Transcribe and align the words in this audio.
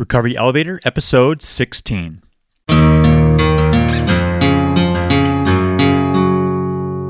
Recovery 0.00 0.34
Elevator, 0.34 0.80
episode 0.82 1.42
16. 1.42 2.22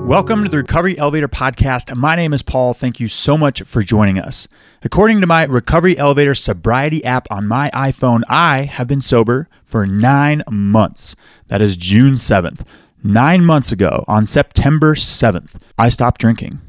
Welcome 0.04 0.42
to 0.42 0.48
the 0.50 0.56
Recovery 0.56 0.99
Elevator 0.99 1.29
podcast. 1.29 1.95
My 1.95 2.17
name 2.17 2.33
is 2.33 2.42
Paul. 2.42 2.75
Thank 2.75 2.99
you 2.99 3.07
so 3.07 3.39
much 3.39 3.63
for 3.63 3.84
joining 3.84 4.18
us. 4.18 4.49
According 4.83 5.21
to 5.21 5.29
my 5.29 5.45
Recovery 5.45 5.97
Elevator 5.97 6.34
sobriety 6.34 7.05
app 7.05 7.29
on 7.31 7.47
my 7.47 7.71
iPhone, 7.73 8.23
I 8.29 8.62
have 8.62 8.88
been 8.88 9.02
sober 9.02 9.48
for 9.64 9.86
nine 9.86 10.43
months. 10.50 11.14
That 11.46 11.62
is 11.62 11.77
June 11.77 12.14
7th. 12.14 12.66
Nine 13.04 13.45
months 13.45 13.70
ago, 13.70 14.04
on 14.09 14.27
September 14.27 14.96
7th, 14.96 15.54
I 15.79 15.91
stopped 15.91 16.20
drinking. 16.20 16.61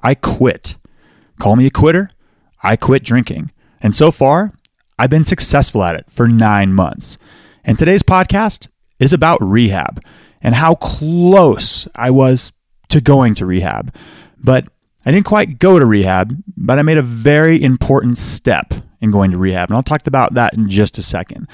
I 0.00 0.14
quit. 0.14 0.76
Call 1.38 1.54
me 1.56 1.66
a 1.66 1.70
quitter. 1.70 2.08
I 2.62 2.76
quit 2.76 3.04
drinking. 3.04 3.50
And 3.82 3.94
so 3.94 4.10
far, 4.10 4.54
I've 5.00 5.08
been 5.08 5.24
successful 5.24 5.82
at 5.82 5.94
it 5.94 6.10
for 6.10 6.28
nine 6.28 6.74
months. 6.74 7.16
And 7.64 7.78
today's 7.78 8.02
podcast 8.02 8.68
is 8.98 9.14
about 9.14 9.40
rehab 9.40 10.04
and 10.42 10.54
how 10.54 10.74
close 10.74 11.88
I 11.94 12.10
was 12.10 12.52
to 12.90 13.00
going 13.00 13.34
to 13.36 13.46
rehab. 13.46 13.94
But 14.36 14.68
I 15.06 15.10
didn't 15.10 15.24
quite 15.24 15.58
go 15.58 15.78
to 15.78 15.86
rehab, 15.86 16.36
but 16.54 16.78
I 16.78 16.82
made 16.82 16.98
a 16.98 17.02
very 17.02 17.62
important 17.62 18.18
step 18.18 18.74
in 19.00 19.10
going 19.10 19.30
to 19.30 19.38
rehab. 19.38 19.70
And 19.70 19.76
I'll 19.76 19.82
talk 19.82 20.06
about 20.06 20.34
that 20.34 20.52
in 20.52 20.68
just 20.68 20.98
a 20.98 21.02
second. 21.02 21.48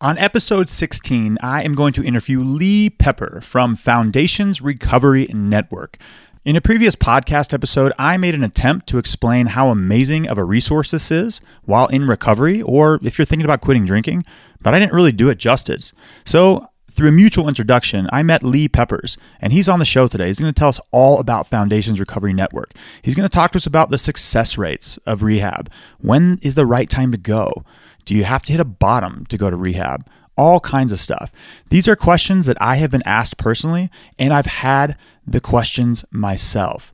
On 0.00 0.16
episode 0.16 0.70
16, 0.70 1.36
I 1.42 1.64
am 1.64 1.74
going 1.74 1.92
to 1.92 2.02
interview 2.02 2.40
Lee 2.40 2.88
Pepper 2.88 3.42
from 3.42 3.76
Foundations 3.76 4.62
Recovery 4.62 5.26
Network. 5.34 5.98
In 6.46 6.54
a 6.54 6.60
previous 6.60 6.94
podcast 6.94 7.52
episode, 7.52 7.92
I 7.98 8.16
made 8.18 8.36
an 8.36 8.44
attempt 8.44 8.86
to 8.90 8.98
explain 8.98 9.46
how 9.46 9.70
amazing 9.70 10.28
of 10.28 10.38
a 10.38 10.44
resource 10.44 10.92
this 10.92 11.10
is 11.10 11.40
while 11.64 11.88
in 11.88 12.06
recovery, 12.06 12.62
or 12.62 13.00
if 13.02 13.18
you're 13.18 13.26
thinking 13.26 13.44
about 13.44 13.62
quitting 13.62 13.84
drinking, 13.84 14.24
but 14.62 14.72
I 14.72 14.78
didn't 14.78 14.92
really 14.92 15.10
do 15.10 15.28
it 15.28 15.38
justice. 15.38 15.92
So, 16.24 16.68
through 16.88 17.08
a 17.08 17.12
mutual 17.12 17.48
introduction, 17.48 18.08
I 18.12 18.22
met 18.22 18.44
Lee 18.44 18.68
Peppers, 18.68 19.18
and 19.40 19.52
he's 19.52 19.68
on 19.68 19.80
the 19.80 19.84
show 19.84 20.06
today. 20.06 20.28
He's 20.28 20.38
going 20.38 20.54
to 20.54 20.56
tell 20.56 20.68
us 20.68 20.78
all 20.92 21.18
about 21.18 21.48
Foundations 21.48 21.98
Recovery 21.98 22.32
Network. 22.32 22.70
He's 23.02 23.16
going 23.16 23.28
to 23.28 23.34
talk 23.34 23.50
to 23.50 23.58
us 23.58 23.66
about 23.66 23.90
the 23.90 23.98
success 23.98 24.56
rates 24.56 24.98
of 24.98 25.24
rehab. 25.24 25.68
When 25.98 26.38
is 26.42 26.54
the 26.54 26.64
right 26.64 26.88
time 26.88 27.10
to 27.10 27.18
go? 27.18 27.64
Do 28.04 28.14
you 28.14 28.22
have 28.22 28.44
to 28.44 28.52
hit 28.52 28.60
a 28.60 28.64
bottom 28.64 29.26
to 29.30 29.36
go 29.36 29.50
to 29.50 29.56
rehab? 29.56 30.06
All 30.36 30.60
kinds 30.60 30.92
of 30.92 31.00
stuff. 31.00 31.32
These 31.70 31.88
are 31.88 31.96
questions 31.96 32.46
that 32.46 32.62
I 32.62 32.76
have 32.76 32.92
been 32.92 33.02
asked 33.04 33.36
personally, 33.36 33.90
and 34.16 34.32
I've 34.32 34.46
had 34.46 34.96
the 35.26 35.40
questions 35.40 36.04
myself. 36.10 36.92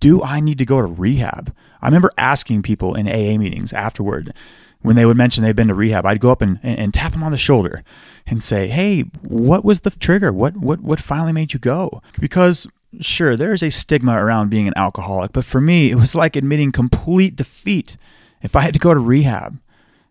Do 0.00 0.22
I 0.22 0.40
need 0.40 0.58
to 0.58 0.64
go 0.64 0.80
to 0.80 0.86
rehab? 0.86 1.54
I 1.82 1.86
remember 1.86 2.10
asking 2.16 2.62
people 2.62 2.94
in 2.94 3.06
AA 3.08 3.38
meetings 3.38 3.72
afterward 3.72 4.34
when 4.82 4.96
they 4.96 5.04
would 5.04 5.16
mention 5.16 5.44
they'd 5.44 5.56
been 5.56 5.68
to 5.68 5.74
rehab, 5.74 6.06
I'd 6.06 6.20
go 6.20 6.30
up 6.30 6.40
and, 6.40 6.58
and, 6.62 6.78
and, 6.78 6.94
tap 6.94 7.12
them 7.12 7.22
on 7.22 7.32
the 7.32 7.38
shoulder 7.38 7.82
and 8.26 8.42
say, 8.42 8.68
Hey, 8.68 9.02
what 9.22 9.64
was 9.64 9.80
the 9.80 9.90
trigger? 9.90 10.32
What, 10.32 10.56
what, 10.56 10.80
what 10.80 11.00
finally 11.00 11.32
made 11.32 11.52
you 11.52 11.58
go? 11.58 12.02
Because 12.18 12.66
sure, 13.00 13.36
there's 13.36 13.62
a 13.62 13.70
stigma 13.70 14.22
around 14.22 14.50
being 14.50 14.66
an 14.66 14.74
alcoholic, 14.76 15.32
but 15.32 15.44
for 15.44 15.60
me, 15.60 15.90
it 15.90 15.96
was 15.96 16.14
like 16.14 16.34
admitting 16.34 16.72
complete 16.72 17.36
defeat 17.36 17.96
if 18.42 18.56
I 18.56 18.62
had 18.62 18.74
to 18.74 18.80
go 18.80 18.94
to 18.94 19.00
rehab. 19.00 19.58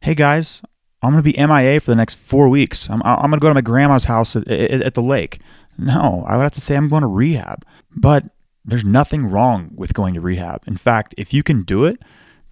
Hey 0.01 0.15
guys, 0.15 0.61
I'm 1.01 1.11
going 1.11 1.23
to 1.23 1.31
be 1.31 1.37
MIA 1.37 1.79
for 1.79 1.91
the 1.91 1.95
next 1.95 2.15
four 2.15 2.47
weeks. 2.47 2.89
I'm, 2.89 3.01
I'm 3.03 3.31
going 3.31 3.39
to 3.39 3.43
go 3.43 3.49
to 3.49 3.53
my 3.53 3.61
grandma's 3.61 4.05
house 4.05 4.35
at, 4.35 4.47
at, 4.47 4.81
at 4.81 4.93
the 4.93 5.01
lake. 5.01 5.39
No, 5.79 6.23
I 6.27 6.35
would 6.35 6.43
have 6.43 6.53
to 6.53 6.61
say 6.61 6.75
I'm 6.75 6.89
going 6.89 7.01
to 7.01 7.07
rehab. 7.07 7.65
But 7.95 8.25
there's 8.65 8.85
nothing 8.85 9.25
wrong 9.27 9.71
with 9.75 9.93
going 9.93 10.13
to 10.13 10.21
rehab. 10.21 10.63
In 10.67 10.77
fact, 10.77 11.15
if 11.17 11.33
you 11.33 11.41
can 11.41 11.63
do 11.63 11.85
it 11.85 11.99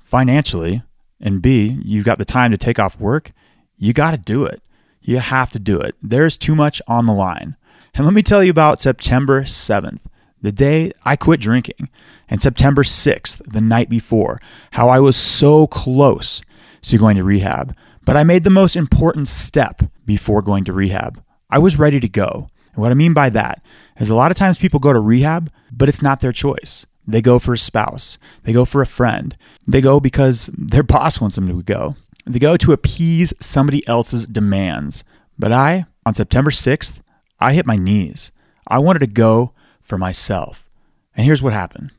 financially, 0.04 0.82
and 1.20 1.42
B, 1.42 1.80
you've 1.84 2.06
got 2.06 2.18
the 2.18 2.26
time 2.26 2.52
to 2.52 2.58
take 2.58 2.80
off 2.80 3.00
work, 3.00 3.32
you 3.78 3.94
got 3.94 4.12
to 4.12 4.18
do 4.18 4.46
it. 4.46 4.62
You 5.02 5.20
have 5.20 5.52
to 5.52 5.60
do 5.60 5.80
it. 5.80 5.96
There's 6.02 6.38
too 6.38 6.56
much 6.56 6.82
on 6.88 7.06
the 7.06 7.14
line. 7.14 7.56
And 7.94 8.06
let 8.06 8.14
me 8.14 8.24
tell 8.24 8.44
you 8.44 8.52
about 8.52 8.82
September 8.82 9.44
7th, 9.44 10.02
the 10.42 10.52
day 10.52 10.92
I 11.04 11.16
quit 11.16 11.40
drinking, 11.40 11.90
and 12.30 12.42
September 12.42 12.84
6th, 12.84 13.42
the 13.52 13.62
night 13.62 13.90
before, 13.90 14.40
how 14.72 14.90
I 14.90 15.00
was 15.00 15.16
so 15.16 15.68
close 15.68 16.42
to 16.84 16.98
going 16.98 17.18
to 17.18 17.24
rehab. 17.24 17.76
But 18.06 18.16
I 18.16 18.24
made 18.24 18.44
the 18.44 18.50
most 18.50 18.76
important 18.76 19.28
step 19.28 19.82
before 20.06 20.42
going 20.42 20.64
to 20.66 20.74
rehab. 20.74 21.22
I 21.50 21.60
was 21.60 21.80
ready 21.80 22.00
to 22.00 22.10
go. 22.10 22.50
And 22.78 22.84
what 22.84 22.92
I 22.92 22.96
mean 22.96 23.14
by 23.14 23.30
that 23.32 23.64
is 24.00 24.12
a 24.12 24.16
lot 24.16 24.30
of 24.30 24.38
times 24.38 24.60
people 24.60 24.80
go 24.80 24.94
to 24.94 25.00
rehab, 25.00 25.52
but 25.72 25.90
it's 25.90 26.04
not 26.04 26.20
their 26.20 26.32
choice. 26.32 26.86
They 27.08 27.24
go 27.24 27.40
for 27.40 27.54
a 27.54 27.58
spouse, 27.58 28.20
they 28.44 28.54
go 28.54 28.66
for 28.66 28.82
a 28.82 28.86
friend, 28.86 29.36
they 29.68 29.82
go 29.82 30.00
because 30.00 30.52
their 30.58 30.84
boss 30.84 31.20
wants 31.20 31.36
them 31.36 31.48
to 31.48 31.64
go. 31.64 31.96
They 32.28 32.40
go 32.40 32.56
to 32.56 32.74
appease 32.74 33.34
somebody 33.40 33.88
else's 33.88 34.28
demands. 34.28 35.04
But 35.40 35.52
I, 35.52 35.86
on 36.06 36.14
September 36.14 36.52
6th, 36.52 37.02
I 37.40 37.54
hit 37.54 37.66
my 37.66 37.78
knees. 37.78 38.32
I 38.68 38.80
wanted 38.80 39.00
to 39.00 39.08
go 39.08 39.54
for 39.80 39.98
myself. 39.98 40.70
And 41.16 41.26
here's 41.26 41.42
what 41.42 41.54
happened. 41.54 41.92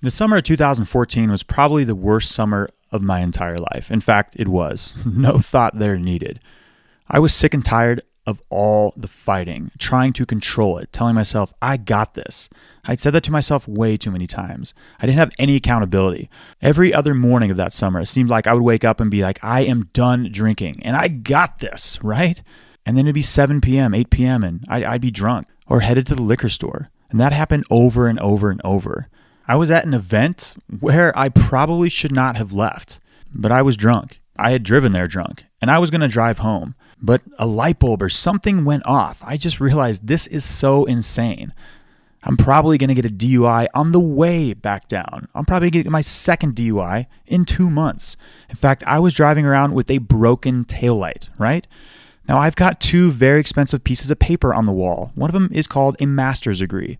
The 0.00 0.10
summer 0.10 0.38
of 0.38 0.44
2014 0.44 1.30
was 1.30 1.42
probably 1.42 1.84
the 1.84 1.94
worst 1.94 2.32
summer 2.32 2.68
of 2.92 3.02
my 3.02 3.20
entire 3.20 3.58
life. 3.58 3.90
In 3.90 4.00
fact, 4.00 4.36
it 4.38 4.48
was. 4.48 4.94
No 5.04 5.38
thought 5.38 5.78
there 5.78 5.98
needed. 5.98 6.40
I 7.10 7.18
was 7.18 7.34
sick 7.34 7.52
and 7.52 7.64
tired 7.64 8.02
of 8.26 8.42
all 8.48 8.92
the 8.96 9.08
fighting, 9.08 9.70
trying 9.78 10.12
to 10.14 10.24
control 10.24 10.78
it, 10.78 10.92
telling 10.92 11.14
myself, 11.14 11.52
I 11.60 11.76
got 11.76 12.14
this. 12.14 12.48
I'd 12.84 13.00
said 13.00 13.12
that 13.12 13.22
to 13.24 13.32
myself 13.32 13.68
way 13.68 13.96
too 13.96 14.10
many 14.10 14.26
times. 14.26 14.74
I 15.00 15.06
didn't 15.06 15.18
have 15.18 15.32
any 15.38 15.56
accountability. 15.56 16.30
Every 16.62 16.92
other 16.92 17.14
morning 17.14 17.50
of 17.50 17.56
that 17.56 17.74
summer, 17.74 18.00
it 18.00 18.06
seemed 18.06 18.30
like 18.30 18.46
I 18.46 18.54
would 18.54 18.62
wake 18.62 18.84
up 18.84 19.00
and 19.00 19.10
be 19.10 19.22
like, 19.22 19.38
I 19.42 19.62
am 19.62 19.90
done 19.92 20.30
drinking 20.32 20.82
and 20.82 20.96
I 20.96 21.08
got 21.08 21.58
this, 21.58 21.98
right? 22.02 22.42
And 22.86 22.96
then 22.96 23.06
it'd 23.06 23.14
be 23.14 23.22
7 23.22 23.60
p.m., 23.60 23.94
8 23.94 24.10
p.m., 24.10 24.44
and 24.44 24.64
I'd, 24.68 24.84
I'd 24.84 25.00
be 25.00 25.10
drunk 25.10 25.48
or 25.66 25.80
headed 25.80 26.06
to 26.08 26.14
the 26.14 26.22
liquor 26.22 26.48
store. 26.48 26.90
And 27.10 27.20
that 27.20 27.32
happened 27.32 27.64
over 27.70 28.08
and 28.08 28.18
over 28.20 28.50
and 28.50 28.60
over. 28.64 29.08
I 29.46 29.56
was 29.56 29.70
at 29.70 29.84
an 29.84 29.94
event 29.94 30.54
where 30.80 31.16
I 31.16 31.28
probably 31.28 31.88
should 31.88 32.12
not 32.12 32.36
have 32.36 32.52
left, 32.52 33.00
but 33.32 33.52
I 33.52 33.62
was 33.62 33.76
drunk. 33.76 34.20
I 34.36 34.50
had 34.50 34.62
driven 34.62 34.92
there 34.92 35.06
drunk, 35.06 35.44
and 35.60 35.70
I 35.70 35.78
was 35.78 35.90
going 35.90 36.00
to 36.00 36.08
drive 36.08 36.38
home 36.38 36.74
but 37.04 37.22
a 37.38 37.46
light 37.46 37.78
bulb 37.78 38.02
or 38.02 38.08
something 38.08 38.64
went 38.64 38.86
off. 38.86 39.22
I 39.24 39.36
just 39.36 39.60
realized 39.60 40.06
this 40.06 40.26
is 40.26 40.44
so 40.44 40.84
insane. 40.84 41.52
I'm 42.26 42.38
probably 42.38 42.78
going 42.78 42.88
to 42.88 42.94
get 42.94 43.04
a 43.04 43.14
DUI 43.14 43.66
on 43.74 43.92
the 43.92 44.00
way 44.00 44.54
back 44.54 44.88
down. 44.88 45.28
I'm 45.34 45.44
probably 45.44 45.70
going 45.70 45.80
to 45.80 45.84
get 45.84 45.92
my 45.92 46.00
second 46.00 46.54
DUI 46.54 47.06
in 47.26 47.44
two 47.44 47.68
months. 47.68 48.16
In 48.48 48.56
fact, 48.56 48.82
I 48.86 48.98
was 48.98 49.12
driving 49.12 49.44
around 49.44 49.74
with 49.74 49.90
a 49.90 49.98
broken 49.98 50.64
taillight, 50.64 51.28
right? 51.38 51.66
Now, 52.26 52.38
I've 52.38 52.56
got 52.56 52.80
two 52.80 53.10
very 53.10 53.40
expensive 53.40 53.84
pieces 53.84 54.10
of 54.10 54.18
paper 54.18 54.54
on 54.54 54.64
the 54.64 54.72
wall. 54.72 55.12
One 55.14 55.28
of 55.28 55.34
them 55.34 55.50
is 55.52 55.66
called 55.66 55.96
a 56.00 56.06
master's 56.06 56.60
degree. 56.60 56.98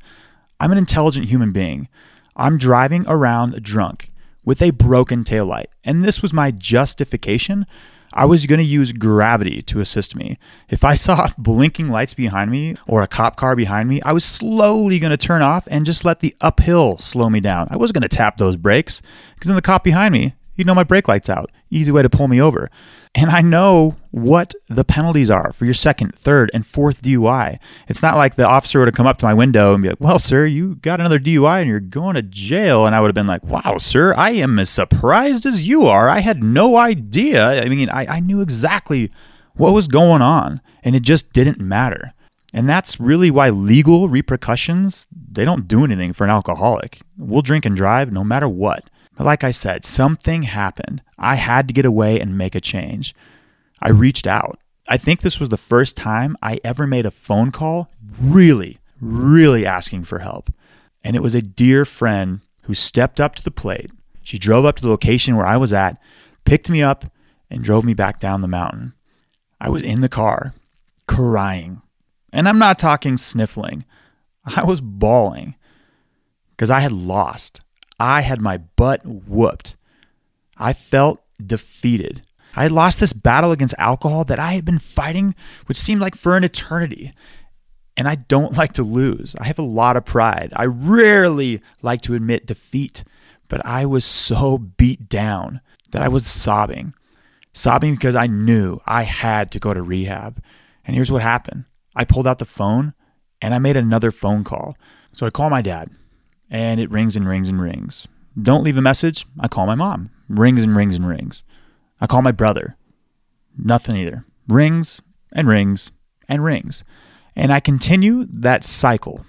I'm 0.60 0.72
an 0.72 0.78
intelligent 0.78 1.28
human 1.28 1.52
being. 1.52 1.88
I'm 2.36 2.58
driving 2.58 3.06
around 3.08 3.62
drunk 3.62 4.10
with 4.44 4.60
a 4.60 4.72
broken 4.72 5.24
taillight. 5.24 5.66
And 5.84 6.04
this 6.04 6.20
was 6.20 6.34
my 6.34 6.50
justification 6.50 7.64
I 8.14 8.24
was 8.26 8.46
going 8.46 8.60
to 8.60 8.64
use 8.64 8.92
gravity 8.92 9.60
to 9.62 9.80
assist 9.80 10.14
me. 10.14 10.38
If 10.70 10.84
I 10.84 10.94
saw 10.94 11.28
blinking 11.38 11.90
lights 11.90 12.14
behind 12.14 12.50
me 12.50 12.76
or 12.86 13.02
a 13.02 13.08
cop 13.08 13.36
car 13.36 13.56
behind 13.56 13.88
me, 13.88 14.00
I 14.02 14.12
was 14.12 14.24
slowly 14.24 15.00
going 15.00 15.10
to 15.10 15.16
turn 15.16 15.42
off 15.42 15.66
and 15.70 15.84
just 15.84 16.04
let 16.04 16.20
the 16.20 16.34
uphill 16.40 16.96
slow 16.98 17.28
me 17.28 17.40
down. 17.40 17.66
I 17.70 17.76
wasn't 17.76 17.96
going 17.96 18.08
to 18.08 18.16
tap 18.16 18.38
those 18.38 18.56
brakes 18.56 19.02
because 19.34 19.48
then 19.48 19.56
the 19.56 19.62
cop 19.62 19.82
behind 19.82 20.12
me, 20.12 20.34
he'd 20.54 20.66
know 20.66 20.74
my 20.74 20.84
brake 20.84 21.08
light's 21.08 21.28
out. 21.28 21.50
Easy 21.70 21.90
way 21.90 22.02
to 22.02 22.08
pull 22.08 22.28
me 22.28 22.40
over. 22.40 22.70
And 23.16 23.30
I 23.30 23.42
know 23.42 23.94
what 24.10 24.54
the 24.68 24.84
penalties 24.84 25.30
are 25.30 25.52
for 25.52 25.64
your 25.64 25.74
second, 25.74 26.16
third, 26.16 26.50
and 26.52 26.66
fourth 26.66 27.00
DUI. 27.00 27.60
It's 27.86 28.02
not 28.02 28.16
like 28.16 28.34
the 28.34 28.46
officer 28.46 28.80
would 28.80 28.88
have 28.88 28.94
come 28.96 29.06
up 29.06 29.18
to 29.18 29.24
my 29.24 29.34
window 29.34 29.72
and 29.72 29.82
be 29.84 29.88
like, 29.90 30.00
Well, 30.00 30.18
sir, 30.18 30.46
you 30.46 30.76
got 30.76 30.98
another 30.98 31.20
DUI 31.20 31.60
and 31.60 31.70
you're 31.70 31.78
going 31.78 32.16
to 32.16 32.22
jail. 32.22 32.86
And 32.86 32.94
I 32.94 33.00
would 33.00 33.08
have 33.08 33.14
been 33.14 33.28
like, 33.28 33.44
Wow, 33.44 33.78
sir, 33.78 34.14
I 34.14 34.30
am 34.30 34.58
as 34.58 34.68
surprised 34.68 35.46
as 35.46 35.68
you 35.68 35.84
are. 35.84 36.08
I 36.08 36.20
had 36.20 36.42
no 36.42 36.76
idea. 36.76 37.62
I 37.62 37.68
mean, 37.68 37.88
I, 37.88 38.16
I 38.16 38.20
knew 38.20 38.40
exactly 38.40 39.12
what 39.54 39.74
was 39.74 39.86
going 39.86 40.20
on, 40.20 40.60
and 40.82 40.96
it 40.96 41.02
just 41.02 41.32
didn't 41.32 41.60
matter. 41.60 42.12
And 42.52 42.68
that's 42.68 43.00
really 43.00 43.30
why 43.30 43.50
legal 43.50 44.08
repercussions, 44.08 45.06
they 45.12 45.44
don't 45.44 45.66
do 45.68 45.84
anything 45.84 46.12
for 46.12 46.24
an 46.24 46.30
alcoholic. 46.30 47.00
We'll 47.16 47.42
drink 47.42 47.64
and 47.64 47.76
drive 47.76 48.12
no 48.12 48.24
matter 48.24 48.48
what. 48.48 48.88
But 49.16 49.24
like 49.24 49.44
I 49.44 49.50
said, 49.50 49.84
something 49.84 50.42
happened. 50.42 51.02
I 51.18 51.36
had 51.36 51.68
to 51.68 51.74
get 51.74 51.84
away 51.84 52.20
and 52.20 52.36
make 52.38 52.54
a 52.54 52.60
change. 52.60 53.14
I 53.80 53.90
reached 53.90 54.26
out. 54.26 54.58
I 54.88 54.96
think 54.96 55.20
this 55.20 55.40
was 55.40 55.48
the 55.48 55.56
first 55.56 55.96
time 55.96 56.36
I 56.42 56.60
ever 56.64 56.86
made 56.86 57.06
a 57.06 57.10
phone 57.10 57.50
call, 57.50 57.90
really, 58.20 58.78
really 59.00 59.64
asking 59.64 60.04
for 60.04 60.18
help. 60.18 60.52
And 61.02 61.16
it 61.16 61.22
was 61.22 61.34
a 61.34 61.42
dear 61.42 61.84
friend 61.84 62.40
who 62.62 62.74
stepped 62.74 63.20
up 63.20 63.34
to 63.36 63.44
the 63.44 63.50
plate. 63.50 63.90
She 64.22 64.38
drove 64.38 64.64
up 64.64 64.76
to 64.76 64.82
the 64.82 64.90
location 64.90 65.36
where 65.36 65.46
I 65.46 65.56
was 65.56 65.72
at, 65.72 66.00
picked 66.44 66.68
me 66.68 66.82
up, 66.82 67.06
and 67.50 67.62
drove 67.62 67.84
me 67.84 67.94
back 67.94 68.18
down 68.18 68.40
the 68.40 68.48
mountain. 68.48 68.94
I 69.60 69.68
was 69.68 69.82
in 69.82 70.00
the 70.00 70.08
car, 70.08 70.54
crying. 71.06 71.82
And 72.32 72.48
I'm 72.48 72.58
not 72.58 72.78
talking 72.78 73.16
sniffling, 73.16 73.84
I 74.56 74.64
was 74.64 74.80
bawling 74.80 75.54
because 76.50 76.70
I 76.70 76.80
had 76.80 76.92
lost. 76.92 77.60
I 77.98 78.22
had 78.22 78.40
my 78.40 78.58
butt 78.58 79.04
whooped. 79.04 79.76
I 80.56 80.72
felt 80.72 81.22
defeated. 81.44 82.22
I 82.56 82.62
had 82.62 82.72
lost 82.72 83.00
this 83.00 83.12
battle 83.12 83.52
against 83.52 83.74
alcohol 83.78 84.24
that 84.24 84.38
I 84.38 84.52
had 84.52 84.64
been 84.64 84.78
fighting, 84.78 85.34
which 85.66 85.76
seemed 85.76 86.00
like 86.00 86.14
for 86.14 86.36
an 86.36 86.44
eternity. 86.44 87.12
And 87.96 88.06
I 88.06 88.14
don't 88.14 88.52
like 88.56 88.72
to 88.74 88.82
lose. 88.82 89.34
I 89.40 89.44
have 89.44 89.58
a 89.58 89.62
lot 89.62 89.96
of 89.96 90.04
pride. 90.04 90.52
I 90.54 90.66
rarely 90.66 91.60
like 91.82 92.02
to 92.02 92.14
admit 92.14 92.46
defeat, 92.46 93.04
but 93.48 93.64
I 93.66 93.86
was 93.86 94.04
so 94.04 94.58
beat 94.58 95.08
down 95.08 95.60
that 95.90 96.02
I 96.02 96.08
was 96.08 96.26
sobbing. 96.26 96.94
Sobbing 97.52 97.94
because 97.94 98.16
I 98.16 98.26
knew 98.26 98.80
I 98.86 99.04
had 99.04 99.50
to 99.52 99.60
go 99.60 99.74
to 99.74 99.82
rehab. 99.82 100.42
And 100.84 100.94
here's 100.94 101.12
what 101.12 101.22
happened 101.22 101.64
I 101.96 102.04
pulled 102.04 102.26
out 102.26 102.38
the 102.38 102.44
phone 102.44 102.94
and 103.40 103.54
I 103.54 103.58
made 103.58 103.76
another 103.76 104.10
phone 104.10 104.44
call. 104.44 104.76
So 105.12 105.26
I 105.26 105.30
call 105.30 105.50
my 105.50 105.62
dad, 105.62 105.90
and 106.54 106.78
it 106.78 106.88
rings 106.88 107.16
and 107.16 107.26
rings 107.26 107.48
and 107.48 107.60
rings. 107.60 108.06
Don't 108.40 108.62
leave 108.62 108.76
a 108.76 108.82
message. 108.82 109.26
I 109.40 109.48
call 109.48 109.66
my 109.66 109.74
mom. 109.74 110.10
Rings 110.28 110.62
and 110.62 110.76
rings 110.76 110.94
and 110.94 111.04
rings. 111.04 111.42
I 112.00 112.06
call 112.06 112.22
my 112.22 112.30
brother. 112.30 112.76
Nothing 113.58 113.96
either. 113.96 114.24
Rings 114.46 115.02
and 115.32 115.48
rings 115.48 115.90
and 116.28 116.44
rings. 116.44 116.84
And 117.34 117.52
I 117.52 117.58
continue 117.58 118.24
that 118.26 118.62
cycle. 118.62 119.26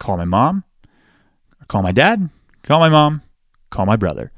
Call 0.00 0.16
my 0.16 0.24
mom, 0.24 0.64
call 1.68 1.82
my 1.82 1.92
dad, 1.92 2.28
call 2.64 2.80
my 2.80 2.88
mom, 2.88 3.22
call 3.70 3.86
my 3.86 3.96
brother. 3.96 4.32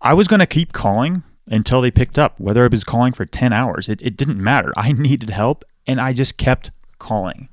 I 0.00 0.12
was 0.12 0.26
going 0.26 0.40
to 0.40 0.46
keep 0.46 0.72
calling 0.72 1.22
until 1.46 1.80
they 1.80 1.92
picked 1.92 2.18
up, 2.18 2.40
whether 2.40 2.64
I 2.64 2.68
was 2.68 2.82
calling 2.82 3.12
for 3.12 3.24
10 3.24 3.52
hours. 3.52 3.88
It, 3.88 4.00
it 4.02 4.16
didn't 4.16 4.42
matter. 4.42 4.72
I 4.76 4.90
needed 4.92 5.30
help, 5.30 5.64
and 5.86 6.00
I 6.00 6.12
just 6.12 6.36
kept 6.36 6.72
calling. 6.98 7.48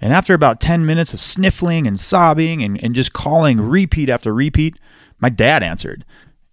And 0.00 0.12
after 0.12 0.34
about 0.34 0.60
10 0.60 0.84
minutes 0.84 1.14
of 1.14 1.20
sniffling 1.20 1.86
and 1.86 1.98
sobbing 1.98 2.62
and, 2.62 2.82
and 2.82 2.94
just 2.94 3.12
calling 3.12 3.60
repeat 3.60 4.10
after 4.10 4.32
repeat, 4.32 4.78
my 5.20 5.28
dad 5.28 5.62
answered. 5.62 6.04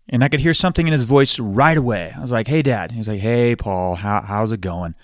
And 0.09 0.23
I 0.23 0.29
could 0.29 0.39
hear 0.41 0.53
something 0.53 0.87
in 0.87 0.93
his 0.93 1.05
voice 1.05 1.39
right 1.39 1.77
away. 1.77 2.13
I 2.15 2.21
was 2.21 2.31
like, 2.31 2.47
hey, 2.47 2.61
dad. 2.61 2.91
He 2.91 2.97
was 2.97 3.07
like, 3.07 3.21
hey, 3.21 3.55
Paul, 3.55 3.95
how, 3.95 4.21
how's 4.21 4.51
it 4.51 4.61
going? 4.61 4.95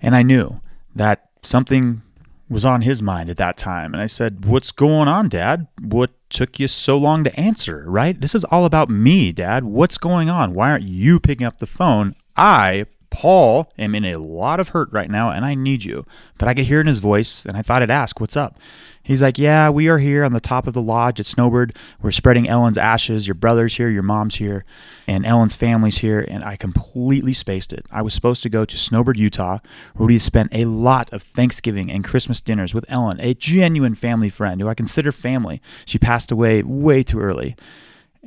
And 0.00 0.14
I 0.14 0.22
knew 0.22 0.60
that 0.94 1.30
something 1.42 2.02
was 2.48 2.64
on 2.64 2.82
his 2.82 3.02
mind 3.02 3.28
at 3.28 3.36
that 3.38 3.56
time. 3.56 3.92
And 3.92 4.02
I 4.02 4.06
said, 4.06 4.44
What's 4.44 4.72
going 4.72 5.08
on, 5.08 5.28
Dad? 5.28 5.66
What 5.80 6.12
took 6.30 6.60
you 6.60 6.68
so 6.68 6.96
long 6.96 7.24
to 7.24 7.40
answer, 7.40 7.84
right? 7.88 8.20
This 8.20 8.34
is 8.34 8.44
all 8.44 8.64
about 8.64 8.88
me, 8.88 9.32
Dad. 9.32 9.64
What's 9.64 9.98
going 9.98 10.28
on? 10.28 10.54
Why 10.54 10.70
aren't 10.70 10.84
you 10.84 11.18
picking 11.18 11.46
up 11.46 11.58
the 11.58 11.66
phone? 11.66 12.14
I 12.36 12.86
Paul 13.16 13.72
am 13.78 13.94
in 13.94 14.04
a 14.04 14.18
lot 14.18 14.60
of 14.60 14.68
hurt 14.68 14.92
right 14.92 15.08
now 15.08 15.30
and 15.30 15.42
I 15.42 15.54
need 15.54 15.84
you. 15.84 16.04
But 16.36 16.48
I 16.48 16.54
could 16.54 16.66
hear 16.66 16.82
in 16.82 16.86
his 16.86 16.98
voice 16.98 17.46
and 17.46 17.56
I 17.56 17.62
thought 17.62 17.80
I'd 17.80 17.90
ask, 17.90 18.20
What's 18.20 18.36
up? 18.36 18.58
He's 19.02 19.22
like, 19.22 19.38
Yeah, 19.38 19.70
we 19.70 19.88
are 19.88 19.96
here 19.96 20.22
on 20.22 20.34
the 20.34 20.38
top 20.38 20.66
of 20.66 20.74
the 20.74 20.82
lodge 20.82 21.18
at 21.18 21.24
Snowbird. 21.24 21.74
We're 22.02 22.10
spreading 22.10 22.46
Ellen's 22.46 22.76
ashes. 22.76 23.26
Your 23.26 23.34
brother's 23.34 23.78
here, 23.78 23.88
your 23.88 24.02
mom's 24.02 24.34
here, 24.34 24.66
and 25.06 25.24
Ellen's 25.24 25.56
family's 25.56 25.98
here. 25.98 26.26
And 26.28 26.44
I 26.44 26.56
completely 26.56 27.32
spaced 27.32 27.72
it. 27.72 27.86
I 27.90 28.02
was 28.02 28.12
supposed 28.12 28.42
to 28.42 28.50
go 28.50 28.66
to 28.66 28.76
Snowbird, 28.76 29.16
Utah, 29.18 29.60
where 29.94 30.08
we 30.08 30.18
spent 30.18 30.54
a 30.54 30.66
lot 30.66 31.10
of 31.10 31.22
Thanksgiving 31.22 31.90
and 31.90 32.04
Christmas 32.04 32.42
dinners 32.42 32.74
with 32.74 32.84
Ellen, 32.86 33.18
a 33.20 33.32
genuine 33.32 33.94
family 33.94 34.28
friend 34.28 34.60
who 34.60 34.68
I 34.68 34.74
consider 34.74 35.10
family. 35.10 35.62
She 35.86 35.98
passed 35.98 36.30
away 36.30 36.62
way 36.62 37.02
too 37.02 37.20
early. 37.20 37.56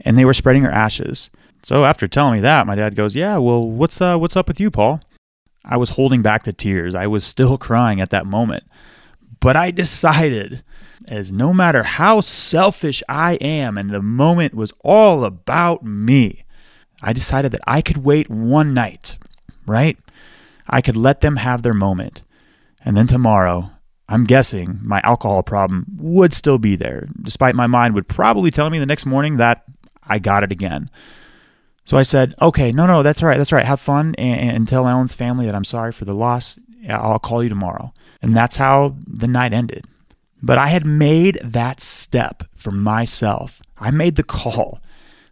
And 0.02 0.18
they 0.18 0.26
were 0.26 0.34
spreading 0.34 0.64
her 0.64 0.72
ashes. 0.72 1.30
So 1.64 1.86
after 1.86 2.08
telling 2.08 2.36
me 2.36 2.40
that, 2.42 2.68
my 2.68 2.76
dad 2.76 2.96
goes, 2.96 3.16
"Yeah, 3.16 3.38
well, 3.38 3.70
what's 3.70 4.02
uh, 4.02 4.18
what's 4.18 4.36
up 4.36 4.48
with 4.48 4.60
you, 4.60 4.72
Paul?" 4.72 5.02
I 5.66 5.78
was 5.78 5.92
holding 5.92 6.22
back 6.22 6.44
the 6.44 6.54
tears. 6.54 6.96
I 6.96 7.08
was 7.08 7.24
still 7.24 7.58
crying 7.70 8.02
at 8.02 8.10
that 8.10 8.26
moment. 8.26 8.64
But 9.40 9.56
I 9.56 9.72
decided 9.72 10.64
as 11.08 11.32
no 11.32 11.54
matter 11.54 11.84
how 11.84 12.22
selfish 12.22 13.02
I 13.10 13.34
am 13.36 13.78
and 13.78 13.90
the 13.90 14.02
moment 14.02 14.54
was 14.54 14.74
all 14.84 15.24
about 15.24 15.84
me, 15.84 16.46
I 17.02 17.14
decided 17.14 17.52
that 17.54 17.62
I 17.66 17.82
could 17.82 17.98
wait 17.98 18.30
one 18.30 18.74
night, 18.74 19.18
right? 19.66 19.98
I 20.68 20.82
could 20.82 20.98
let 20.98 21.22
them 21.22 21.38
have 21.38 21.64
their 21.64 21.74
moment. 21.74 22.22
And 22.84 22.96
then 22.96 23.08
tomorrow, 23.08 23.72
I'm 24.08 24.26
guessing 24.26 24.80
my 24.84 25.02
alcohol 25.04 25.42
problem 25.44 25.86
would 25.98 26.34
still 26.34 26.60
be 26.60 26.76
there, 26.76 27.08
despite 27.22 27.56
my 27.56 27.68
mind 27.68 27.96
would 27.96 28.08
probably 28.08 28.52
tell 28.52 28.70
me 28.70 28.80
the 28.80 28.86
next 28.86 29.06
morning 29.06 29.38
that 29.38 29.64
I 30.04 30.20
got 30.20 30.44
it 30.44 30.52
again. 30.52 30.90
So 31.86 31.98
I 31.98 32.04
said, 32.04 32.36
okay, 32.42 32.72
no, 32.72 32.86
no, 32.86 33.02
that's 33.02 33.24
all 33.24 33.30
right. 33.30 33.38
That's 33.38 33.52
all 33.52 33.58
right. 33.58 33.66
Have 33.66 33.80
fun 33.80 34.14
and, 34.18 34.58
and 34.58 34.68
tell 34.68 34.88
Ellen's 34.88 35.16
family 35.16 35.46
that 35.46 35.56
I'm 35.56 35.64
sorry 35.64 35.92
for 35.92 36.06
the 36.06 36.14
loss. 36.14 36.60
I'll 36.88 37.20
call 37.20 37.42
you 37.42 37.50
tomorrow. 37.50 37.94
And 38.22 38.36
that's 38.36 38.58
how 38.58 38.96
the 39.08 39.28
night 39.28 39.54
ended. 39.54 39.86
But 40.42 40.58
I 40.58 40.68
had 40.68 40.86
made 40.86 41.40
that 41.44 41.80
step 41.80 42.44
for 42.56 42.72
myself. 42.72 43.62
I 43.78 43.92
made 43.92 44.16
the 44.16 44.24
call 44.24 44.80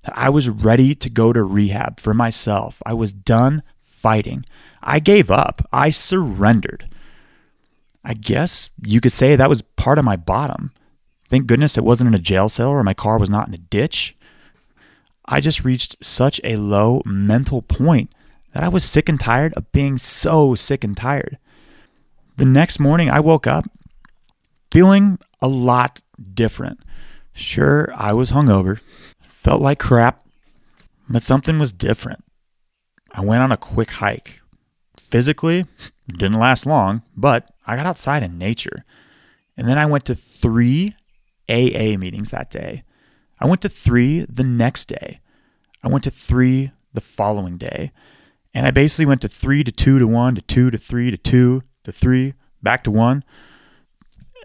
that 0.03 0.17
I 0.17 0.29
was 0.29 0.49
ready 0.49 0.95
to 0.95 1.09
go 1.09 1.31
to 1.31 1.43
rehab 1.43 1.99
for 1.99 2.13
myself. 2.13 2.81
I 2.85 2.93
was 2.93 3.13
done 3.13 3.63
fighting. 3.79 4.45
I 4.81 4.99
gave 4.99 5.29
up. 5.29 5.67
I 5.71 5.89
surrendered. 5.89 6.89
I 8.03 8.13
guess 8.13 8.69
you 8.85 9.01
could 9.01 9.11
say 9.11 9.35
that 9.35 9.49
was 9.49 9.61
part 9.61 9.99
of 9.99 10.05
my 10.05 10.15
bottom. 10.15 10.71
Thank 11.29 11.45
goodness 11.45 11.77
it 11.77 11.83
wasn't 11.83 12.07
in 12.07 12.13
a 12.13 12.19
jail 12.19 12.47
cell 12.47 12.69
or 12.69 12.83
my 12.83 12.93
car 12.93 13.19
was 13.19 13.29
not 13.29 13.49
in 13.49 13.53
a 13.53 13.57
ditch. 13.57 14.16
I 15.27 15.41
just 15.41 15.63
reached 15.63 16.03
such 16.03 16.39
a 16.43 16.55
low 16.55 17.01
mental 17.05 17.61
point 17.61 18.11
that 18.53 18.63
I 18.63 18.69
was 18.69 18.83
sick 18.83 19.09
and 19.09 19.19
tired 19.19 19.53
of 19.53 19.71
being 19.71 19.97
so 19.97 20.55
sick 20.55 20.83
and 20.83 20.95
tired. 20.95 21.37
The 22.37 22.45
next 22.45 22.79
morning, 22.79 23.09
I 23.09 23.19
woke 23.19 23.47
up 23.47 23.65
feeling 24.71 25.19
a 25.41 25.47
lot 25.47 26.01
different. 26.33 26.79
Sure, 27.33 27.91
I 27.95 28.13
was 28.13 28.31
hungover, 28.31 28.79
felt 29.27 29.61
like 29.61 29.79
crap, 29.79 30.25
but 31.09 31.23
something 31.23 31.59
was 31.59 31.71
different. 31.71 32.23
I 33.11 33.21
went 33.21 33.41
on 33.41 33.51
a 33.51 33.57
quick 33.57 33.91
hike. 33.91 34.41
Physically, 34.97 35.65
didn't 36.07 36.39
last 36.39 36.65
long, 36.65 37.01
but 37.15 37.49
I 37.65 37.75
got 37.75 37.85
outside 37.85 38.23
in 38.23 38.37
nature. 38.37 38.83
And 39.55 39.67
then 39.67 39.77
I 39.77 39.85
went 39.85 40.05
to 40.05 40.15
three 40.15 40.95
AA 41.49 41.97
meetings 41.97 42.31
that 42.31 42.51
day. 42.51 42.83
I 43.39 43.47
went 43.47 43.61
to 43.61 43.69
three 43.69 44.21
the 44.21 44.43
next 44.43 44.85
day. 44.85 45.19
I 45.83 45.87
went 45.87 46.03
to 46.05 46.11
three 46.11 46.71
the 46.93 47.01
following 47.01 47.57
day. 47.57 47.91
And 48.53 48.65
I 48.65 48.71
basically 48.71 49.05
went 49.05 49.21
to 49.21 49.29
three 49.29 49.63
to 49.63 49.71
two 49.71 49.99
to 49.99 50.07
one 50.07 50.35
to 50.35 50.41
two 50.41 50.71
to 50.71 50.77
three 50.77 51.11
to 51.11 51.17
two 51.17 51.63
to 51.83 51.91
three 51.91 52.33
back 52.63 52.83
to 52.85 52.91
one. 52.91 53.23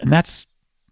And 0.00 0.12
that's 0.12 0.46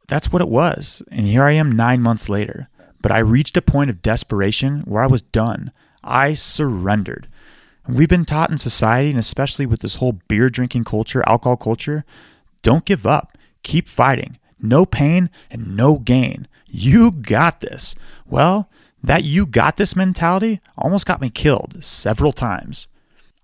that's 0.08 0.32
what 0.32 0.42
it 0.42 0.48
was. 0.48 1.02
And 1.10 1.26
here 1.26 1.44
I 1.44 1.52
am 1.52 1.70
9 1.70 2.02
months 2.02 2.28
later. 2.28 2.68
But 3.00 3.12
I 3.12 3.18
reached 3.18 3.56
a 3.56 3.62
point 3.62 3.90
of 3.90 4.02
desperation 4.02 4.80
where 4.80 5.02
I 5.02 5.06
was 5.06 5.22
done. 5.22 5.70
I 6.02 6.34
surrendered. 6.34 7.28
And 7.86 7.96
we've 7.96 8.08
been 8.08 8.24
taught 8.24 8.50
in 8.50 8.58
society 8.58 9.10
and 9.10 9.18
especially 9.18 9.66
with 9.66 9.80
this 9.80 9.96
whole 9.96 10.18
beer 10.28 10.50
drinking 10.50 10.84
culture, 10.84 11.22
alcohol 11.26 11.56
culture, 11.56 12.04
don't 12.62 12.84
give 12.84 13.06
up. 13.06 13.38
Keep 13.62 13.88
fighting. 13.88 14.38
No 14.62 14.86
pain 14.86 15.30
and 15.50 15.76
no 15.76 15.98
gain. 15.98 16.48
You 16.66 17.10
got 17.10 17.60
this. 17.60 17.94
Well, 18.26 18.70
that 19.02 19.24
you 19.24 19.46
got 19.46 19.76
this 19.76 19.96
mentality 19.96 20.60
almost 20.76 21.06
got 21.06 21.20
me 21.20 21.30
killed 21.30 21.82
several 21.82 22.32
times. 22.32 22.86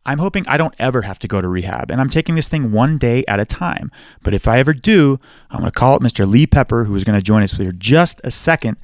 I'm 0.05 0.19
hoping 0.19 0.47
I 0.47 0.57
don't 0.57 0.75
ever 0.79 1.03
have 1.03 1.19
to 1.19 1.29
go 1.29 1.41
to 1.41 1.49
rehab, 1.49 1.91
and 1.91 2.01
I'm 2.01 2.09
taking 2.09 2.37
this 2.37 2.47
thing 2.47 2.71
one 2.71 2.97
day 2.97 3.25
at 3.27 3.41
a 3.41 3.45
time. 3.45 3.91
But 4.23 4.35
if 4.35 4.47
I 4.47 4.61
ever 4.61 4.73
do, 4.73 5.19
I'm 5.51 5.61
going 5.61 5.71
to 5.71 5.77
call 5.77 5.95
up 5.95 6.03
Mr. 6.03 6.27
Lee 6.29 6.47
Pepper, 6.47 6.85
who 6.85 6.95
is 6.95 7.03
going 7.03 7.19
to 7.19 7.23
join 7.23 7.43
us 7.43 7.55
for 7.55 7.73
just 7.73 8.21
a 8.23 8.31
second 8.31 8.77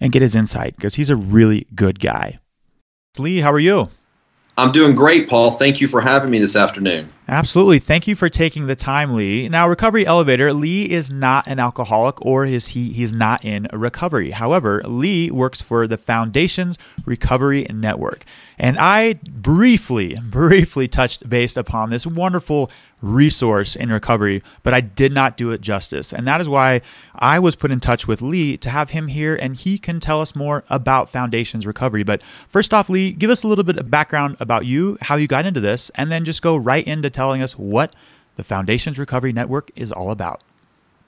and 0.00 0.12
get 0.12 0.22
his 0.22 0.34
insight 0.34 0.74
because 0.74 0.96
he's 0.96 1.10
a 1.10 1.16
really 1.16 1.68
good 1.74 2.00
guy. 2.00 2.40
Lee, 3.16 3.38
how 3.38 3.52
are 3.52 3.60
you? 3.60 3.90
I'm 4.58 4.72
doing 4.72 4.94
great, 4.94 5.28
Paul. 5.28 5.50
Thank 5.50 5.82
you 5.82 5.88
for 5.88 6.00
having 6.00 6.30
me 6.30 6.38
this 6.38 6.56
afternoon. 6.56 7.12
Absolutely. 7.28 7.78
Thank 7.78 8.06
you 8.06 8.14
for 8.14 8.30
taking 8.30 8.66
the 8.66 8.76
time, 8.76 9.14
Lee. 9.14 9.50
Now, 9.50 9.68
Recovery 9.68 10.06
Elevator, 10.06 10.54
Lee 10.54 10.90
is 10.90 11.10
not 11.10 11.46
an 11.46 11.58
alcoholic 11.58 12.24
or 12.24 12.46
is 12.46 12.68
he 12.68 12.90
he's 12.90 13.12
not 13.12 13.44
in 13.44 13.66
recovery. 13.70 14.30
However, 14.30 14.80
Lee 14.86 15.30
works 15.30 15.60
for 15.60 15.86
the 15.86 15.98
Foundation's 15.98 16.78
Recovery 17.04 17.66
Network. 17.70 18.24
And 18.58 18.78
I 18.78 19.14
briefly, 19.28 20.18
briefly 20.22 20.88
touched 20.88 21.28
based 21.28 21.58
upon 21.58 21.90
this 21.90 22.06
wonderful 22.06 22.70
resource 23.14 23.76
in 23.76 23.90
recovery, 23.90 24.42
but 24.62 24.74
I 24.74 24.80
did 24.80 25.12
not 25.12 25.36
do 25.36 25.50
it 25.50 25.60
justice. 25.60 26.12
And 26.12 26.26
that 26.26 26.40
is 26.40 26.48
why 26.48 26.82
I 27.14 27.38
was 27.38 27.56
put 27.56 27.70
in 27.70 27.80
touch 27.80 28.06
with 28.06 28.22
Lee 28.22 28.56
to 28.58 28.70
have 28.70 28.90
him 28.90 29.08
here 29.08 29.36
and 29.36 29.56
he 29.56 29.78
can 29.78 30.00
tell 30.00 30.20
us 30.20 30.34
more 30.34 30.64
about 30.68 31.08
Foundations 31.08 31.66
Recovery. 31.66 32.02
But 32.02 32.22
first 32.48 32.74
off, 32.74 32.88
Lee, 32.88 33.12
give 33.12 33.30
us 33.30 33.42
a 33.42 33.48
little 33.48 33.64
bit 33.64 33.78
of 33.78 33.90
background 33.90 34.36
about 34.40 34.66
you, 34.66 34.98
how 35.00 35.16
you 35.16 35.26
got 35.26 35.46
into 35.46 35.60
this, 35.60 35.90
and 35.94 36.10
then 36.10 36.24
just 36.24 36.42
go 36.42 36.56
right 36.56 36.86
into 36.86 37.10
telling 37.10 37.42
us 37.42 37.52
what 37.52 37.94
the 38.36 38.44
Foundations 38.44 38.98
Recovery 38.98 39.32
Network 39.32 39.70
is 39.76 39.90
all 39.92 40.10
about. 40.10 40.42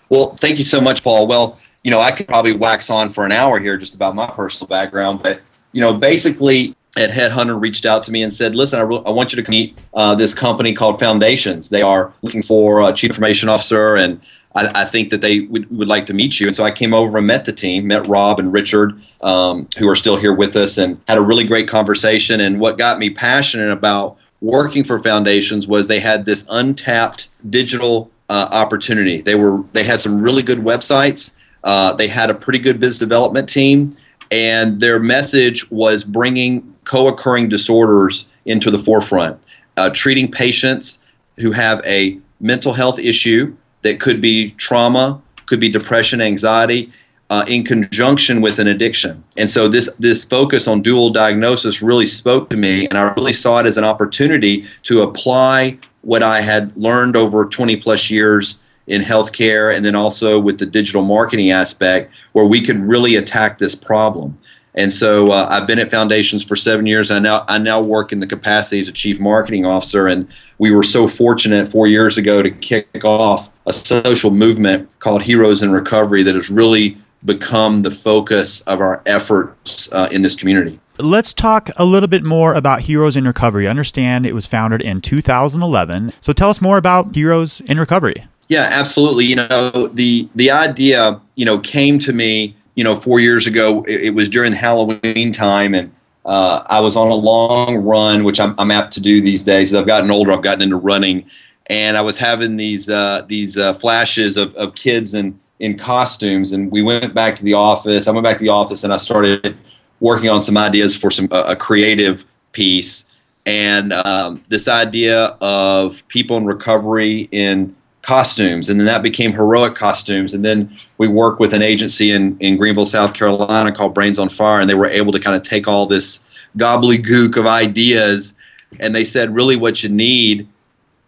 Well, 0.08 0.34
thank 0.36 0.58
you 0.58 0.64
so 0.64 0.80
much, 0.80 1.04
Paul. 1.04 1.26
Well, 1.26 1.58
you 1.84 1.90
know, 1.90 2.00
I 2.00 2.12
could 2.12 2.26
probably 2.26 2.52
wax 2.52 2.90
on 2.90 3.10
for 3.10 3.24
an 3.24 3.32
hour 3.32 3.60
here 3.60 3.76
just 3.76 3.94
about 3.94 4.14
my 4.14 4.26
personal 4.30 4.68
background, 4.68 5.22
but 5.22 5.40
you 5.72 5.82
know, 5.82 5.94
basically, 5.94 6.74
at 6.96 7.10
Headhunter 7.10 7.60
reached 7.60 7.86
out 7.86 8.02
to 8.04 8.12
me 8.12 8.22
and 8.22 8.32
said, 8.32 8.54
"Listen, 8.54 8.78
I, 8.78 8.82
re- 8.82 9.02
I 9.06 9.10
want 9.10 9.32
you 9.32 9.42
to 9.42 9.50
meet 9.50 9.78
uh, 9.94 10.14
this 10.14 10.34
company 10.34 10.72
called 10.72 10.98
Foundations. 10.98 11.68
They 11.68 11.82
are 11.82 12.12
looking 12.22 12.42
for 12.42 12.88
a 12.88 12.92
chief 12.92 13.10
information 13.10 13.48
officer, 13.48 13.94
and 13.96 14.20
I, 14.54 14.82
I, 14.82 14.84
think 14.84 15.10
that 15.10 15.20
they 15.20 15.40
would, 15.40 15.70
would 15.76 15.88
like 15.88 16.06
to 16.06 16.14
meet 16.14 16.40
you. 16.40 16.46
And 16.46 16.56
so 16.56 16.64
I 16.64 16.70
came 16.70 16.94
over 16.94 17.18
and 17.18 17.26
met 17.26 17.44
the 17.44 17.52
team, 17.52 17.86
met 17.86 18.06
Rob 18.06 18.40
and 18.40 18.52
Richard, 18.52 19.00
um, 19.20 19.68
who 19.78 19.88
are 19.88 19.96
still 19.96 20.16
here 20.16 20.34
with 20.34 20.56
us, 20.56 20.78
and 20.78 21.00
had 21.06 21.18
a 21.18 21.22
really 21.22 21.44
great 21.44 21.68
conversation. 21.68 22.40
And 22.40 22.58
what 22.58 22.78
got 22.78 22.98
me 22.98 23.10
passionate 23.10 23.70
about 23.70 24.16
working 24.40 24.84
for 24.84 24.98
foundations 24.98 25.66
was 25.66 25.88
they 25.88 26.00
had 26.00 26.24
this 26.24 26.46
untapped 26.48 27.28
digital 27.50 28.10
uh, 28.28 28.48
opportunity. 28.50 29.20
They 29.20 29.34
were 29.34 29.62
they 29.72 29.84
had 29.84 30.00
some 30.00 30.20
really 30.20 30.42
good 30.42 30.58
websites. 30.58 31.34
Uh, 31.64 31.92
they 31.94 32.08
had 32.08 32.30
a 32.30 32.34
pretty 32.34 32.58
good 32.58 32.80
business 32.80 32.98
development 32.98 33.48
team, 33.48 33.96
and 34.30 34.80
their 34.80 34.98
message 34.98 35.68
was 35.70 36.04
bringing 36.04 36.74
co-occurring 36.88 37.48
disorders 37.48 38.26
into 38.46 38.70
the 38.70 38.78
forefront, 38.78 39.38
uh, 39.76 39.90
treating 39.90 40.28
patients 40.28 40.98
who 41.36 41.52
have 41.52 41.84
a 41.84 42.18
mental 42.40 42.72
health 42.72 42.98
issue 42.98 43.54
that 43.82 44.00
could 44.00 44.20
be 44.20 44.50
trauma, 44.52 45.20
could 45.46 45.60
be 45.60 45.68
depression, 45.68 46.20
anxiety, 46.20 46.90
uh, 47.30 47.44
in 47.46 47.62
conjunction 47.62 48.40
with 48.40 48.58
an 48.58 48.66
addiction. 48.66 49.22
And 49.36 49.50
so 49.50 49.68
this 49.68 49.90
this 49.98 50.24
focus 50.24 50.66
on 50.66 50.80
dual 50.80 51.10
diagnosis 51.10 51.82
really 51.82 52.06
spoke 52.06 52.48
to 52.50 52.56
me, 52.56 52.88
and 52.88 52.98
I 52.98 53.02
really 53.12 53.34
saw 53.34 53.60
it 53.60 53.66
as 53.66 53.76
an 53.76 53.84
opportunity 53.84 54.64
to 54.84 55.02
apply 55.02 55.78
what 56.00 56.22
I 56.22 56.40
had 56.40 56.74
learned 56.74 57.16
over 57.16 57.44
20 57.44 57.76
plus 57.76 58.08
years 58.08 58.58
in 58.86 59.02
healthcare, 59.02 59.76
and 59.76 59.84
then 59.84 59.94
also 59.94 60.40
with 60.40 60.58
the 60.58 60.64
digital 60.64 61.02
marketing 61.02 61.50
aspect, 61.50 62.10
where 62.32 62.46
we 62.46 62.62
could 62.62 62.80
really 62.80 63.16
attack 63.16 63.58
this 63.58 63.74
problem. 63.74 64.34
And 64.78 64.92
so 64.92 65.32
uh, 65.32 65.48
I've 65.50 65.66
been 65.66 65.80
at 65.80 65.90
Foundations 65.90 66.44
for 66.44 66.54
seven 66.54 66.86
years. 66.86 67.10
I 67.10 67.18
now 67.18 67.44
I 67.48 67.58
now 67.58 67.82
work 67.82 68.12
in 68.12 68.20
the 68.20 68.28
capacity 68.28 68.78
as 68.78 68.86
a 68.86 68.92
chief 68.92 69.18
marketing 69.18 69.66
officer. 69.66 70.06
And 70.06 70.28
we 70.58 70.70
were 70.70 70.84
so 70.84 71.08
fortunate 71.08 71.68
four 71.68 71.88
years 71.88 72.16
ago 72.16 72.44
to 72.44 72.50
kick 72.52 73.04
off 73.04 73.50
a 73.66 73.72
social 73.72 74.30
movement 74.30 74.96
called 75.00 75.22
Heroes 75.22 75.62
in 75.62 75.72
Recovery 75.72 76.22
that 76.22 76.36
has 76.36 76.48
really 76.48 76.96
become 77.24 77.82
the 77.82 77.90
focus 77.90 78.60
of 78.62 78.80
our 78.80 79.02
efforts 79.04 79.90
uh, 79.90 80.08
in 80.12 80.22
this 80.22 80.36
community. 80.36 80.78
Let's 81.00 81.34
talk 81.34 81.70
a 81.76 81.84
little 81.84 82.08
bit 82.08 82.22
more 82.22 82.54
about 82.54 82.82
Heroes 82.82 83.16
in 83.16 83.26
Recovery. 83.26 83.66
I 83.66 83.70
understand 83.70 84.26
it 84.26 84.32
was 84.32 84.46
founded 84.46 84.80
in 84.80 85.00
2011. 85.00 86.12
So 86.20 86.32
tell 86.32 86.50
us 86.50 86.60
more 86.60 86.78
about 86.78 87.16
Heroes 87.16 87.60
in 87.62 87.80
Recovery. 87.80 88.24
Yeah, 88.46 88.68
absolutely. 88.70 89.24
You 89.26 89.36
know, 89.36 89.88
the 89.92 90.28
the 90.36 90.52
idea, 90.52 91.20
you 91.34 91.44
know, 91.44 91.58
came 91.58 91.98
to 91.98 92.12
me 92.12 92.56
you 92.78 92.84
know, 92.84 92.94
four 92.94 93.18
years 93.18 93.48
ago, 93.48 93.82
it, 93.88 94.02
it 94.02 94.10
was 94.10 94.28
during 94.28 94.52
Halloween 94.52 95.32
time, 95.32 95.74
and 95.74 95.92
uh, 96.24 96.62
I 96.66 96.78
was 96.78 96.94
on 96.94 97.08
a 97.08 97.14
long 97.14 97.78
run, 97.78 98.22
which 98.22 98.38
I'm, 98.38 98.54
I'm 98.56 98.70
apt 98.70 98.92
to 98.92 99.00
do 99.00 99.20
these 99.20 99.42
days. 99.42 99.74
As 99.74 99.80
I've 99.80 99.86
gotten 99.88 100.12
older, 100.12 100.30
I've 100.30 100.42
gotten 100.42 100.62
into 100.62 100.76
running, 100.76 101.28
and 101.66 101.96
I 101.96 102.02
was 102.02 102.16
having 102.18 102.56
these 102.56 102.88
uh, 102.88 103.24
these 103.26 103.58
uh, 103.58 103.74
flashes 103.74 104.36
of, 104.36 104.54
of 104.54 104.76
kids 104.76 105.14
in 105.14 105.36
in 105.58 105.76
costumes, 105.76 106.52
and 106.52 106.70
we 106.70 106.80
went 106.80 107.14
back 107.14 107.34
to 107.34 107.42
the 107.42 107.54
office. 107.54 108.06
I 108.06 108.12
went 108.12 108.22
back 108.22 108.38
to 108.38 108.44
the 108.44 108.50
office, 108.50 108.84
and 108.84 108.92
I 108.92 108.98
started 108.98 109.58
working 109.98 110.28
on 110.28 110.40
some 110.40 110.56
ideas 110.56 110.94
for 110.94 111.10
some 111.10 111.26
a 111.32 111.56
creative 111.56 112.24
piece, 112.52 113.06
and 113.44 113.92
um, 113.92 114.44
this 114.50 114.68
idea 114.68 115.36
of 115.40 116.06
people 116.06 116.36
in 116.36 116.44
recovery 116.44 117.28
in 117.32 117.74
costumes, 118.08 118.70
and 118.70 118.80
then 118.80 118.86
that 118.86 119.02
became 119.02 119.32
heroic 119.32 119.74
costumes. 119.74 120.32
And 120.32 120.42
then 120.42 120.74
we 120.96 121.08
worked 121.08 121.40
with 121.40 121.52
an 121.52 121.60
agency 121.60 122.10
in, 122.10 122.38
in 122.40 122.56
Greenville, 122.56 122.86
South 122.86 123.12
Carolina 123.12 123.70
called 123.70 123.92
Brains 123.92 124.18
on 124.18 124.30
Fire, 124.30 124.60
and 124.60 124.70
they 124.70 124.74
were 124.74 124.88
able 124.88 125.12
to 125.12 125.20
kind 125.20 125.36
of 125.36 125.42
take 125.42 125.68
all 125.68 125.84
this 125.84 126.20
gobbledygook 126.56 127.36
of 127.36 127.46
ideas, 127.46 128.32
and 128.80 128.94
they 128.94 129.04
said, 129.04 129.34
really, 129.34 129.56
what 129.56 129.82
you 129.82 129.90
need 129.90 130.48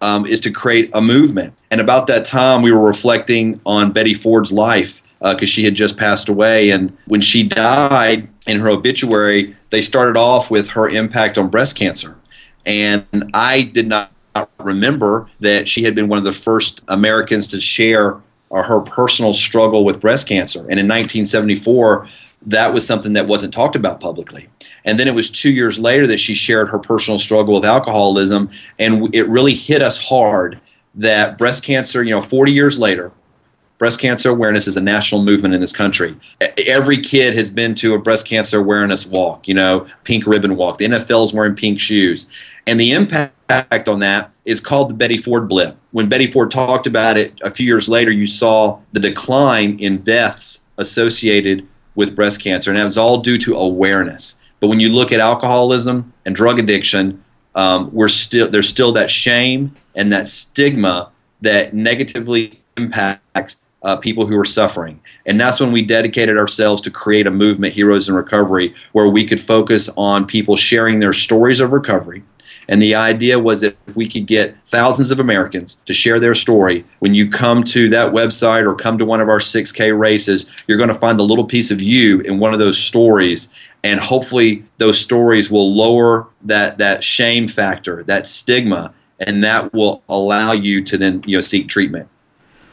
um, 0.03 0.27
is 0.27 0.41
to 0.41 0.51
create 0.51 0.91
a 0.93 1.01
movement. 1.01 1.55
And 1.71 1.81
about 1.81 2.07
that 2.09 2.27
time, 2.27 2.61
we 2.61 2.71
were 2.71 2.87
reflecting 2.87 3.61
on 3.65 3.93
Betty 3.93 4.13
Ford's 4.13 4.53
life 4.53 5.03
because 5.21 5.43
uh, 5.51 5.55
she 5.55 5.65
had 5.65 5.75
just 5.75 5.97
passed 5.97 6.29
away. 6.29 6.71
And 6.71 6.95
when 7.07 7.23
she 7.23 7.43
died 7.43 8.29
in 8.47 8.61
her 8.61 8.69
obituary, 8.69 9.57
they 9.71 9.81
started 9.81 10.19
off 10.19 10.51
with 10.51 10.69
her 10.69 10.89
impact 10.89 11.39
on 11.39 11.49
breast 11.49 11.77
cancer. 11.77 12.17
And 12.67 13.31
I 13.33 13.63
did 13.63 13.89
not 13.89 14.13
remember 14.59 15.29
that 15.41 15.69
she 15.69 15.83
had 15.83 15.95
been 15.95 16.09
one 16.09 16.19
of 16.19 16.25
the 16.25 16.33
first 16.33 16.83
Americans 16.89 17.47
to 17.49 17.61
share 17.61 18.21
uh, 18.51 18.63
her 18.63 18.81
personal 18.81 19.33
struggle 19.33 19.85
with 19.85 20.01
breast 20.01 20.27
cancer. 20.27 20.61
And 20.61 20.79
in 20.79 20.87
1974, 20.87 22.09
that 22.47 22.73
was 22.73 22.87
something 22.87 23.13
that 23.13 23.27
wasn't 23.27 23.53
talked 23.53 23.77
about 23.77 24.01
publicly. 24.01 24.49
And 24.85 24.99
then 24.99 25.09
it 25.09 25.15
was 25.15 25.31
two 25.31 25.51
years 25.51 25.79
later 25.79 26.07
that 26.07 26.19
she 26.19 26.35
shared 26.35 26.69
her 26.71 26.79
personal 26.79 27.19
struggle 27.19 27.55
with 27.55 27.65
alcoholism. 27.65 28.51
And 28.79 29.15
it 29.15 29.29
really 29.29 29.55
hit 29.55 29.83
us 29.83 29.99
hard 29.99 30.61
that 30.95 31.39
breast 31.39 31.63
cancer, 31.63 32.03
you 32.03 32.11
know, 32.11 32.21
40 32.21 32.53
years 32.53 32.79
later, 32.79 33.13
breast 33.81 33.99
cancer 33.99 34.29
awareness 34.29 34.69
is 34.69 34.77
a 34.77 34.81
national 34.81 35.25
movement 35.25 35.55
in 35.55 35.61
this 35.61 35.73
country. 35.73 36.15
Every 36.67 36.99
kid 36.99 37.35
has 37.35 37.49
been 37.49 37.75
to 37.77 37.95
a 37.95 37.99
breast 37.99 38.27
cancer 38.27 38.59
awareness 38.59 39.07
walk, 39.07 39.49
you 39.49 39.55
know, 39.55 39.89
pink 40.05 40.27
ribbon 40.27 40.55
walk. 40.55 40.77
The 40.77 40.85
NFL 40.85 41.25
is 41.25 41.33
wearing 41.33 41.57
pink 41.57 41.81
shoes. 41.81 42.27
And 42.67 42.79
the 42.79 42.93
impact 42.93 43.89
on 43.89 44.01
that 44.01 44.35
is 44.45 44.61
called 44.61 44.91
the 44.91 44.95
Betty 44.95 45.17
Ford 45.17 45.49
blip. 45.49 45.79
When 45.93 46.11
Betty 46.11 46.27
Ford 46.27 46.51
talked 46.51 46.87
about 46.87 47.17
it 47.17 47.41
a 47.43 47.51
few 47.51 47.65
years 47.65 47.89
later, 47.89 48.11
you 48.11 48.27
saw 48.27 48.79
the 48.93 49.01
decline 49.01 49.79
in 49.79 50.03
deaths 50.03 50.63
associated 50.77 51.67
with 51.95 52.15
breast 52.15 52.43
cancer. 52.43 52.71
And 52.71 52.79
it 52.79 52.85
was 52.85 52.99
all 52.99 53.23
due 53.23 53.39
to 53.39 53.57
awareness. 53.57 54.37
But 54.61 54.67
when 54.67 54.81
you 54.81 54.91
look 54.91 55.11
at 55.11 55.21
alcoholism 55.21 56.13
and 56.27 56.37
drug 56.37 56.59
addiction, 56.59 57.25
um, 57.55 57.89
we're 57.95 58.09
still 58.09 58.47
there's 58.47 58.69
still 58.69 58.93
that 58.93 59.09
shame 59.09 59.75
and 59.95 60.13
that 60.13 60.29
stigma 60.29 61.11
that 61.41 61.73
negatively 61.73 62.61
impacts 62.77 63.57
uh, 63.83 63.97
people 63.97 64.27
who 64.27 64.39
are 64.39 64.45
suffering. 64.45 65.01
And 65.27 65.41
that's 65.41 65.61
when 65.61 65.73
we 65.73 65.83
dedicated 65.83 66.37
ourselves 66.37 66.83
to 66.83 66.91
create 66.91 67.27
a 67.27 67.31
movement, 67.31 67.73
Heroes 67.73 68.09
in 68.09 68.15
Recovery, 68.15 68.75
where 68.93 69.09
we 69.09 69.25
could 69.25 69.41
focus 69.41 69.89
on 69.97 70.27
people 70.27 70.57
sharing 70.57 71.01
their 71.01 71.13
stories 71.13 71.61
of 71.61 71.73
recovery. 71.73 72.23
And 72.69 72.81
the 72.81 72.95
idea 72.95 73.39
was 73.39 73.63
that 73.63 73.77
if 73.89 73.97
we 73.97 74.09
could 74.09 74.27
get 74.27 74.55
thousands 74.65 75.11
of 75.11 75.19
Americans 75.19 75.81
to 75.87 75.93
share 75.93 76.21
their 76.21 76.35
story, 76.35 76.85
when 77.01 77.15
you 77.15 77.29
come 77.29 77.65
to 77.65 77.89
that 77.89 78.13
website 78.13 78.65
or 78.65 78.77
come 78.77 78.97
to 78.99 79.05
one 79.05 79.21
of 79.21 79.29
our 79.29 79.41
6K 79.41 79.99
races, 79.99 80.47
you're 80.67 80.79
going 80.79 80.89
to 80.89 80.99
find 80.99 81.19
the 81.19 81.25
little 81.25 81.45
piece 81.45 81.73
of 81.73 81.83
you 81.83 82.21
in 82.21 82.39
one 82.39 82.53
of 82.53 82.61
those 82.61 82.79
stories. 82.79 83.49
And 83.83 83.99
hopefully, 83.99 84.65
those 84.79 85.01
stories 85.01 85.51
will 85.51 85.75
lower 85.75 86.29
that, 86.43 86.79
that 86.79 87.03
shame 87.03 87.49
factor, 87.49 88.05
that 88.05 88.29
stigma, 88.29 88.95
and 89.19 89.43
that 89.43 89.73
will 89.73 90.05
allow 90.09 90.53
you 90.53 90.83
to 90.85 90.97
then 90.97 91.25
you 91.27 91.37
know, 91.37 91.41
seek 91.41 91.69
treatment. 91.69 92.09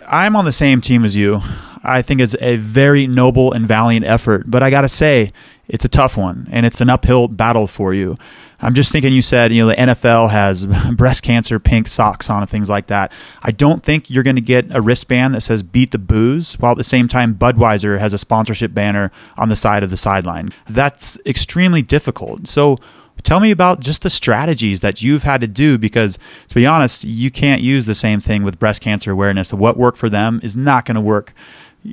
I'm 0.08 0.36
on 0.36 0.46
the 0.46 0.52
same 0.52 0.82
team 0.82 1.04
as 1.04 1.16
you. 1.16 1.42
I 1.84 2.02
think 2.02 2.22
it's 2.22 2.36
a 2.42 2.56
very 2.56 3.08
noble 3.08 3.54
and 3.54 3.68
valiant 3.68 4.06
effort, 4.06 4.50
but 4.50 4.64
I 4.64 4.70
got 4.70 4.82
to 4.82 4.90
say, 4.90 5.32
it's 5.68 5.86
a 5.86 5.90
tough 5.90 6.18
one 6.18 6.48
and 6.52 6.66
it's 6.66 6.82
an 6.82 6.90
uphill 6.90 7.28
battle 7.28 7.68
for 7.68 7.94
you. 7.94 8.18
I'm 8.60 8.74
just 8.74 8.92
thinking 8.92 9.14
you 9.14 9.22
said, 9.22 9.54
you 9.54 9.62
know, 9.62 9.68
the 9.68 9.76
NFL 9.76 10.32
has 10.32 10.66
breast 10.96 11.24
cancer 11.24 11.60
pink 11.60 11.88
socks 11.88 12.30
on 12.30 12.42
and 12.42 12.50
things 12.50 12.70
like 12.70 12.88
that. 12.88 13.12
I 13.44 13.52
don't 13.52 13.84
think 13.84 14.10
you're 14.10 14.24
going 14.24 14.36
to 14.38 14.42
get 14.42 14.74
a 14.76 14.82
wristband 14.82 15.36
that 15.36 15.42
says 15.42 15.62
beat 15.62 15.92
the 15.92 16.00
booze 16.00 16.56
while 16.56 16.72
at 16.72 16.78
the 16.78 16.84
same 16.84 17.08
time 17.08 17.36
Budweiser 17.36 18.00
has 18.00 18.14
a 18.14 18.18
sponsorship 18.18 18.74
banner 18.74 19.12
on 19.38 19.50
the 19.50 19.56
side 19.56 19.84
of 19.84 19.92
the 19.92 19.98
sideline. 19.98 20.52
That's 20.68 21.18
extremely 21.26 21.82
difficult. 21.82 22.48
So, 22.48 22.80
Tell 23.24 23.40
me 23.40 23.52
about 23.52 23.80
just 23.80 24.04
the 24.04 24.10
strategies 24.10 24.80
that 24.82 25.02
you've 25.02 25.24
had 25.24 25.42
to 25.42 25.48
do 25.48 25.78
because, 25.78 26.18
to 26.48 26.56
be 26.56 26.66
honest, 26.66 27.04
you 27.04 27.30
can't 27.32 27.62
use 27.62 27.86
the 27.86 27.96
same 27.96 28.22
thing 28.22 28.44
with 28.44 28.60
breast 28.60 28.82
cancer 28.82 29.12
awareness. 29.12 29.54
What 29.54 29.78
worked 29.78 29.98
for 29.98 30.10
them 30.10 30.40
is 30.44 30.56
not 30.56 30.86
going 30.86 30.96
to 30.96 31.02
work 31.02 31.34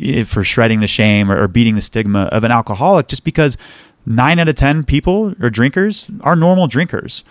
eh, 0.00 0.24
for 0.24 0.44
shredding 0.44 0.80
the 0.80 0.86
shame 0.86 1.30
or 1.30 1.48
beating 1.48 1.74
the 1.74 1.80
stigma 1.80 2.24
of 2.32 2.44
an 2.44 2.52
alcoholic 2.52 3.08
just 3.08 3.24
because 3.24 3.56
nine 4.06 4.38
out 4.38 4.48
of 4.48 4.54
10 4.54 4.84
people 4.84 5.34
or 5.40 5.50
drinkers 5.50 6.10
are 6.20 6.36
normal 6.36 6.66
drinkers. 6.66 7.24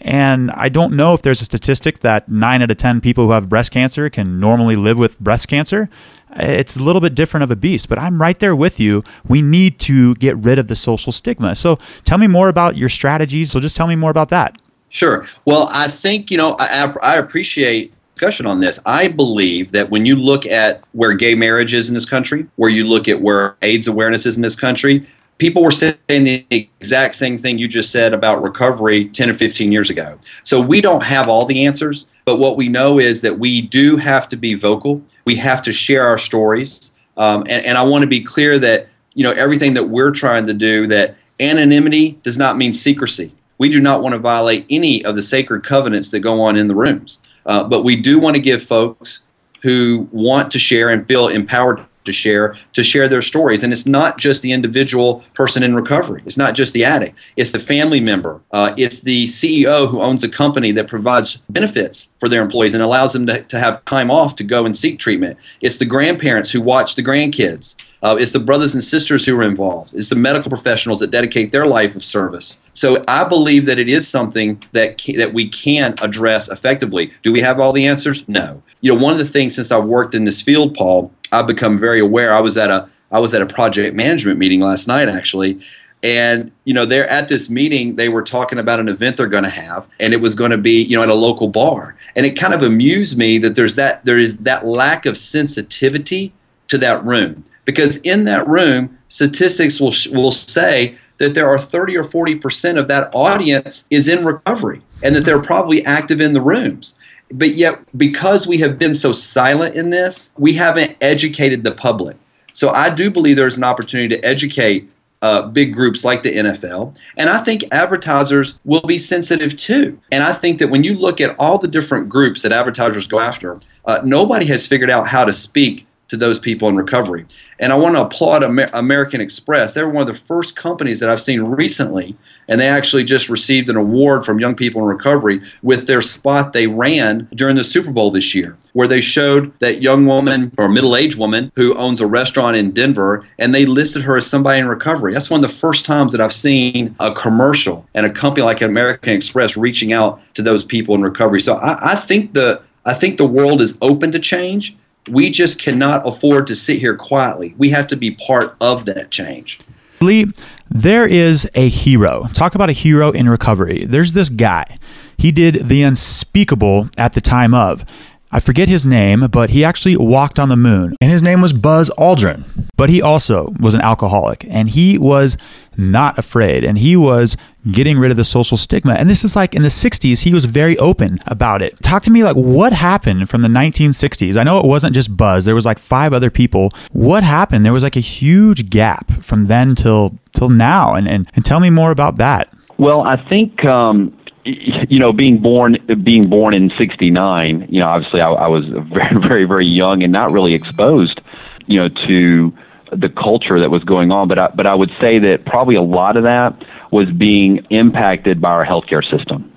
And 0.00 0.50
I 0.52 0.68
don't 0.68 0.94
know 0.94 1.14
if 1.14 1.22
there's 1.22 1.42
a 1.42 1.44
statistic 1.44 2.00
that 2.00 2.28
nine 2.28 2.62
out 2.62 2.70
of 2.70 2.76
10 2.76 3.00
people 3.00 3.26
who 3.26 3.32
have 3.32 3.48
breast 3.48 3.72
cancer 3.72 4.08
can 4.08 4.38
normally 4.38 4.76
live 4.76 4.96
with 4.96 5.18
breast 5.18 5.48
cancer. 5.48 5.88
It's 6.36 6.76
a 6.76 6.82
little 6.82 7.00
bit 7.00 7.14
different 7.14 7.44
of 7.44 7.50
a 7.50 7.56
beast, 7.56 7.88
but 7.88 7.98
I'm 7.98 8.20
right 8.20 8.38
there 8.38 8.54
with 8.54 8.78
you. 8.78 9.02
We 9.26 9.42
need 9.42 9.78
to 9.80 10.14
get 10.16 10.36
rid 10.36 10.58
of 10.58 10.68
the 10.68 10.76
social 10.76 11.12
stigma. 11.12 11.54
So 11.54 11.78
tell 12.04 12.18
me 12.18 12.26
more 12.26 12.48
about 12.48 12.76
your 12.76 12.88
strategies. 12.88 13.50
So 13.50 13.60
just 13.60 13.76
tell 13.76 13.86
me 13.86 13.96
more 13.96 14.10
about 14.10 14.28
that. 14.28 14.60
Sure. 14.90 15.26
Well, 15.44 15.68
I 15.72 15.88
think, 15.88 16.30
you 16.30 16.36
know, 16.36 16.56
I, 16.58 16.94
I 17.02 17.16
appreciate 17.16 17.92
discussion 18.14 18.46
on 18.46 18.60
this. 18.60 18.80
I 18.84 19.08
believe 19.08 19.70
that 19.72 19.90
when 19.90 20.04
you 20.04 20.16
look 20.16 20.44
at 20.44 20.82
where 20.92 21.12
gay 21.12 21.34
marriage 21.34 21.72
is 21.72 21.88
in 21.88 21.94
this 21.94 22.04
country, 22.04 22.46
where 22.56 22.70
you 22.70 22.84
look 22.84 23.06
at 23.08 23.20
where 23.20 23.56
AIDS 23.62 23.86
awareness 23.86 24.26
is 24.26 24.36
in 24.36 24.42
this 24.42 24.56
country, 24.56 25.08
people 25.38 25.62
were 25.62 25.70
saying 25.70 25.96
the 26.08 26.44
exact 26.50 27.14
same 27.14 27.38
thing 27.38 27.58
you 27.58 27.68
just 27.68 27.90
said 27.90 28.12
about 28.12 28.42
recovery 28.42 29.08
10 29.08 29.30
or 29.30 29.34
15 29.34 29.72
years 29.72 29.88
ago. 29.88 30.18
So 30.42 30.60
we 30.60 30.80
don't 30.80 31.02
have 31.02 31.28
all 31.28 31.44
the 31.44 31.64
answers, 31.64 32.06
but 32.24 32.38
what 32.38 32.56
we 32.56 32.68
know 32.68 32.98
is 32.98 33.20
that 33.22 33.38
we 33.38 33.60
do 33.60 33.96
have 33.96 34.28
to 34.30 34.36
be 34.36 34.54
vocal. 34.54 35.00
We 35.24 35.36
have 35.36 35.62
to 35.62 35.72
share 35.72 36.06
our 36.06 36.18
stories. 36.18 36.92
Um, 37.16 37.42
and, 37.48 37.64
and 37.64 37.78
I 37.78 37.84
want 37.84 38.02
to 38.02 38.08
be 38.08 38.20
clear 38.20 38.58
that, 38.58 38.88
you 39.14 39.22
know, 39.22 39.32
everything 39.32 39.74
that 39.74 39.88
we're 39.88 40.10
trying 40.10 40.46
to 40.46 40.54
do, 40.54 40.86
that 40.88 41.16
anonymity 41.40 42.18
does 42.22 42.36
not 42.36 42.56
mean 42.56 42.72
secrecy. 42.72 43.32
We 43.58 43.68
do 43.68 43.80
not 43.80 44.02
want 44.02 44.14
to 44.14 44.18
violate 44.18 44.66
any 44.70 45.04
of 45.04 45.16
the 45.16 45.22
sacred 45.22 45.64
covenants 45.64 46.10
that 46.10 46.20
go 46.20 46.40
on 46.40 46.56
in 46.56 46.68
the 46.68 46.74
rooms. 46.74 47.20
Uh, 47.46 47.64
but 47.64 47.82
we 47.82 47.96
do 47.96 48.18
want 48.18 48.36
to 48.36 48.42
give 48.42 48.62
folks 48.62 49.22
who 49.62 50.08
want 50.12 50.50
to 50.52 50.58
share 50.58 50.90
and 50.90 51.06
feel 51.06 51.28
empowered 51.28 51.84
to 52.08 52.12
share 52.12 52.56
to 52.72 52.82
share 52.82 53.06
their 53.06 53.20
stories 53.20 53.62
and 53.62 53.70
it's 53.72 53.86
not 53.86 54.18
just 54.18 54.40
the 54.40 54.50
individual 54.50 55.22
person 55.34 55.62
in 55.62 55.74
recovery 55.74 56.22
it's 56.24 56.38
not 56.38 56.54
just 56.54 56.72
the 56.72 56.84
addict 56.84 57.18
it's 57.36 57.52
the 57.52 57.58
family 57.58 58.00
member 58.00 58.40
uh, 58.52 58.74
it's 58.78 59.00
the 59.00 59.26
ceo 59.26 59.88
who 59.88 60.00
owns 60.00 60.24
a 60.24 60.28
company 60.28 60.72
that 60.72 60.88
provides 60.88 61.36
benefits 61.50 62.08
for 62.18 62.28
their 62.28 62.42
employees 62.42 62.72
and 62.72 62.82
allows 62.82 63.12
them 63.12 63.26
to, 63.26 63.42
to 63.42 63.58
have 63.58 63.84
time 63.84 64.10
off 64.10 64.34
to 64.34 64.42
go 64.42 64.64
and 64.64 64.74
seek 64.74 64.98
treatment 64.98 65.36
it's 65.60 65.76
the 65.76 65.84
grandparents 65.84 66.50
who 66.50 66.62
watch 66.62 66.94
the 66.94 67.02
grandkids 67.02 67.76
uh, 68.02 68.16
it's 68.18 68.32
the 68.32 68.38
brothers 68.38 68.74
and 68.74 68.84
sisters 68.84 69.26
who 69.26 69.36
are 69.36 69.42
involved. 69.42 69.94
It's 69.94 70.08
the 70.08 70.16
medical 70.16 70.48
professionals 70.48 71.00
that 71.00 71.10
dedicate 71.10 71.50
their 71.50 71.66
life 71.66 71.96
of 71.96 72.04
service. 72.04 72.60
So 72.72 73.02
I 73.08 73.24
believe 73.24 73.66
that 73.66 73.78
it 73.78 73.88
is 73.88 74.06
something 74.06 74.62
that 74.72 75.02
that 75.16 75.34
we 75.34 75.48
can 75.48 75.94
address 76.00 76.48
effectively. 76.48 77.12
Do 77.22 77.32
we 77.32 77.40
have 77.40 77.58
all 77.58 77.72
the 77.72 77.86
answers? 77.86 78.26
No. 78.28 78.62
You 78.80 78.94
know, 78.94 79.02
one 79.02 79.12
of 79.12 79.18
the 79.18 79.24
things 79.24 79.56
since 79.56 79.72
I've 79.72 79.84
worked 79.84 80.14
in 80.14 80.24
this 80.24 80.40
field, 80.40 80.74
Paul, 80.74 81.12
I've 81.32 81.46
become 81.46 81.78
very 81.78 82.00
aware. 82.00 82.32
I 82.32 82.40
was 82.40 82.56
at 82.58 82.70
a 82.70 82.88
I 83.10 83.20
was 83.20 83.34
at 83.34 83.42
a 83.42 83.46
project 83.46 83.96
management 83.96 84.38
meeting 84.38 84.60
last 84.60 84.86
night 84.86 85.08
actually, 85.08 85.60
and 86.02 86.52
you 86.64 86.74
know 86.74 86.84
they're 86.84 87.08
at 87.08 87.28
this 87.28 87.50
meeting 87.50 87.96
they 87.96 88.08
were 88.08 88.22
talking 88.22 88.58
about 88.58 88.80
an 88.80 88.88
event 88.88 89.16
they're 89.16 89.26
going 89.26 89.44
to 89.44 89.50
have 89.50 89.88
and 89.98 90.12
it 90.12 90.20
was 90.20 90.34
going 90.34 90.50
to 90.50 90.58
be 90.58 90.82
you 90.82 90.96
know 90.96 91.02
at 91.02 91.08
a 91.08 91.14
local 91.14 91.48
bar. 91.48 91.96
And 92.16 92.26
it 92.26 92.32
kind 92.32 92.54
of 92.54 92.62
amused 92.62 93.16
me 93.16 93.38
that 93.38 93.54
there's 93.54 93.74
that 93.76 94.04
there 94.04 94.18
is 94.18 94.38
that 94.38 94.66
lack 94.66 95.06
of 95.06 95.16
sensitivity 95.16 96.32
to 96.68 96.78
that 96.78 97.04
room. 97.04 97.44
Because 97.64 97.96
in 97.98 98.24
that 98.24 98.46
room 98.46 98.98
statistics 99.08 99.80
will 99.80 99.94
will 100.12 100.32
say 100.32 100.96
that 101.18 101.34
there 101.34 101.48
are 101.48 101.58
30 101.58 101.96
or 101.96 102.04
40 102.04 102.36
percent 102.36 102.78
of 102.78 102.88
that 102.88 103.10
audience 103.14 103.86
is 103.90 104.08
in 104.08 104.24
recovery 104.24 104.82
and 105.02 105.14
that 105.14 105.24
they're 105.24 105.42
probably 105.42 105.84
active 105.84 106.20
in 106.20 106.32
the 106.32 106.40
rooms 106.40 106.94
but 107.32 107.54
yet 107.54 107.80
because 107.96 108.46
we 108.46 108.58
have 108.58 108.78
been 108.78 108.94
so 108.94 109.12
silent 109.12 109.74
in 109.74 109.90
this, 109.90 110.32
we 110.38 110.52
haven't 110.54 110.96
educated 111.00 111.64
the 111.64 111.72
public. 111.72 112.16
So 112.52 112.70
I 112.70 112.90
do 112.90 113.10
believe 113.10 113.36
there's 113.36 113.56
an 113.56 113.64
opportunity 113.64 114.16
to 114.16 114.24
educate 114.24 114.90
uh, 115.20 115.42
big 115.48 115.72
groups 115.72 116.04
like 116.04 116.22
the 116.22 116.30
NFL. 116.30 116.96
And 117.16 117.28
I 117.28 117.38
think 117.38 117.64
advertisers 117.72 118.58
will 118.64 118.82
be 118.82 118.98
sensitive 118.98 119.56
too. 119.56 119.98
And 120.12 120.22
I 120.22 120.32
think 120.32 120.58
that 120.60 120.68
when 120.68 120.84
you 120.84 120.94
look 120.94 121.20
at 121.20 121.36
all 121.38 121.58
the 121.58 121.68
different 121.68 122.08
groups 122.08 122.42
that 122.42 122.52
advertisers 122.52 123.08
go 123.08 123.18
after, 123.18 123.60
uh, 123.84 124.00
nobody 124.04 124.46
has 124.46 124.66
figured 124.66 124.90
out 124.90 125.08
how 125.08 125.24
to 125.24 125.32
speak 125.32 125.87
to 126.08 126.16
those 126.16 126.38
people 126.38 126.68
in 126.68 126.76
recovery. 126.76 127.24
And 127.60 127.72
I 127.72 127.76
want 127.76 127.96
to 127.96 128.02
applaud 128.02 128.42
Amer- 128.42 128.70
American 128.72 129.20
Express. 129.20 129.74
They 129.74 129.82
were 129.82 129.90
one 129.90 130.08
of 130.08 130.14
the 130.14 130.24
first 130.24 130.56
companies 130.56 131.00
that 131.00 131.08
I've 131.08 131.20
seen 131.20 131.40
recently, 131.42 132.16
and 132.48 132.60
they 132.60 132.68
actually 132.68 133.04
just 133.04 133.28
received 133.28 133.68
an 133.68 133.76
award 133.76 134.24
from 134.24 134.38
Young 134.38 134.54
People 134.54 134.80
in 134.82 134.88
Recovery 134.88 135.42
with 135.62 135.86
their 135.86 136.00
spot 136.00 136.52
they 136.52 136.66
ran 136.66 137.28
during 137.34 137.56
the 137.56 137.64
Super 137.64 137.90
Bowl 137.90 138.10
this 138.10 138.34
year, 138.34 138.56
where 138.72 138.88
they 138.88 139.00
showed 139.00 139.58
that 139.58 139.82
young 139.82 140.06
woman 140.06 140.52
or 140.56 140.68
middle 140.68 140.96
aged 140.96 141.18
woman 141.18 141.52
who 141.56 141.74
owns 141.74 142.00
a 142.00 142.06
restaurant 142.06 142.56
in 142.56 142.70
Denver, 142.70 143.26
and 143.38 143.54
they 143.54 143.66
listed 143.66 144.02
her 144.02 144.16
as 144.16 144.26
somebody 144.26 144.60
in 144.60 144.68
recovery. 144.68 145.12
That's 145.12 145.30
one 145.30 145.44
of 145.44 145.50
the 145.50 145.56
first 145.56 145.84
times 145.84 146.12
that 146.12 146.20
I've 146.20 146.32
seen 146.32 146.94
a 147.00 147.12
commercial 147.12 147.86
and 147.94 148.06
a 148.06 148.10
company 148.10 148.44
like 148.44 148.62
American 148.62 149.12
Express 149.12 149.56
reaching 149.56 149.92
out 149.92 150.20
to 150.34 150.42
those 150.42 150.64
people 150.64 150.94
in 150.94 151.02
recovery. 151.02 151.40
So 151.40 151.56
I, 151.56 151.92
I 151.92 151.94
think 151.96 152.34
the 152.34 152.62
I 152.84 152.94
think 152.94 153.18
the 153.18 153.26
world 153.26 153.60
is 153.60 153.76
open 153.82 154.12
to 154.12 154.18
change 154.18 154.76
we 155.10 155.30
just 155.30 155.60
cannot 155.60 156.06
afford 156.06 156.46
to 156.48 156.56
sit 156.56 156.78
here 156.78 156.96
quietly. 156.96 157.54
We 157.58 157.70
have 157.70 157.86
to 157.88 157.96
be 157.96 158.12
part 158.12 158.56
of 158.60 158.84
that 158.86 159.10
change. 159.10 159.60
Lee, 160.00 160.26
there 160.70 161.06
is 161.06 161.48
a 161.54 161.68
hero. 161.68 162.26
Talk 162.32 162.54
about 162.54 162.68
a 162.68 162.72
hero 162.72 163.10
in 163.10 163.28
recovery. 163.28 163.84
There's 163.84 164.12
this 164.12 164.28
guy. 164.28 164.78
He 165.16 165.32
did 165.32 165.68
the 165.68 165.82
unspeakable 165.82 166.88
at 166.96 167.14
the 167.14 167.20
time 167.20 167.52
of. 167.52 167.84
I 168.30 168.40
forget 168.40 168.68
his 168.68 168.84
name, 168.84 169.26
but 169.30 169.50
he 169.50 169.64
actually 169.64 169.96
walked 169.96 170.38
on 170.38 170.48
the 170.48 170.56
moon. 170.56 170.94
And 171.00 171.10
his 171.10 171.22
name 171.22 171.40
was 171.40 171.52
Buzz 171.52 171.90
Aldrin. 171.98 172.44
But 172.76 172.90
he 172.90 173.02
also 173.02 173.54
was 173.58 173.74
an 173.74 173.80
alcoholic 173.80 174.44
and 174.48 174.68
he 174.68 174.98
was 174.98 175.36
not 175.76 176.18
afraid 176.18 176.64
and 176.64 176.78
he 176.78 176.96
was 176.96 177.36
getting 177.72 177.98
rid 177.98 178.10
of 178.10 178.16
the 178.16 178.24
social 178.24 178.56
stigma. 178.56 178.94
And 178.94 179.10
this 179.10 179.24
is 179.24 179.34
like 179.34 179.54
in 179.54 179.62
the 179.62 179.68
60s, 179.68 180.22
he 180.22 180.32
was 180.32 180.44
very 180.44 180.76
open 180.78 181.18
about 181.26 181.62
it. 181.62 181.80
Talk 181.82 182.02
to 182.04 182.10
me 182.10 182.22
like 182.22 182.36
what 182.36 182.72
happened 182.72 183.28
from 183.28 183.42
the 183.42 183.48
1960s? 183.48 184.36
I 184.36 184.44
know 184.44 184.58
it 184.58 184.66
wasn't 184.66 184.94
just 184.94 185.16
Buzz, 185.16 185.44
there 185.44 185.54
was 185.54 185.66
like 185.66 185.78
five 185.78 186.12
other 186.12 186.30
people. 186.30 186.70
What 186.92 187.24
happened? 187.24 187.64
There 187.64 187.72
was 187.72 187.82
like 187.82 187.96
a 187.96 188.00
huge 188.00 188.70
gap 188.70 189.10
from 189.22 189.46
then 189.46 189.74
till 189.74 190.18
till 190.32 190.50
now. 190.50 190.94
And 190.94 191.08
and, 191.08 191.28
and 191.34 191.44
tell 191.44 191.60
me 191.60 191.70
more 191.70 191.90
about 191.90 192.16
that. 192.16 192.52
Well, 192.78 193.00
I 193.00 193.16
think 193.28 193.64
um, 193.64 194.16
you 194.48 194.98
know, 194.98 195.12
being 195.12 195.38
born 195.38 195.76
being 196.02 196.22
born 196.22 196.54
in 196.54 196.70
'69, 196.76 197.66
you 197.68 197.80
know, 197.80 197.88
obviously 197.88 198.20
I, 198.20 198.30
I 198.30 198.48
was 198.48 198.64
very, 198.92 199.20
very, 199.20 199.44
very 199.44 199.66
young 199.66 200.02
and 200.02 200.12
not 200.12 200.32
really 200.32 200.54
exposed, 200.54 201.20
you 201.66 201.78
know, 201.78 201.88
to 202.06 202.52
the 202.92 203.08
culture 203.10 203.60
that 203.60 203.70
was 203.70 203.84
going 203.84 204.10
on. 204.10 204.28
But 204.28 204.38
I, 204.38 204.48
but 204.48 204.66
I 204.66 204.74
would 204.74 204.90
say 205.00 205.18
that 205.18 205.44
probably 205.44 205.76
a 205.76 205.82
lot 205.82 206.16
of 206.16 206.22
that 206.22 206.64
was 206.90 207.10
being 207.10 207.58
impacted 207.70 208.40
by 208.40 208.50
our 208.50 208.64
healthcare 208.64 209.04
system. 209.08 209.52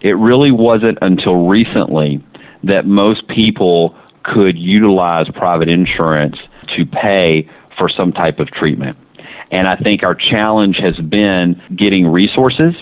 It 0.00 0.16
really 0.16 0.50
wasn't 0.50 0.98
until 1.00 1.46
recently 1.46 2.22
that 2.64 2.86
most 2.86 3.28
people 3.28 3.96
could 4.24 4.58
utilize 4.58 5.28
private 5.28 5.68
insurance 5.68 6.36
to 6.76 6.84
pay 6.86 7.48
for 7.78 7.88
some 7.88 8.12
type 8.12 8.40
of 8.40 8.48
treatment. 8.50 8.96
And 9.52 9.68
I 9.68 9.76
think 9.76 10.02
our 10.02 10.14
challenge 10.14 10.78
has 10.78 10.96
been 10.96 11.60
getting 11.76 12.06
resources 12.06 12.74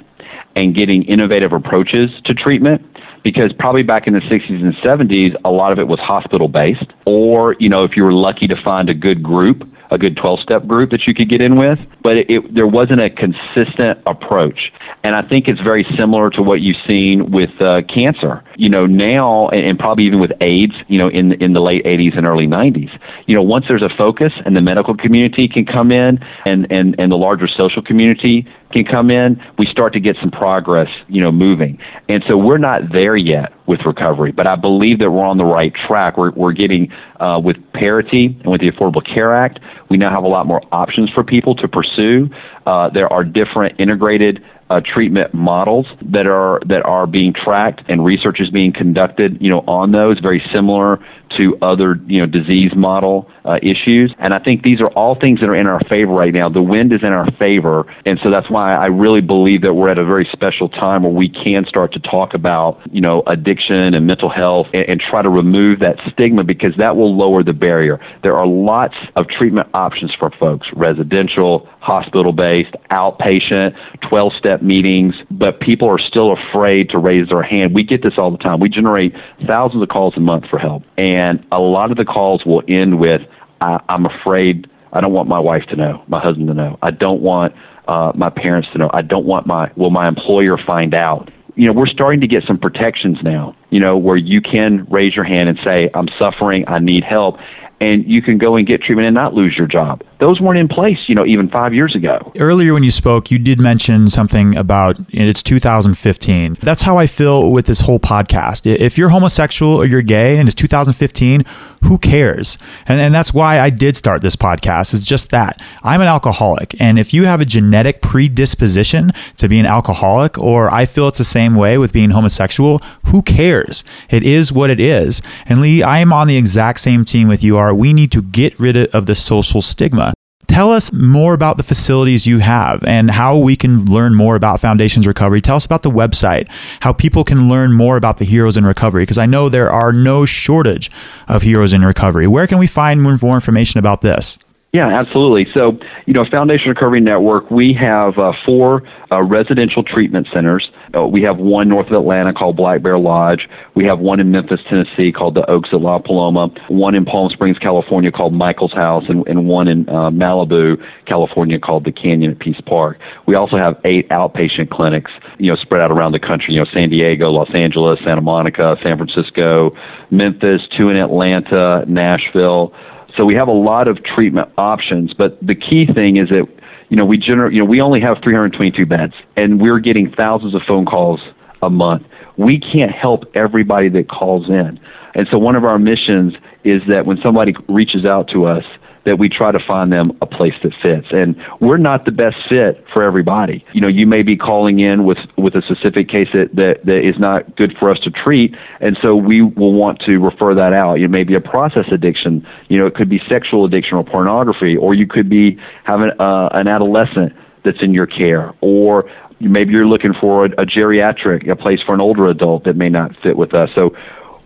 and 0.56 0.74
getting 0.74 1.02
innovative 1.04 1.52
approaches 1.52 2.10
to 2.24 2.34
treatment 2.34 2.84
because 3.22 3.52
probably 3.52 3.82
back 3.82 4.06
in 4.06 4.14
the 4.14 4.20
60s 4.20 4.62
and 4.62 4.74
70s 4.76 5.36
a 5.44 5.50
lot 5.50 5.72
of 5.72 5.78
it 5.78 5.88
was 5.88 5.98
hospital 6.00 6.48
based 6.48 6.92
or 7.06 7.54
you 7.58 7.68
know 7.68 7.84
if 7.84 7.96
you 7.96 8.02
were 8.02 8.12
lucky 8.12 8.46
to 8.46 8.56
find 8.62 8.88
a 8.88 8.94
good 8.94 9.22
group 9.22 9.62
a 9.90 9.98
good 9.98 10.16
12 10.16 10.40
step 10.40 10.66
group 10.66 10.90
that 10.90 11.06
you 11.06 11.14
could 11.14 11.28
get 11.28 11.40
in 11.40 11.56
with, 11.56 11.80
but 12.02 12.16
it, 12.16 12.30
it, 12.30 12.54
there 12.54 12.66
wasn't 12.66 13.00
a 13.00 13.10
consistent 13.10 13.98
approach. 14.06 14.72
And 15.02 15.14
I 15.16 15.22
think 15.22 15.48
it's 15.48 15.60
very 15.60 15.84
similar 15.96 16.30
to 16.30 16.42
what 16.42 16.60
you've 16.60 16.76
seen 16.86 17.30
with 17.30 17.50
uh, 17.60 17.82
cancer. 17.92 18.42
You 18.61 18.68
know, 18.68 18.85
now, 18.85 19.49
and, 19.49 19.64
and 19.64 19.79
probably 19.79 20.05
even 20.05 20.20
with 20.20 20.33
AIDS, 20.42 20.75
you 20.87 20.99
know, 20.99 21.09
in, 21.09 21.33
in 21.42 21.55
the 21.55 21.61
late 21.61 21.83
80s 21.85 22.14
and 22.14 22.27
early 22.27 22.46
90s, 22.46 22.90
you 23.27 23.35
know, 23.35 23.42
once 23.42 23.64
there's 23.68 23.81
a 23.81 23.88
focus 23.88 24.35
and 24.44 24.55
the 24.55 24.61
medical 24.61 24.94
community 24.94 25.49
can 25.49 25.64
come 25.64 25.90
in 25.90 26.18
and, 26.44 26.70
and, 26.70 26.94
and 26.99 27.11
the 27.11 27.16
larger 27.16 27.49
social 27.49 27.81
community 27.81 28.46
can 28.70 28.85
come 28.85 29.11
in, 29.11 29.42
we 29.59 29.64
start 29.64 29.94
to 29.94 30.01
get 30.01 30.16
some 30.20 30.31
progress, 30.31 30.90
you 31.09 31.23
know, 31.23 31.33
moving. 31.33 31.79
And 32.11 32.23
so 32.29 32.37
we're 32.37 32.59
not 32.59 32.92
there 32.92 33.16
yet 33.16 33.53
with 33.66 33.81
recovery, 33.87 34.31
but 34.31 34.46
I 34.46 34.57
believe 34.57 34.99
that 34.99 35.11
we're 35.11 35.25
on 35.25 35.38
the 35.38 35.44
right 35.44 35.73
track. 35.75 36.18
We're, 36.18 36.33
we're 36.33 36.53
getting, 36.53 36.92
uh, 37.18 37.40
with 37.42 37.57
parity 37.73 38.37
and 38.42 38.53
with 38.53 38.61
the 38.61 38.70
Affordable 38.70 39.05
Care 39.07 39.35
Act, 39.35 39.59
we 39.88 39.96
now 39.96 40.11
have 40.11 40.23
a 40.23 40.29
lot 40.29 40.46
more 40.46 40.62
options 40.70 41.09
for 41.11 41.25
people 41.25 41.55
to 41.55 41.66
pursue. 41.66 42.29
Uh, 42.66 42.90
there 42.90 43.11
are 43.11 43.25
different 43.25 43.81
integrated 43.81 44.44
uh, 44.70 44.80
treatment 44.80 45.35
models 45.35 45.87
that 46.00 46.26
are 46.26 46.61
that 46.64 46.85
are 46.87 47.06
being 47.06 47.33
tracked 47.33 47.83
and 47.88 48.04
research 48.04 48.40
is 48.40 48.50
being 48.50 48.72
conducted, 48.72 49.37
you 49.40 49.50
know, 49.50 49.61
on 49.66 49.90
those 49.90 50.20
very 50.20 50.42
similar 50.54 51.04
to 51.37 51.57
other, 51.62 51.99
you 52.07 52.19
know, 52.19 52.27
disease 52.27 52.73
model 52.75 53.31
uh, 53.45 53.59
issues. 53.62 54.14
And 54.19 54.35
I 54.35 54.38
think 54.38 54.62
these 54.62 54.81
are 54.81 54.90
all 54.95 55.14
things 55.14 55.40
that 55.40 55.49
are 55.49 55.55
in 55.55 55.66
our 55.66 55.81
favor 55.88 56.12
right 56.12 56.33
now. 56.33 56.49
The 56.49 56.62
wind 56.62 56.93
is 56.93 57.03
in 57.03 57.12
our 57.12 57.31
favor, 57.33 57.87
and 58.05 58.19
so 58.23 58.31
that's 58.31 58.51
why 58.51 58.75
I 58.75 58.87
really 58.87 59.21
believe 59.21 59.62
that 59.62 59.75
we're 59.75 59.88
at 59.88 59.99
a 59.99 60.05
very 60.05 60.29
special 60.33 60.69
time 60.69 61.03
where 61.03 61.12
we 61.12 61.29
can 61.29 61.64
start 61.66 61.93
to 61.93 62.01
talk 62.01 62.35
about, 62.35 62.81
you 62.93 63.01
know, 63.01 63.23
addiction 63.27 63.95
and 63.95 64.07
mental 64.07 64.29
health 64.29 64.66
and, 64.73 64.88
and 64.88 65.01
try 65.01 65.23
to 65.23 65.29
remove 65.29 65.81
that 65.81 65.97
stigma 66.12 66.45
because 66.45 66.75
that 66.77 66.97
will 66.97 67.16
lower 67.16 67.43
the 67.43 67.53
barrier. 67.53 68.01
There 68.23 68.37
are 68.37 68.47
lots 68.47 68.95
of 69.16 69.29
treatment 69.29 69.69
options 69.75 70.14
for 70.19 70.31
folks: 70.31 70.69
residential, 70.75 71.69
hospital-based, 71.81 72.75
outpatient, 72.90 73.77
12-step 74.03 74.62
meetings, 74.62 75.14
but 75.31 75.61
people 75.61 75.88
are 75.88 75.99
still 75.99 76.33
afraid 76.33 76.90
to 76.90 76.99
raise 76.99 77.29
their 77.29 77.43
hand. 77.43 77.75
We 77.75 77.83
get 77.83 78.03
this 78.03 78.14
all 78.19 78.31
the 78.31 78.38
time. 78.38 78.61
We 78.61 78.69
generate 78.69 79.14
thousands 79.47 79.83
of 79.83 79.88
calls 79.88 80.16
a 80.16 80.21
month 80.21 80.47
for 80.51 80.59
help, 80.59 80.83
and 81.20 81.46
a 81.52 81.59
lot 81.59 81.90
of 81.90 81.98
the 81.98 82.04
calls 82.04 82.46
will 82.46 82.62
end 82.66 82.98
with 82.98 83.20
I, 83.61 83.80
I'm 83.90 84.06
afraid. 84.06 84.68
I 84.92 85.00
don't 85.00 85.12
want 85.12 85.28
my 85.28 85.38
wife 85.38 85.64
to 85.66 85.76
know, 85.76 86.02
my 86.09 86.18
husband 86.18 86.48
to 86.48 86.54
know. 86.54 86.78
I 86.83 86.90
don't 86.90 87.20
want 87.20 87.54
uh, 87.87 88.12
my 88.14 88.30
parents 88.30 88.68
to 88.72 88.78
know. 88.78 88.90
I 88.92 89.02
don't 89.02 89.26
want 89.26 89.46
my 89.46 89.70
will 89.76 89.90
my 89.90 90.09
employer 90.09 90.56
find 90.56 90.94
out. 90.94 91.30
You 91.56 91.66
know, 91.66 91.72
we're 91.72 91.87
starting 91.87 92.20
to 92.22 92.26
get 92.26 92.44
some 92.44 92.59
protections 92.59 93.18
now. 93.22 93.54
You 93.68 93.80
know, 93.80 93.98
where 93.98 94.16
you 94.16 94.40
can 94.40 94.87
raise 94.88 95.14
your 95.14 95.26
hand 95.26 95.48
and 95.50 95.59
say, 95.62 95.90
"I'm 95.92 96.09
suffering. 96.18 96.64
I 96.66 96.78
need 96.78 97.04
help," 97.04 97.38
and 97.80 98.04
you 98.06 98.22
can 98.22 98.38
go 98.38 98.56
and 98.56 98.66
get 98.66 98.83
treatment 98.83 99.06
and 99.06 99.14
not 99.14 99.35
lose 99.35 99.56
your 99.56 99.66
job 99.66 100.02
those 100.20 100.40
weren't 100.40 100.59
in 100.59 100.68
place, 100.68 100.98
you 101.09 101.14
know, 101.14 101.26
even 101.26 101.48
five 101.48 101.74
years 101.74 101.94
ago. 101.96 102.33
Earlier, 102.38 102.74
when 102.74 102.83
you 102.83 102.90
spoke, 102.90 103.30
you 103.30 103.38
did 103.38 103.59
mention 103.59 104.09
something 104.11 104.56
about 104.56 104.96
it's 105.09 105.42
2015. 105.42 106.54
That's 106.61 106.83
how 106.83 106.98
I 106.98 107.06
feel 107.06 107.50
with 107.50 107.66
this 107.66 107.80
whole 107.80 107.98
podcast. 107.98 108.70
If 108.70 108.98
you're 108.98 109.09
homosexual 109.09 109.74
or 109.74 109.87
you're 109.87 110.02
gay 110.02 110.38
and 110.38 110.48
it's 110.48 110.54
2015, 110.54 111.44
who 111.85 111.98
cares? 111.98 112.59
And, 112.87 113.00
and 113.00 113.14
that's 113.14 113.33
why 113.33 113.59
I 113.59 113.70
did 113.70 113.96
start 113.96 114.20
this 114.22 114.37
podcast. 114.37 114.92
It's 114.94 115.04
just 115.04 115.30
that 115.30 115.61
I'm 115.83 116.00
an 116.00 116.09
alcoholic. 116.09 116.78
And 116.78 116.98
if 116.98 117.14
you 117.14 117.24
have 117.24 117.40
a 117.40 117.46
genetic 117.46 118.02
predisposition 118.02 119.12
to 119.38 119.48
be 119.48 119.59
an 119.59 119.66
alcoholic, 119.66 120.38
or 120.38 120.72
I 120.72 120.85
feel 120.85 121.09
it's 121.09 121.18
the 121.18 121.24
same 121.24 121.54
way 121.54 121.78
with 121.78 121.92
being 121.92 122.11
homosexual, 122.11 122.80
who 123.06 123.22
cares? 123.22 123.83
It 124.11 124.22
is 124.22 124.52
what 124.52 124.70
it 124.70 124.80
is. 124.80 125.22
And 125.46 125.61
Lee, 125.61 125.83
I 125.83 125.98
am 125.98 126.12
on 126.12 126.28
the 126.28 126.37
exact 126.37 126.80
same 126.80 127.04
team 127.04 127.28
with 127.28 127.42
you 127.42 127.56
are. 127.56 127.74
We 127.74 127.92
need 127.94 128.12
to 128.12 128.22
get 128.22 128.59
rid 128.61 128.76
of 128.76 129.06
the 129.06 129.14
social 129.14 129.62
stigma. 129.62 130.10
Tell 130.50 130.72
us 130.72 130.92
more 130.92 131.32
about 131.32 131.58
the 131.58 131.62
facilities 131.62 132.26
you 132.26 132.40
have 132.40 132.82
and 132.82 133.08
how 133.08 133.38
we 133.38 133.54
can 133.54 133.84
learn 133.84 134.16
more 134.16 134.34
about 134.34 134.58
Foundations 134.58 135.06
Recovery. 135.06 135.40
Tell 135.40 135.54
us 135.54 135.64
about 135.64 135.84
the 135.84 135.92
website, 135.92 136.48
how 136.80 136.92
people 136.92 137.22
can 137.22 137.48
learn 137.48 137.72
more 137.72 137.96
about 137.96 138.16
the 138.16 138.24
Heroes 138.24 138.56
in 138.56 138.66
Recovery, 138.66 139.04
because 139.04 139.16
I 139.16 139.26
know 139.26 139.48
there 139.48 139.70
are 139.70 139.92
no 139.92 140.26
shortage 140.26 140.90
of 141.28 141.42
Heroes 141.42 141.72
in 141.72 141.84
Recovery. 141.84 142.26
Where 142.26 142.48
can 142.48 142.58
we 142.58 142.66
find 142.66 143.00
more 143.00 143.34
information 143.34 143.78
about 143.78 144.00
this? 144.00 144.38
Yeah, 144.72 144.88
absolutely. 144.88 145.46
So, 145.54 145.78
you 146.06 146.14
know, 146.14 146.24
Foundation 146.28 146.68
Recovery 146.68 147.00
Network, 147.00 147.48
we 147.52 147.72
have 147.74 148.18
uh, 148.18 148.32
four 148.44 148.82
uh, 149.12 149.22
residential 149.22 149.84
treatment 149.84 150.26
centers. 150.34 150.68
Uh, 150.94 151.07
we 151.07 151.22
have 151.22 151.38
one 151.38 151.68
north 151.68 151.87
of 151.87 151.92
Atlanta 151.92 152.33
called 152.33 152.57
Black 152.57 152.83
Bear 152.83 152.98
Lodge. 152.98 153.48
We 153.74 153.85
have 153.85 154.00
one 154.00 154.20
in 154.20 154.31
Memphis, 154.31 154.61
Tennessee 154.68 155.12
called 155.12 155.35
the 155.35 155.48
Oaks 155.48 155.70
at 155.72 155.81
La 155.81 155.98
Paloma. 155.98 156.48
One 156.68 156.94
in 156.94 157.05
Palm 157.05 157.31
Springs, 157.31 157.59
California 157.59 158.11
called 158.11 158.33
Michael's 158.33 158.72
House, 158.72 159.05
and, 159.09 159.26
and 159.29 159.46
one 159.46 159.68
in 159.68 159.88
uh, 159.88 160.11
Malibu, 160.11 160.83
California 161.07 161.59
called 161.59 161.85
the 161.85 161.92
Canyon 161.92 162.33
at 162.33 162.38
Peace 162.38 162.61
Park. 162.66 162.98
We 163.26 163.35
also 163.35 163.57
have 163.57 163.81
eight 163.85 164.09
outpatient 164.09 164.70
clinics, 164.70 165.11
you 165.38 165.50
know, 165.50 165.57
spread 165.57 165.81
out 165.81 165.90
around 165.90 166.12
the 166.12 166.20
country. 166.20 166.55
You 166.55 166.61
know, 166.61 166.70
San 166.72 166.90
Diego, 166.90 167.31
Los 167.31 167.55
Angeles, 167.55 167.98
Santa 168.05 168.20
Monica, 168.20 168.76
San 168.83 168.96
Francisco, 168.96 169.76
Memphis, 170.11 170.62
two 170.76 170.88
in 170.88 170.96
Atlanta, 170.96 171.85
Nashville. 171.87 172.74
So 173.16 173.24
we 173.24 173.35
have 173.35 173.48
a 173.48 173.53
lot 173.53 173.88
of 173.88 174.03
treatment 174.05 174.50
options, 174.57 175.12
but 175.14 175.38
the 175.44 175.55
key 175.55 175.87
thing 175.87 176.16
is 176.16 176.29
that 176.29 176.46
you 176.90 176.96
know 176.96 177.07
we 177.07 177.16
generate 177.16 177.55
you 177.55 177.61
know 177.61 177.64
we 177.64 177.81
only 177.81 178.00
have 178.00 178.18
322 178.22 178.85
beds, 178.85 179.14
and 179.37 179.61
we're 179.61 179.79
getting 179.79 180.11
thousands 180.12 180.55
of 180.55 180.62
phone 180.62 180.85
calls 180.85 181.20
a 181.62 181.70
month. 181.70 182.07
We 182.37 182.59
can't 182.61 182.90
help 182.90 183.24
everybody 183.35 183.88
that 183.90 184.09
calls 184.09 184.48
in, 184.48 184.79
and 185.14 185.29
so 185.31 185.38
one 185.38 185.57
of 185.57 185.64
our 185.64 185.79
missions 185.79 186.35
is 186.64 186.83
that 186.88 187.07
when 187.07 187.18
somebody 187.22 187.55
reaches 187.68 188.05
out 188.05 188.29
to 188.29 188.44
us, 188.44 188.64
that 189.04 189.18
we 189.18 189.28
try 189.28 189.50
to 189.50 189.58
find 189.66 189.92
them 189.92 190.04
a 190.20 190.26
place 190.26 190.54
that 190.62 190.72
fits. 190.82 191.06
And 191.10 191.36
we're 191.60 191.78
not 191.78 192.04
the 192.04 192.10
best 192.10 192.36
fit 192.48 192.84
for 192.92 193.02
everybody. 193.02 193.64
You 193.72 193.80
know, 193.80 193.88
you 193.88 194.06
may 194.06 194.22
be 194.22 194.36
calling 194.36 194.80
in 194.80 195.04
with 195.04 195.18
with 195.36 195.54
a 195.54 195.62
specific 195.62 196.08
case 196.08 196.28
that 196.32 196.54
that, 196.54 196.84
that 196.84 197.06
is 197.06 197.18
not 197.18 197.56
good 197.56 197.76
for 197.78 197.90
us 197.90 197.98
to 198.00 198.10
treat, 198.10 198.54
and 198.80 198.98
so 199.00 199.16
we 199.16 199.42
will 199.42 199.72
want 199.72 200.00
to 200.00 200.18
refer 200.18 200.54
that 200.54 200.72
out. 200.72 201.00
It 201.00 201.08
may 201.08 201.24
be 201.24 201.34
a 201.34 201.40
process 201.40 201.86
addiction. 201.90 202.46
You 202.68 202.78
know, 202.78 202.86
it 202.86 202.94
could 202.94 203.08
be 203.08 203.20
sexual 203.28 203.64
addiction 203.64 203.96
or 203.96 204.04
pornography, 204.04 204.76
or 204.76 204.94
you 204.94 205.06
could 205.06 205.28
be 205.28 205.58
having 205.84 206.10
uh, 206.18 206.48
an 206.52 206.68
adolescent 206.68 207.32
that's 207.64 207.82
in 207.82 207.92
your 207.92 208.06
care, 208.06 208.54
or 208.60 209.10
maybe 209.40 209.72
you're 209.72 209.86
looking 209.86 210.14
for 210.20 210.46
a, 210.46 210.50
a 210.52 210.66
geriatric, 210.66 211.48
a 211.50 211.56
place 211.56 211.80
for 211.84 211.94
an 211.94 212.00
older 212.00 212.26
adult 212.28 212.64
that 212.64 212.76
may 212.76 212.88
not 212.88 213.14
fit 213.22 213.36
with 213.36 213.54
us. 213.54 213.70
So 213.74 213.90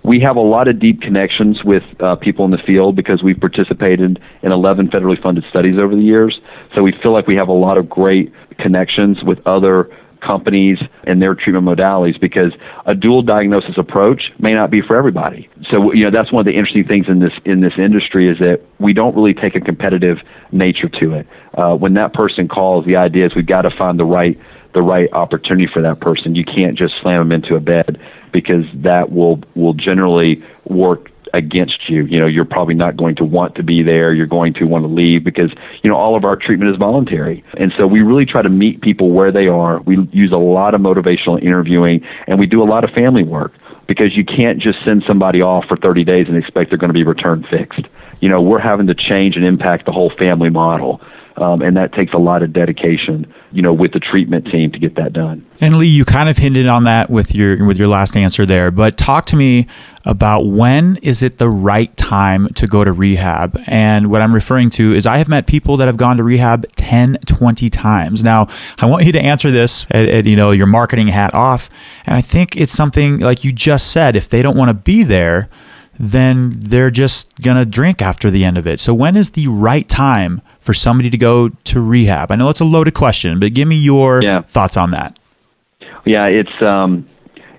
we 0.05 0.21
have 0.21 0.37
a 0.37 0.41
lot 0.41 0.69
of 0.69 0.79
deep 0.79 1.01
connections 1.01 1.65
with 1.65 1.83
uh, 2.01 2.15
people 2.17 2.45
in 2.45 2.51
the 2.51 2.59
field 2.59 2.95
because 2.95 3.23
we've 3.23 3.41
participated 3.41 4.21
in 4.43 4.53
11 4.53 4.89
federally 4.89 5.21
funded 5.21 5.45
studies 5.49 5.79
over 5.79 5.97
the 5.97 6.03
years. 6.03 6.41
So 6.75 6.83
we 6.83 6.93
feel 7.03 7.13
like 7.13 7.27
we 7.27 7.37
have 7.37 7.49
a 7.49 7.53
lot 7.53 7.79
of 7.79 7.89
great 7.89 8.33
connections 8.59 9.25
with 9.25 9.39
other 9.47 9.89
companies 10.21 10.79
and 11.05 11.21
their 11.21 11.35
treatment 11.35 11.67
modalities 11.67 12.19
because 12.21 12.53
a 12.87 12.95
dual 12.95 13.23
diagnosis 13.23 13.77
approach 13.77 14.33
may 14.39 14.55
not 14.55 14.71
be 14.71 14.81
for 14.81 14.97
everybody. 14.97 15.49
So 15.71 15.93
you 15.93 16.05
know 16.05 16.11
that's 16.11 16.33
one 16.33 16.41
of 16.41 16.47
the 16.47 16.57
interesting 16.57 16.87
things 16.87 17.07
in 17.09 17.21
this 17.21 17.33
in 17.45 17.61
this 17.61 17.75
industry 17.77 18.29
is 18.29 18.39
that 18.39 18.61
we 18.79 18.93
don't 18.93 19.15
really 19.15 19.35
take 19.35 19.55
a 19.55 19.61
competitive 19.61 20.19
nature 20.51 20.89
to 20.89 21.13
it. 21.13 21.27
Uh, 21.55 21.75
when 21.75 21.95
that 21.95 22.15
person 22.15 22.49
calls, 22.49 22.87
the 22.87 22.97
idea 22.97 23.27
is 23.27 23.35
we've 23.35 23.47
got 23.47 23.63
to 23.63 23.71
find 23.71 23.99
the 23.99 24.05
right 24.05 24.39
the 24.73 24.83
right 24.83 25.13
opportunity 25.13 25.69
for 25.73 25.83
that 25.83 26.01
person. 26.01 26.35
You 26.35 26.45
can't 26.45 26.77
just 26.77 26.95
slam 27.01 27.29
them 27.29 27.33
into 27.33 27.55
a 27.55 27.61
bed 27.61 28.01
because 28.35 28.65
that 28.75 29.13
will 29.13 29.41
will 29.55 29.73
generally 29.73 30.45
work 30.65 31.11
against 31.33 31.89
you. 31.89 32.05
You 32.05 32.19
know, 32.21 32.27
you're 32.27 32.45
probably 32.45 32.75
not 32.75 32.97
going 32.97 33.15
to 33.17 33.25
want 33.25 33.55
to 33.55 33.63
be 33.63 33.83
there. 33.83 34.13
You're 34.13 34.27
going 34.27 34.55
to 34.55 34.65
want 34.65 34.85
to 34.85 34.89
leave 34.89 35.25
because, 35.25 35.53
you 35.83 35.91
know, 35.91 35.97
all 35.97 36.17
of 36.17 36.25
our 36.25 36.37
treatment 36.37 36.71
is 36.71 36.77
voluntary. 36.77 37.45
And 37.57 37.73
so 37.79 37.87
we 37.87 38.03
really 38.03 38.27
try 38.27 38.43
to 38.43 38.49
meet 38.49 38.83
people 38.83 39.11
where 39.11 39.33
they 39.33 39.49
are. 39.49 39.81
We 39.83 40.09
use 40.13 40.33
a 40.33 40.37
lot 40.37 40.75
of 40.75 40.81
motivational 40.81 41.43
interviewing 41.43 42.05
and 42.27 42.39
we 42.39 42.47
do 42.47 42.63
a 42.63 42.69
lot 42.69 42.85
of 42.85 42.91
family 42.91 43.25
work 43.25 43.53
because 43.89 44.17
you 44.17 44.25
can't 44.25 44.61
just 44.61 44.79
send 44.85 45.05
somebody 45.07 45.41
off 45.43 45.65
for 45.67 45.77
30 45.77 46.05
days 46.05 46.27
and 46.29 46.37
expect 46.37 46.71
they're 46.71 46.79
going 46.79 46.89
to 46.89 46.95
be 46.95 47.05
returned 47.05 47.47
fixed. 47.49 47.87
You 48.21 48.29
know, 48.29 48.41
we're 48.41 48.61
having 48.61 48.87
to 48.87 48.95
change 48.95 49.37
and 49.37 49.45
impact 49.45 49.87
the 49.87 49.93
whole 49.93 50.11
family 50.17 50.51
model 50.51 51.01
um, 51.37 51.63
and 51.63 51.77
that 51.77 51.93
takes 51.93 52.13
a 52.13 52.19
lot 52.19 52.43
of 52.43 52.53
dedication, 52.53 53.33
you 53.51 53.61
know, 53.61 53.73
with 53.73 53.93
the 53.93 54.01
treatment 54.01 54.47
team 54.47 54.71
to 54.71 54.79
get 54.79 54.95
that 54.97 55.13
done. 55.13 55.45
And 55.61 55.79
Lee, 55.79 55.89
you 55.89 56.05
kind 56.05 56.29
of 56.29 56.37
hinted 56.37 56.67
on 56.67 56.85
that 56.85 57.11
with 57.11 57.35
your 57.35 57.67
with 57.67 57.79
your 57.79 57.89
last 57.89 58.17
answer 58.17 58.47
there, 58.47 58.71
but 58.71 58.97
talk 58.97 59.27
to 59.27 59.37
me 59.37 59.67
about 60.05 60.47
when 60.47 60.97
is 60.97 61.23
it 61.23 61.39
the 61.39 61.49
right 61.49 61.95
time 61.97 62.49
to 62.55 62.67
go 62.67 62.85
to 62.85 62.93
rehab? 62.93 63.59
And 63.67 64.11
what 64.11 64.21
I'm 64.21 64.35
referring 64.35 64.71
to 64.71 64.95
is 64.95 65.07
I 65.07 65.19
have 65.19 65.29
met 65.29 65.47
people 65.47 65.77
that 65.79 65.87
have 65.87 65.97
gone 65.97 66.19
to 66.19 66.23
rehab 66.23 66.67
10, 66.77 67.19
20 67.27 67.69
times. 67.71 68.23
Now, 68.23 68.49
I 68.79 68.87
want 68.87 69.07
you 69.07 69.13
to 69.13 69.21
answer 69.21 69.51
this 69.51 69.87
at, 69.91 70.07
at 70.07 70.27
you 70.27 70.37
know 70.37 70.51
your 70.53 70.67
marketing 70.67 71.09
hat 71.09 71.35
off, 71.35 71.69
and 72.07 72.15
I 72.15 72.21
think 72.21 72.57
it's 72.57 72.73
something 72.73 73.19
like 73.19 73.45
you 73.45 73.53
just 73.53 73.91
said. 73.91 74.15
If 74.15 74.29
they 74.29 74.43
don't 74.43 74.57
want 74.57 74.69
to 74.69 74.75
be 74.75 75.03
there, 75.03 75.49
then 75.99 76.51
they're 76.51 76.91
just 76.91 77.35
going 77.41 77.57
to 77.57 77.65
drink 77.65 78.03
after 78.03 78.31
the 78.31 78.45
end 78.45 78.59
of 78.59 78.67
it. 78.67 78.81
So, 78.81 78.95
when 78.95 79.17
is 79.17 79.31
the 79.31 79.49
right 79.49 79.89
time 79.89 80.41
for 80.61 80.75
somebody 80.75 81.11
to 81.11 81.19
go 81.19 81.49
to 81.49 81.81
rehab? 81.81 82.31
I 82.31 82.37
know 82.37 82.49
it's 82.49 82.61
a 82.61 82.65
loaded 82.65 82.95
question, 82.95 83.41
but 83.41 83.55
give 83.55 83.69
me 83.69 83.77
your 83.77 84.23
yeah. 84.23 84.43
thoughts 84.43 84.77
on 84.77 84.91
that. 84.93 85.19
Yeah, 86.05 86.27
it's, 86.27 86.63
um, 86.63 87.09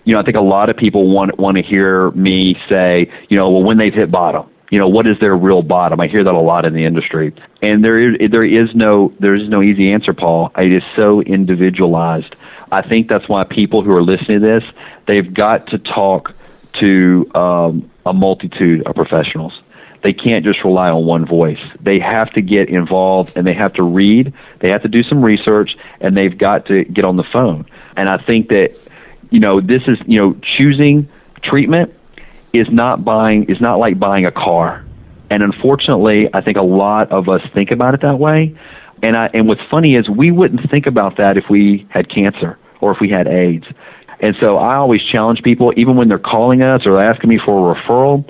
you 0.04 0.14
know, 0.14 0.20
I 0.20 0.24
think 0.24 0.38
a 0.38 0.42
lot 0.42 0.70
of 0.70 0.78
people 0.78 1.10
want, 1.10 1.38
want 1.40 1.58
to 1.58 1.64
hear 1.64 2.12
me 2.12 2.56
say, 2.70 3.12
you 3.30 3.38
know, 3.38 3.50
well, 3.50 3.64
when 3.64 3.78
they've 3.78 3.94
hit 3.94 4.12
bottom. 4.12 4.50
You 4.72 4.80
know 4.80 4.88
what 4.88 5.06
is 5.06 5.18
their 5.20 5.38
real 5.38 5.62
bottom? 5.62 6.02
I 6.02 6.08
hear 6.08 6.24
that 6.24 6.34
a 6.34 6.40
lot 6.40 6.66
in 6.66 6.74
the 6.74 6.86
industry, 6.86 7.34
and 7.62 7.84
there 7.84 8.00
is 8.00 8.32
there 8.32 8.44
is 8.44 8.74
no 8.74 9.14
there 9.20 9.36
is 9.36 9.48
no 9.48 9.62
easy 9.62 9.92
answer, 9.92 10.12
Paul. 10.12 10.52
It 10.58 10.74
is 10.74 10.82
so 10.96 11.22
individualized. 11.22 12.36
I 12.72 12.82
think 12.82 13.08
that's 13.08 13.30
why 13.30 13.44
people 13.44 13.84
who 13.84 13.92
are 13.92 14.02
listening 14.02 14.42
to 14.42 14.46
this, 14.46 14.64
they've 15.08 15.32
got 15.32 15.68
to 15.68 15.78
talk 15.78 16.34
to 16.80 17.30
um, 17.36 17.90
a 18.06 18.14
multitude 18.14 18.86
of 18.86 18.96
professionals. 18.96 19.62
They 20.04 20.14
can't 20.14 20.46
just 20.46 20.64
rely 20.64 20.90
on 20.90 21.06
one 21.06 21.26
voice. 21.26 21.60
They 21.82 22.00
have 22.00 22.32
to 22.34 22.42
get 22.42 22.70
involved 22.70 23.34
and 23.36 23.48
they 23.48 23.56
have 23.56 23.74
to 23.74 23.84
read, 23.84 24.34
they 24.60 24.70
have 24.70 24.84
to 24.84 24.88
do 24.88 25.02
some 25.02 25.24
research, 25.24 25.76
and 26.00 26.16
they've 26.16 26.38
got 26.38 26.68
to 26.68 26.84
get 26.86 27.06
on 27.06 27.18
the 27.18 27.24
phone. 27.24 27.66
And 27.98 28.08
I 28.08 28.18
think 28.18 28.50
that, 28.50 28.76
you 29.32 29.40
know, 29.40 29.62
this 29.62 29.82
is, 29.88 29.98
you 30.06 30.20
know, 30.20 30.36
choosing 30.44 31.10
treatment 31.42 31.92
is 32.54 32.68
not 32.70 33.04
buying, 33.04 33.46
is 33.46 33.60
not 33.60 33.80
like 33.80 33.98
buying 33.98 34.26
a 34.26 34.32
car. 34.32 34.86
And 35.32 35.42
unfortunately, 35.42 36.30
I 36.34 36.42
think 36.42 36.58
a 36.58 36.64
lot 36.64 37.12
of 37.12 37.28
us 37.28 37.42
think 37.54 37.72
about 37.72 37.96
it 37.96 38.02
that 38.02 38.20
way. 38.20 38.56
And 39.02 39.18
I, 39.18 39.30
and 39.34 39.48
what's 39.48 39.62
funny 39.70 39.96
is 39.96 40.08
we 40.08 40.32
wouldn't 40.32 40.70
think 40.70 40.86
about 40.86 41.18
that 41.18 41.38
if 41.38 41.46
we 41.50 41.86
had 41.90 42.10
cancer 42.10 42.58
or 42.80 42.92
if 42.92 43.00
we 43.00 43.10
had 43.10 43.28
AIDS. 43.28 43.66
And 44.20 44.36
so 44.40 44.58
I 44.58 44.76
always 44.76 45.02
challenge 45.04 45.42
people, 45.44 45.74
even 45.76 45.96
when 45.96 46.08
they're 46.08 46.20
calling 46.20 46.62
us 46.62 46.86
or 46.86 47.02
asking 47.02 47.30
me 47.30 47.40
for 47.44 47.72
a 47.72 47.76
referral, 47.76 48.26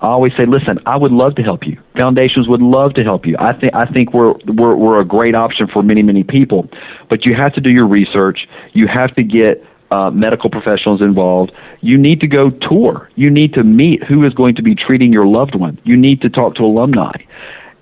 I 0.00 0.06
always 0.06 0.32
say, 0.36 0.46
listen, 0.46 0.78
I 0.86 0.96
would 0.96 1.10
love 1.10 1.34
to 1.36 1.42
help 1.42 1.66
you. 1.66 1.80
Foundations 1.96 2.48
would 2.48 2.62
love 2.62 2.94
to 2.94 3.02
help 3.02 3.26
you. 3.26 3.36
I 3.38 3.52
think 3.52 3.74
I 3.74 3.86
think 3.86 4.12
we're 4.12 4.34
we're 4.46 4.76
we're 4.76 5.00
a 5.00 5.04
great 5.04 5.34
option 5.34 5.66
for 5.66 5.82
many 5.82 6.02
many 6.02 6.22
people, 6.22 6.68
but 7.10 7.26
you 7.26 7.34
have 7.34 7.52
to 7.54 7.60
do 7.60 7.70
your 7.70 7.86
research. 7.86 8.46
You 8.74 8.86
have 8.86 9.14
to 9.16 9.24
get 9.24 9.64
uh, 9.90 10.10
medical 10.10 10.50
professionals 10.50 11.00
involved. 11.00 11.52
You 11.80 11.98
need 11.98 12.20
to 12.20 12.28
go 12.28 12.50
tour. 12.50 13.10
You 13.16 13.30
need 13.30 13.54
to 13.54 13.64
meet 13.64 14.04
who 14.04 14.24
is 14.24 14.32
going 14.34 14.54
to 14.56 14.62
be 14.62 14.74
treating 14.74 15.12
your 15.12 15.26
loved 15.26 15.54
one. 15.54 15.80
You 15.82 15.96
need 15.96 16.20
to 16.20 16.28
talk 16.28 16.54
to 16.56 16.62
alumni. 16.62 17.16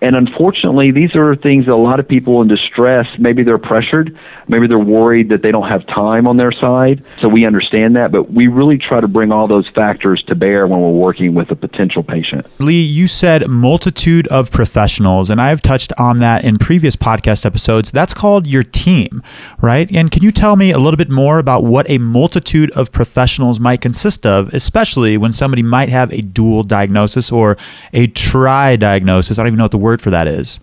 And 0.00 0.14
unfortunately, 0.14 0.90
these 0.90 1.16
are 1.16 1.34
things 1.34 1.66
that 1.66 1.72
a 1.72 1.76
lot 1.76 2.00
of 2.00 2.06
people 2.06 2.42
in 2.42 2.48
distress, 2.48 3.06
maybe 3.18 3.42
they're 3.42 3.58
pressured, 3.58 4.16
maybe 4.46 4.66
they're 4.66 4.78
worried 4.78 5.30
that 5.30 5.42
they 5.42 5.50
don't 5.50 5.68
have 5.68 5.86
time 5.86 6.26
on 6.26 6.36
their 6.36 6.52
side. 6.52 7.02
So 7.22 7.28
we 7.28 7.46
understand 7.46 7.96
that, 7.96 8.12
but 8.12 8.30
we 8.30 8.46
really 8.46 8.76
try 8.76 9.00
to 9.00 9.08
bring 9.08 9.32
all 9.32 9.48
those 9.48 9.66
factors 9.74 10.22
to 10.24 10.34
bear 10.34 10.66
when 10.66 10.80
we're 10.80 10.90
working 10.90 11.34
with 11.34 11.50
a 11.50 11.56
potential 11.56 12.02
patient. 12.02 12.46
Lee, 12.60 12.82
you 12.82 13.06
said 13.06 13.48
multitude 13.48 14.26
of 14.28 14.50
professionals, 14.50 15.30
and 15.30 15.40
I've 15.40 15.62
touched 15.62 15.92
on 15.98 16.18
that 16.18 16.44
in 16.44 16.58
previous 16.58 16.94
podcast 16.94 17.46
episodes. 17.46 17.90
That's 17.90 18.12
called 18.12 18.46
your 18.46 18.62
team, 18.62 19.22
right? 19.62 19.90
And 19.90 20.10
can 20.10 20.22
you 20.22 20.30
tell 20.30 20.56
me 20.56 20.72
a 20.72 20.78
little 20.78 20.98
bit 20.98 21.10
more 21.10 21.38
about 21.38 21.64
what 21.64 21.88
a 21.88 21.96
multitude 21.96 22.70
of 22.72 22.92
professionals 22.92 23.58
might 23.58 23.80
consist 23.80 24.26
of, 24.26 24.52
especially 24.52 25.16
when 25.16 25.32
somebody 25.32 25.62
might 25.62 25.88
have 25.88 26.12
a 26.12 26.20
dual 26.20 26.64
diagnosis 26.64 27.32
or 27.32 27.56
a 27.94 28.08
tri 28.08 28.76
diagnosis? 28.76 29.38
I 29.38 29.42
don't 29.42 29.48
even 29.48 29.58
know 29.58 29.64
what 29.64 29.70
the 29.70 29.85
for 30.00 30.10
that 30.10 30.26
is. 30.26 30.60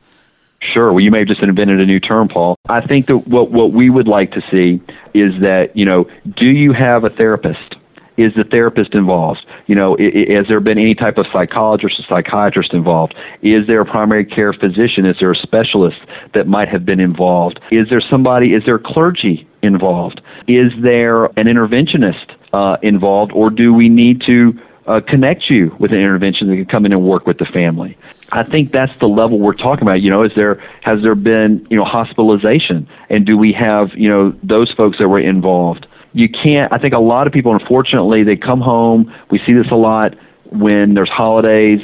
Sure. 0.61 0.93
Well, 0.93 1.03
you 1.03 1.11
may 1.11 1.19
have 1.19 1.27
just 1.27 1.41
invented 1.41 1.79
a 1.81 1.85
new 1.85 1.99
term, 1.99 2.29
Paul. 2.29 2.55
I 2.69 2.85
think 2.85 3.07
that 3.07 3.17
what 3.27 3.51
what 3.51 3.73
we 3.73 3.89
would 3.89 4.07
like 4.07 4.31
to 4.31 4.41
see 4.49 4.81
is 5.13 5.33
that 5.41 5.75
you 5.75 5.85
know, 5.85 6.09
do 6.37 6.45
you 6.45 6.71
have 6.73 7.03
a 7.03 7.09
therapist? 7.09 7.75
Is 8.15 8.31
the 8.35 8.43
therapist 8.43 8.93
involved? 8.93 9.43
You 9.65 9.73
know, 9.73 9.97
has 9.97 10.47
there 10.47 10.59
been 10.59 10.77
any 10.77 10.93
type 10.93 11.17
of 11.17 11.25
psychologist 11.33 11.99
or 11.99 12.03
psychiatrist 12.07 12.71
involved? 12.71 13.15
Is 13.41 13.65
there 13.65 13.81
a 13.81 13.85
primary 13.85 14.23
care 14.23 14.53
physician? 14.53 15.07
Is 15.07 15.17
there 15.19 15.31
a 15.31 15.35
specialist 15.35 15.97
that 16.35 16.47
might 16.47 16.69
have 16.69 16.85
been 16.85 16.99
involved? 16.99 17.59
Is 17.71 17.89
there 17.89 18.01
somebody? 18.01 18.53
Is 18.53 18.63
there 18.65 18.77
clergy 18.77 19.47
involved? 19.63 20.21
Is 20.47 20.71
there 20.83 21.25
an 21.25 21.47
interventionist 21.47 22.35
uh, 22.53 22.77
involved, 22.83 23.31
or 23.33 23.49
do 23.49 23.73
we 23.73 23.89
need 23.89 24.21
to 24.27 24.53
uh, 24.85 25.01
connect 25.07 25.49
you 25.49 25.75
with 25.79 25.91
an 25.91 25.97
intervention 25.97 26.47
that 26.49 26.55
can 26.55 26.65
come 26.65 26.85
in 26.85 26.91
and 26.91 27.03
work 27.03 27.25
with 27.25 27.39
the 27.39 27.45
family? 27.45 27.97
I 28.33 28.43
think 28.43 28.71
that's 28.71 28.91
the 28.99 29.05
level 29.05 29.39
we're 29.39 29.53
talking 29.53 29.83
about. 29.83 30.01
You 30.01 30.09
know, 30.09 30.23
is 30.23 30.31
there 30.35 30.55
has 30.81 31.01
there 31.03 31.13
been 31.13 31.65
you 31.69 31.77
know 31.77 31.85
hospitalization, 31.85 32.87
and 33.09 33.25
do 33.25 33.37
we 33.37 33.53
have 33.53 33.89
you 33.93 34.09
know 34.09 34.33
those 34.41 34.71
folks 34.71 34.97
that 34.97 35.07
were 35.07 35.19
involved? 35.19 35.85
You 36.13 36.29
can't. 36.29 36.73
I 36.75 36.79
think 36.79 36.95
a 36.95 36.99
lot 36.99 37.27
of 37.27 37.33
people, 37.33 37.53
unfortunately, 37.53 38.23
they 38.23 38.35
come 38.35 38.59
home. 38.59 39.13
We 39.29 39.39
see 39.45 39.53
this 39.53 39.67
a 39.71 39.75
lot 39.75 40.15
when 40.51 40.95
there's 40.95 41.09
holidays. 41.09 41.79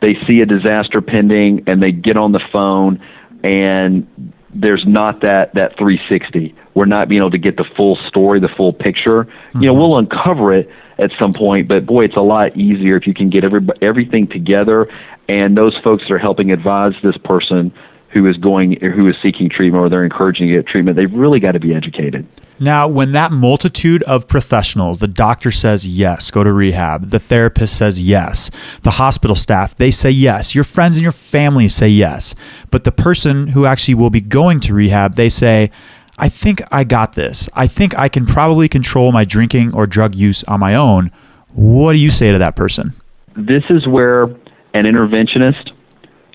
They 0.00 0.14
see 0.26 0.40
a 0.40 0.46
disaster 0.46 1.02
pending, 1.02 1.64
and 1.66 1.82
they 1.82 1.92
get 1.92 2.16
on 2.16 2.32
the 2.32 2.40
phone, 2.50 3.02
and 3.44 4.32
there's 4.54 4.84
not 4.86 5.20
that 5.22 5.54
that 5.54 5.76
360. 5.78 6.54
We're 6.74 6.84
not 6.86 7.08
being 7.08 7.20
able 7.20 7.30
to 7.32 7.38
get 7.38 7.56
the 7.56 7.64
full 7.76 7.96
story, 8.08 8.40
the 8.40 8.48
full 8.48 8.72
picture. 8.72 9.24
Mm-hmm. 9.24 9.62
You 9.62 9.66
know, 9.66 9.72
mm-hmm. 9.72 9.80
we'll 9.80 9.98
uncover 9.98 10.52
it 10.52 10.68
at 10.98 11.10
some 11.18 11.32
point, 11.32 11.66
but 11.66 11.86
boy, 11.86 12.04
it's 12.04 12.16
a 12.16 12.20
lot 12.20 12.56
easier 12.56 12.96
if 12.96 13.06
you 13.06 13.14
can 13.14 13.30
get 13.30 13.42
every, 13.42 13.66
everything 13.80 14.26
together. 14.26 14.86
And 15.28 15.56
those 15.56 15.76
folks 15.82 16.04
that 16.04 16.12
are 16.12 16.18
helping 16.18 16.52
advise 16.52 16.92
this 17.02 17.16
person 17.16 17.72
who 18.12 18.26
is 18.26 18.36
going, 18.36 18.78
who 18.80 19.08
is 19.08 19.16
seeking 19.22 19.48
treatment, 19.48 19.84
or 19.84 19.88
they're 19.88 20.04
encouraging 20.04 20.48
to 20.48 20.54
get 20.54 20.66
treatment, 20.66 20.96
they've 20.96 21.12
really 21.12 21.38
got 21.40 21.52
to 21.52 21.60
be 21.60 21.74
educated. 21.74 22.26
Now, 22.58 22.88
when 22.88 23.12
that 23.12 23.32
multitude 23.32 24.02
of 24.02 24.28
professionals, 24.28 24.98
the 24.98 25.08
doctor 25.08 25.50
says 25.50 25.88
yes, 25.88 26.30
go 26.30 26.44
to 26.44 26.52
rehab, 26.52 27.10
the 27.10 27.18
therapist 27.18 27.76
says 27.76 28.02
yes, 28.02 28.50
the 28.82 28.90
hospital 28.90 29.36
staff, 29.36 29.74
they 29.76 29.90
say 29.90 30.10
yes, 30.10 30.54
your 30.54 30.64
friends 30.64 30.96
and 30.96 31.02
your 31.02 31.12
family 31.12 31.68
say 31.68 31.88
yes, 31.88 32.34
but 32.70 32.84
the 32.84 32.92
person 32.92 33.46
who 33.48 33.64
actually 33.64 33.94
will 33.94 34.10
be 34.10 34.20
going 34.20 34.60
to 34.60 34.74
rehab, 34.74 35.14
they 35.14 35.28
say, 35.28 35.70
I 36.18 36.28
think 36.28 36.60
I 36.70 36.84
got 36.84 37.14
this. 37.14 37.48
I 37.54 37.66
think 37.66 37.98
I 37.98 38.10
can 38.10 38.26
probably 38.26 38.68
control 38.68 39.10
my 39.10 39.24
drinking 39.24 39.72
or 39.72 39.86
drug 39.86 40.14
use 40.14 40.44
on 40.44 40.60
my 40.60 40.74
own. 40.74 41.10
What 41.54 41.94
do 41.94 41.98
you 41.98 42.10
say 42.10 42.30
to 42.30 42.38
that 42.38 42.56
person? 42.56 42.92
This 43.36 43.64
is 43.70 43.86
where 43.86 44.24
an 44.24 44.84
interventionist, 44.84 45.72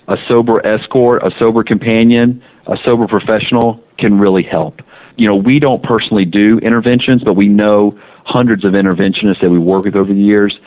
a 0.07 0.17
sober 0.27 0.65
escort, 0.65 1.23
a 1.23 1.31
sober 1.37 1.63
companion, 1.63 2.43
a 2.67 2.77
sober 2.83 3.07
professional 3.07 3.83
can 3.97 4.19
really 4.19 4.43
help 4.43 4.81
you 5.17 5.27
know, 5.27 5.35
we 5.35 5.59
don't 5.59 5.83
personally 5.83 6.25
do 6.25 6.59
interventions, 6.59 7.23
but 7.23 7.33
we 7.33 7.47
know 7.47 7.97
hundreds 8.25 8.65
of 8.65 8.73
interventionists 8.73 9.41
that 9.41 9.49
we 9.49 9.59
work 9.59 9.85
with 9.85 9.95
over 9.95 10.13
the 10.13 10.19
years. 10.19 10.57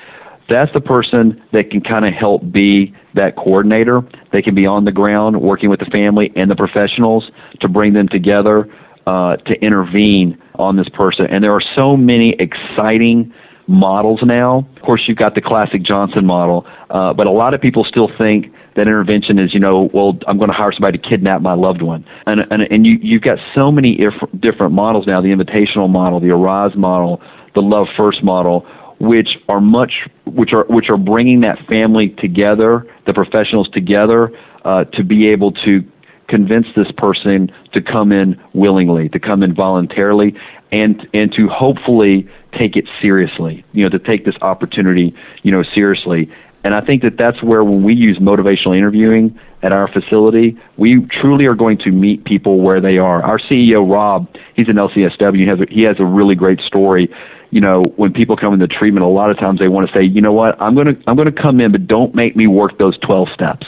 That's 0.48 0.72
the 0.72 0.81
person 0.81 1.42
that 1.53 1.70
can 1.70 1.83
kind 1.83 2.07
of 2.07 2.14
help 2.14 2.51
be 2.51 2.94
that 3.14 3.37
coordinator. 3.37 4.03
They 4.33 4.40
can 4.40 4.55
be 4.55 4.64
on 4.64 4.87
the 4.87 4.92
ground 4.92 5.40
working 5.42 5.68
with 5.68 5.81
the 5.81 5.87
family 5.87 6.33
and 6.37 6.51
the 6.51 6.57
professionals 6.57 7.31
to 7.61 7.68
bring 7.68 7.92
them 7.92 8.09
together 8.09 8.72
uh, 9.07 9.37
to 9.37 9.55
intervene 9.62 10.40
on 10.55 10.77
this 10.77 10.88
person. 10.88 11.27
And 11.27 11.44
there 11.44 11.53
are 11.53 11.62
so 11.74 11.96
many 11.96 12.35
exciting 12.38 13.33
models 13.66 14.20
now. 14.22 14.66
Of 14.77 14.83
course, 14.83 15.03
you've 15.07 15.18
got 15.18 15.35
the 15.35 15.42
classic 15.42 15.83
Johnson 15.83 16.24
model, 16.24 16.66
uh, 16.88 17.12
but 17.12 17.27
a 17.27 17.31
lot 17.31 17.53
of 17.53 17.61
people 17.61 17.85
still 17.85 18.09
think 18.16 18.46
that 18.79 18.87
intervention 18.87 19.41
is, 19.41 19.53
you 19.53 19.59
know, 19.59 19.91
well, 19.93 20.17
I'm 20.29 20.38
going 20.38 20.51
to 20.51 20.55
hire 20.55 20.71
somebody 20.73 20.99
to 20.99 21.09
kidnap 21.09 21.43
my 21.43 21.55
loved 21.55 21.83
one. 21.83 22.07
And, 22.27 22.47
and, 22.53 22.62
and 22.62 22.87
you, 22.87 22.97
you've 23.03 23.23
got 23.23 23.38
so 23.57 23.73
many 23.73 24.01
if, 24.01 24.14
different 24.38 24.73
models 24.73 25.07
now 25.07 25.21
the 25.21 25.29
invitational 25.29 25.91
model, 25.91 26.21
the 26.21 26.31
Arise 26.31 26.77
model, 26.77 27.21
the 27.57 27.61
Love 27.61 27.88
First 27.97 28.23
model, 28.23 28.61
which 29.01 29.31
are 29.49 29.61
much, 29.61 30.07
which 30.27 30.53
are, 30.53 30.64
which 30.67 30.91
are 30.91 30.97
bringing 30.97 31.41
that 31.41 31.59
family 31.67 32.11
together, 32.11 32.87
the 33.07 33.12
professionals 33.12 33.69
together, 33.71 34.31
uh, 34.64 34.85
to 34.85 35.03
be 35.03 35.27
able 35.27 35.51
to 35.53 35.85
convince 36.29 36.67
this 36.77 36.91
person 36.97 37.51
to 37.73 37.81
come 37.81 38.12
in 38.12 38.41
willingly, 38.53 39.09
to 39.09 39.19
come 39.19 39.43
in 39.43 39.55
voluntarily, 39.55 40.35
and 40.71 41.09
and 41.14 41.33
to 41.33 41.49
hopefully 41.49 42.29
take 42.57 42.77
it 42.77 42.85
seriously. 43.01 43.64
You 43.73 43.85
know, 43.85 43.88
to 43.91 43.99
take 43.99 44.25
this 44.25 44.37
opportunity, 44.41 45.14
you 45.43 45.51
know, 45.51 45.64
seriously. 45.75 46.31
And 46.64 46.75
I 46.75 46.81
think 46.81 47.03
that 47.03 47.16
that's 47.16 47.42
where 47.42 47.62
when 47.62 47.83
we 47.83 47.94
use 47.94 48.18
motivational 48.18 48.77
interviewing 48.77 49.38
at 49.62 49.73
our 49.73 49.88
facility, 49.88 50.59
we 50.77 51.01
truly 51.07 51.47
are 51.47 51.55
going 51.55 51.79
to 51.79 51.90
meet 51.90 52.25
people 52.25 52.61
where 52.61 52.81
they 52.81 52.99
are. 52.99 53.23
Our 53.23 53.38
CEO 53.38 53.90
Rob, 53.90 54.29
he's 54.55 54.68
an 54.68 54.77
LCSW. 54.77 55.37
He 55.37 55.47
has 55.47 55.61
a, 55.61 55.66
he 55.71 55.83
has 55.83 56.01
a 56.01 56.05
really 56.05 56.35
great 56.35 56.61
story. 56.61 57.12
You 57.51 57.61
know, 57.61 57.83
when 57.97 58.12
people 58.12 58.37
come 58.37 58.53
into 58.55 58.66
treatment, 58.66 59.05
a 59.05 59.09
lot 59.09 59.31
of 59.31 59.38
times 59.38 59.59
they 59.61 59.68
want 59.68 59.88
to 59.88 59.97
say, 59.97 60.03
you 60.03 60.21
know 60.21 60.33
what, 60.33 60.61
I'm 60.61 60.75
gonna 60.75 60.97
I'm 61.07 61.16
gonna 61.16 61.33
come 61.33 61.61
in, 61.61 61.73
but 61.73 61.87
don't 61.87 62.14
make 62.14 62.37
me 62.37 62.47
work 62.47 62.77
those 62.79 62.99
12 62.99 63.29
steps. 63.33 63.66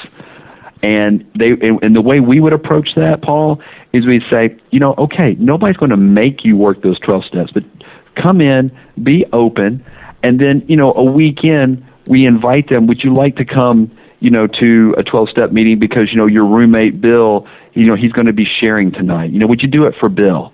And 0.82 1.30
they 1.34 1.52
and 1.60 1.94
the 1.94 2.00
way 2.00 2.20
we 2.20 2.40
would 2.40 2.52
approach 2.52 2.94
that, 2.96 3.22
Paul, 3.22 3.62
is 3.92 4.06
we'd 4.06 4.22
say, 4.30 4.56
you 4.70 4.80
know, 4.80 4.94
okay, 4.98 5.34
nobody's 5.38 5.76
going 5.76 5.90
to 5.90 5.96
make 5.96 6.44
you 6.44 6.56
work 6.56 6.82
those 6.82 6.98
12 7.00 7.24
steps, 7.24 7.52
but 7.52 7.64
come 8.14 8.40
in, 8.40 8.70
be 9.02 9.26
open, 9.32 9.84
and 10.22 10.40
then 10.40 10.64
you 10.68 10.76
know, 10.76 10.92
a 10.94 11.04
week 11.04 11.44
in 11.44 11.86
we 12.10 12.26
invite 12.26 12.68
them, 12.68 12.88
would 12.88 13.04
you 13.04 13.14
like 13.14 13.36
to 13.36 13.44
come, 13.44 13.88
you 14.18 14.30
know, 14.30 14.48
to 14.48 14.96
a 14.98 15.04
12 15.04 15.28
step 15.28 15.52
meeting 15.52 15.78
because, 15.78 16.10
you 16.10 16.16
know, 16.16 16.26
your 16.26 16.44
roommate 16.44 17.00
Bill, 17.00 17.46
you 17.74 17.86
know, 17.86 17.94
he's 17.94 18.10
going 18.10 18.26
to 18.26 18.32
be 18.32 18.44
sharing 18.44 18.90
tonight. 18.90 19.30
You 19.30 19.38
know, 19.38 19.46
would 19.46 19.62
you 19.62 19.68
do 19.68 19.84
it 19.84 19.94
for 19.98 20.08
Bill? 20.08 20.52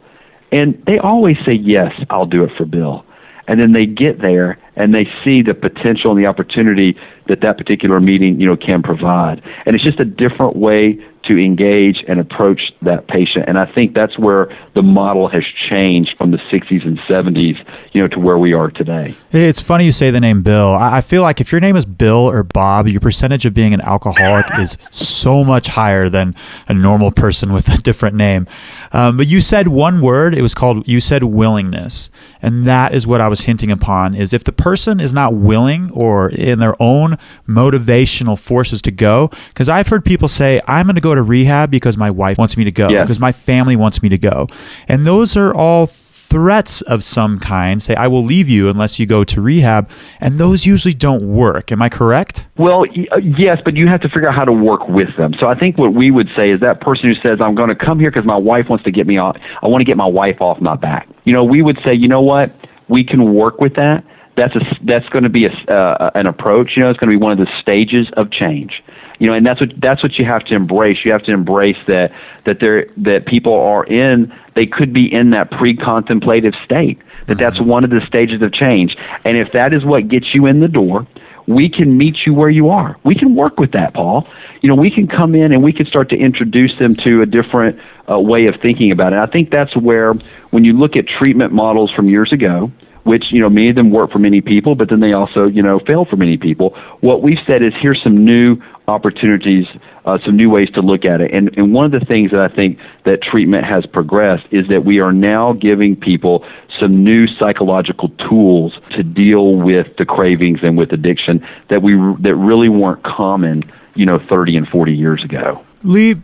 And 0.53 0.81
they 0.87 0.99
always 0.99 1.39
say, 1.47 1.55
yes, 1.55 1.93
I'll 2.11 2.27
do 2.27 2.45
it 2.45 2.51
for 2.59 2.67
Bill. 2.67 3.07
And 3.49 3.59
then 3.63 3.73
they 3.73 3.87
get 3.87 4.21
there 4.21 4.59
and 4.77 4.95
they 4.95 5.09
see 5.25 5.41
the 5.41 5.55
potential 5.55 6.11
and 6.11 6.21
the 6.21 6.27
opportunity 6.27 6.95
that 7.29 7.41
that 7.41 7.57
particular 7.57 8.01
meeting, 8.01 8.39
you 8.39 8.47
know, 8.47 8.57
can 8.57 8.83
provide. 8.83 9.43
And 9.65 9.75
it's 9.75 9.85
just 9.85 9.99
a 9.99 10.05
different 10.05 10.57
way 10.57 11.03
to 11.29 11.39
engage 11.39 12.05
and 12.09 12.21
approach 12.21 12.73
that 12.83 13.09
patient. 13.09 13.45
And 13.49 13.59
I 13.59 13.67
think 13.73 13.95
that's 13.95 14.19
where 14.19 14.57
the 14.75 14.83
model 14.83 15.29
has 15.29 15.45
changed 15.69 16.15
from 16.17 16.31
the 16.31 16.39
60s 16.39 16.87
and 16.87 16.99
70s, 17.01 17.57
you 17.93 18.03
know, 18.03 18.09
to 18.09 18.19
where 18.19 18.39
we 18.39 18.53
are 18.53 18.71
today. 18.71 19.15
It's 19.33 19.61
funny 19.61 19.85
you 19.85 19.93
say 19.93 20.11
the 20.11 20.21
name 20.21 20.43
Bill. 20.43 20.75
I 20.75 21.01
feel 21.01 21.23
like 21.23 21.41
if 21.41 21.53
your 21.53 21.61
name 21.61 21.77
is 21.77 21.85
Bill 21.85 22.31
or 22.31 22.43
Bob, 22.43 22.89
your 22.89 23.01
percentage 23.01 23.45
of 23.45 23.55
being 23.55 23.75
an 23.75 23.81
alcoholic 23.81 24.47
is 24.59 24.79
so 24.91 25.45
much 25.45 25.69
higher 25.69 26.09
than 26.09 26.35
a 26.69 26.75
normal 26.75 27.11
person 27.11 27.53
with 27.53 27.69
a 27.69 27.79
different 27.83 28.17
name. 28.17 28.47
Um, 28.93 29.17
but 29.17 29.27
you 29.27 29.41
said 29.41 29.69
one 29.69 30.01
word. 30.01 30.35
It 30.35 30.43
was 30.43 30.55
called. 30.55 30.87
You 30.87 31.01
said 31.01 31.25
willingness, 31.25 32.11
and 32.41 32.65
that 32.65 32.95
is 32.95 33.07
what 33.07 33.21
I 33.21 33.29
was 33.29 33.41
hinting 33.43 33.71
upon. 33.71 34.15
Is 34.15 34.33
if 34.33 34.45
the 34.45 34.53
person 34.53 35.01
is 35.01 35.13
not 35.13 35.35
willing 35.35 35.91
or 35.91 36.31
in 36.31 36.59
their 36.59 36.75
own 36.81 37.19
motivational 37.49 38.39
forces 38.39 38.81
to 38.83 38.91
go, 38.91 39.31
because 39.49 39.69
I've 39.69 39.89
heard 39.89 40.05
people 40.05 40.29
say, 40.29 40.61
"I'm 40.67 40.87
going 40.87 40.95
to 40.95 41.01
go 41.01 41.15
to 41.17 41.23
rehab 41.23 41.71
because 41.71 41.97
my 41.97 42.11
wife 42.11 42.39
wants 42.39 42.57
me 42.57 42.65
to 42.65 42.73
go, 42.73 42.89
because 42.89 43.21
my 43.21 43.33
family 43.33 43.77
wants 43.77 44.03
me 44.03 44.09
to 44.09 44.19
go. 44.19 44.47
And 44.89 45.07
those 45.07 45.37
are 45.37 45.55
all 45.55 45.89
threats 46.27 46.81
of 46.83 47.05
some 47.05 47.39
kind. 47.39 47.83
Say, 47.83 47.95
I 47.95 48.09
will 48.09 48.25
leave 48.25 48.49
you 48.49 48.69
unless 48.69 48.99
you 48.99 49.07
go 49.07 49.25
to 49.25 49.41
rehab. 49.41 49.89
And 50.21 50.39
those 50.39 50.67
usually 50.67 50.95
don't 50.95 51.33
work. 51.33 51.71
Am 51.73 51.81
I 51.81 51.89
correct? 51.89 52.47
Well, 52.59 52.85
uh, 53.13 53.17
yes, 53.19 53.59
but 53.65 53.77
you 53.77 53.87
have 53.89 54.01
to 54.01 54.09
figure 54.09 54.29
out 54.29 54.35
how 54.35 54.45
to 54.45 54.53
work 54.53 54.89
with 54.89 55.17
them. 55.17 55.35
So 55.39 55.47
I 55.47 55.59
think 55.59 55.79
what 55.79 55.95
we 55.95 56.11
would 56.11 56.29
say 56.37 56.51
is 56.51 56.61
that 56.61 56.81
person 56.81 57.09
who 57.09 57.15
says, 57.27 57.39
I'm 57.41 57.55
going 57.55 57.69
to 57.69 57.77
come 57.77 58.01
here 58.01 58.11
because 58.11 58.27
my 58.27 58.37
wife 58.37 58.67
wants 58.69 58.85
to 58.85 58.91
get 58.91 59.07
me 59.07 59.19
off, 59.19 59.37
I 59.63 59.69
want 59.69 59.81
to 59.81 59.85
get 59.85 59.97
my 59.97 60.07
wife 60.07 60.41
off 60.41 60.61
my 60.61 60.77
back. 60.77 61.09
You 61.25 61.33
know, 61.33 61.45
we 61.45 61.63
would 61.63 61.79
say, 61.85 61.95
you 61.95 62.09
know 62.09 62.23
what? 62.23 62.53
We 62.89 63.05
can 63.05 63.35
work 63.35 63.61
with 63.61 63.75
that. 63.77 64.05
That's 64.37 64.55
a, 64.55 64.61
that's 64.85 65.09
going 65.09 65.23
to 65.23 65.31
be 65.31 65.47
a, 65.47 65.51
uh, 65.73 66.11
an 66.15 66.27
approach. 66.27 66.73
You 66.77 66.83
know, 66.83 66.91
it's 66.91 66.99
going 66.99 67.11
to 67.11 67.19
be 67.19 67.23
one 67.23 67.33
of 67.33 67.39
the 67.39 67.51
stages 67.61 68.09
of 68.17 68.31
change 68.31 68.83
you 69.19 69.27
know, 69.27 69.33
and 69.33 69.47
that's 69.47 69.61
what 69.61 69.71
that's 69.79 70.03
what 70.03 70.19
you 70.19 70.25
have 70.25 70.45
to 70.47 70.55
embrace. 70.55 70.99
You 71.05 71.13
have 71.13 71.25
to 71.25 71.33
embrace 71.33 71.79
that 71.87 72.13
that 72.45 72.61
there 72.61 72.87
that 72.99 73.27
people 73.27 73.55
are 73.55 73.85
in. 73.85 74.33
They 74.55 74.67
could 74.67 74.93
be 74.93 75.13
in 75.13 75.31
that 75.31 75.51
pre-contemplative 75.51 76.55
state. 76.65 76.99
That 77.29 77.39
that's 77.39 77.57
mm-hmm. 77.57 77.69
one 77.69 77.85
of 77.85 77.91
the 77.91 78.01
stages 78.07 78.43
of 78.43 78.53
change. 78.53 78.97
And 79.25 79.37
if 79.37 79.53
that 79.53 79.73
is 79.73 79.85
what 79.85 80.09
gets 80.09 80.35
you 80.35 80.47
in 80.47 80.61
the 80.61 80.69
door, 80.69 81.07
we 81.47 81.69
can 81.69 81.97
meet 81.97 82.27
you 82.27 82.35
where 82.35 82.51
you 82.51 82.69
are. 82.71 82.97
We 83.05 83.15
can 83.15 83.35
work 83.35 83.59
with 83.59 83.73
that, 83.73 83.95
Paul. 83.95 84.29
You 84.63 84.69
know, 84.69 84.75
we 84.75 84.91
can 84.91 85.07
come 85.07 85.35
in 85.35 85.53
and 85.53 85.63
we 85.63 85.73
can 85.73 85.87
start 85.87 86.09
to 86.11 86.17
introduce 86.17 86.77
them 86.79 86.95
to 86.97 87.23
a 87.23 87.27
different 87.27 87.79
uh, 88.11 88.19
way 88.19 88.47
of 88.47 88.57
thinking 88.61 88.91
about 88.91 89.13
it. 89.13 89.19
I 89.19 89.27
think 89.27 89.51
that's 89.51 89.77
where, 89.77 90.15
when 90.51 90.65
you 90.65 90.73
look 90.73 90.97
at 90.97 91.07
treatment 91.07 91.53
models 91.53 91.93
from 91.93 92.09
years 92.09 92.33
ago, 92.33 92.73
which 93.07 93.27
you 93.31 93.41
know 93.41 93.49
many 93.49 93.71
of 93.71 93.77
them 93.77 93.91
work 93.91 94.11
for 94.11 94.19
many 94.19 94.41
people, 94.41 94.75
but 94.75 94.91
then 94.91 95.01
they 95.01 95.13
also 95.13 95.47
you 95.47 95.63
know 95.63 95.79
fail 95.87 96.05
for 96.05 96.17
many 96.17 96.37
people. 96.37 96.77
What 97.01 97.23
we've 97.23 97.39
said 97.47 97.63
is 97.63 97.73
here's 97.81 98.03
some 98.03 98.25
new 98.25 98.61
opportunities, 98.89 99.67
uh, 100.05 100.19
some 100.25 100.37
new 100.37 100.51
ways 100.51 100.71
to 100.71 100.81
look 100.81 101.05
at 101.05 101.21
it. 101.21 101.33
And, 101.33 101.57
and 101.57 101.73
one 101.73 101.85
of 101.87 101.93
the 101.99 102.05
things 102.07 102.31
that 102.31 102.41
I 102.41 102.49
think 102.49 102.79
that 103.05 103.23
treatment 103.23 103.65
has 103.65 103.85
progressed 103.85 104.47
is 104.51 104.69
that 104.69 104.85
we 104.85 105.01
are 105.01 105.13
now 105.13 105.55
giving 105.55 105.97
people 105.97 106.47
some 106.79 107.03
new 107.03 107.27
psychological 107.27 108.11
tools 108.29 108.75
to 108.91 109.03
deal 109.03 109.57
with 109.57 109.89
the 109.99 110.05
cravings 110.05 110.61
and 110.63 110.77
with 110.79 110.93
addiction 110.93 111.47
that 111.69 111.83
we 111.83 111.95
that 112.21 112.35
really 112.35 112.69
weren't 112.69 113.03
common, 113.03 113.65
you 113.95 114.07
know, 114.07 114.21
30 114.29 114.57
and 114.57 114.69
40 114.69 114.93
years 114.93 115.25
ago. 115.25 115.65
Lee, 115.83 116.17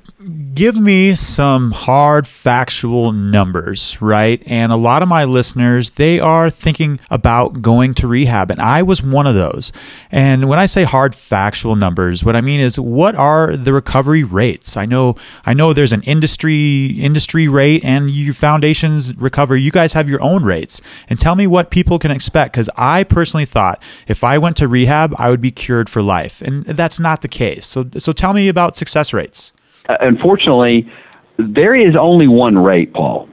give 0.55 0.77
me 0.77 1.15
some 1.15 1.71
hard 1.71 2.27
factual 2.27 3.13
numbers, 3.13 4.01
right? 4.01 4.43
And 4.47 4.71
a 4.73 4.77
lot 4.77 5.03
of 5.03 5.09
my 5.09 5.25
listeners, 5.25 5.93
they 5.93 6.21
are 6.21 6.51
thinking 6.51 7.01
about 7.11 7.63
going 7.63 7.95
to 7.95 8.07
rehab, 8.07 8.51
and 8.51 8.61
I 8.61 8.83
was 8.83 9.03
one 9.03 9.27
of 9.27 9.35
those. 9.35 9.73
And 10.11 10.49
when 10.49 10.59
I 10.59 10.67
say 10.67 10.85
hard 10.85 11.15
factual 11.15 11.77
numbers, 11.77 12.25
what 12.25 12.37
I 12.37 12.41
mean 12.41 12.61
is 12.61 12.79
what 12.79 13.15
are 13.15 13.57
the 13.57 13.73
recovery 13.73 14.25
rates? 14.25 14.77
I 14.77 14.87
know 14.87 15.17
I 15.45 15.55
know 15.55 15.73
there's 15.73 15.93
an 15.93 16.03
industry 16.03 16.87
industry 16.87 17.49
rate 17.49 17.85
and 17.85 18.11
your 18.11 18.35
foundation's 18.35 19.17
recover. 19.17 19.57
You 19.57 19.71
guys 19.71 19.93
have 19.95 20.09
your 20.09 20.23
own 20.23 20.45
rates. 20.45 20.81
And 21.09 21.19
tell 21.19 21.35
me 21.35 21.47
what 21.47 21.71
people 21.71 21.99
can 21.99 22.11
expect 22.11 22.55
cuz 22.55 22.69
I 22.77 23.05
personally 23.05 23.47
thought 23.47 23.83
if 24.07 24.23
I 24.23 24.39
went 24.39 24.57
to 24.59 24.69
rehab, 24.69 25.15
I 25.19 25.31
would 25.31 25.41
be 25.41 25.51
cured 25.51 25.89
for 25.89 26.03
life. 26.03 26.43
And 26.43 26.65
that's 26.65 27.01
not 27.01 27.23
the 27.23 27.29
case. 27.29 27.67
So 27.67 27.87
so 27.99 28.13
tell 28.13 28.33
me 28.33 28.49
about 28.49 28.77
success 28.77 29.13
rates. 29.13 29.52
Uh, 29.89 29.97
unfortunately, 30.01 30.91
there 31.39 31.75
is 31.75 31.97
only 31.99 32.29
one 32.29 32.59
rate, 32.59 32.93
Paul. 32.93 33.29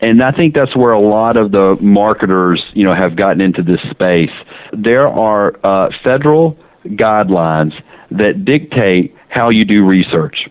And 0.00 0.22
I 0.22 0.30
think 0.30 0.54
that's 0.54 0.76
where 0.76 0.92
a 0.92 1.00
lot 1.00 1.36
of 1.36 1.50
the 1.50 1.76
marketers, 1.80 2.62
you 2.72 2.84
know, 2.84 2.94
have 2.94 3.16
gotten 3.16 3.40
into 3.40 3.62
this 3.62 3.80
space. 3.90 4.30
There 4.72 5.08
are 5.08 5.58
uh, 5.64 5.90
federal 6.04 6.56
guidelines 6.84 7.72
that 8.12 8.44
dictate 8.44 9.14
how 9.28 9.50
you 9.50 9.64
do 9.64 9.84
research. 9.84 10.48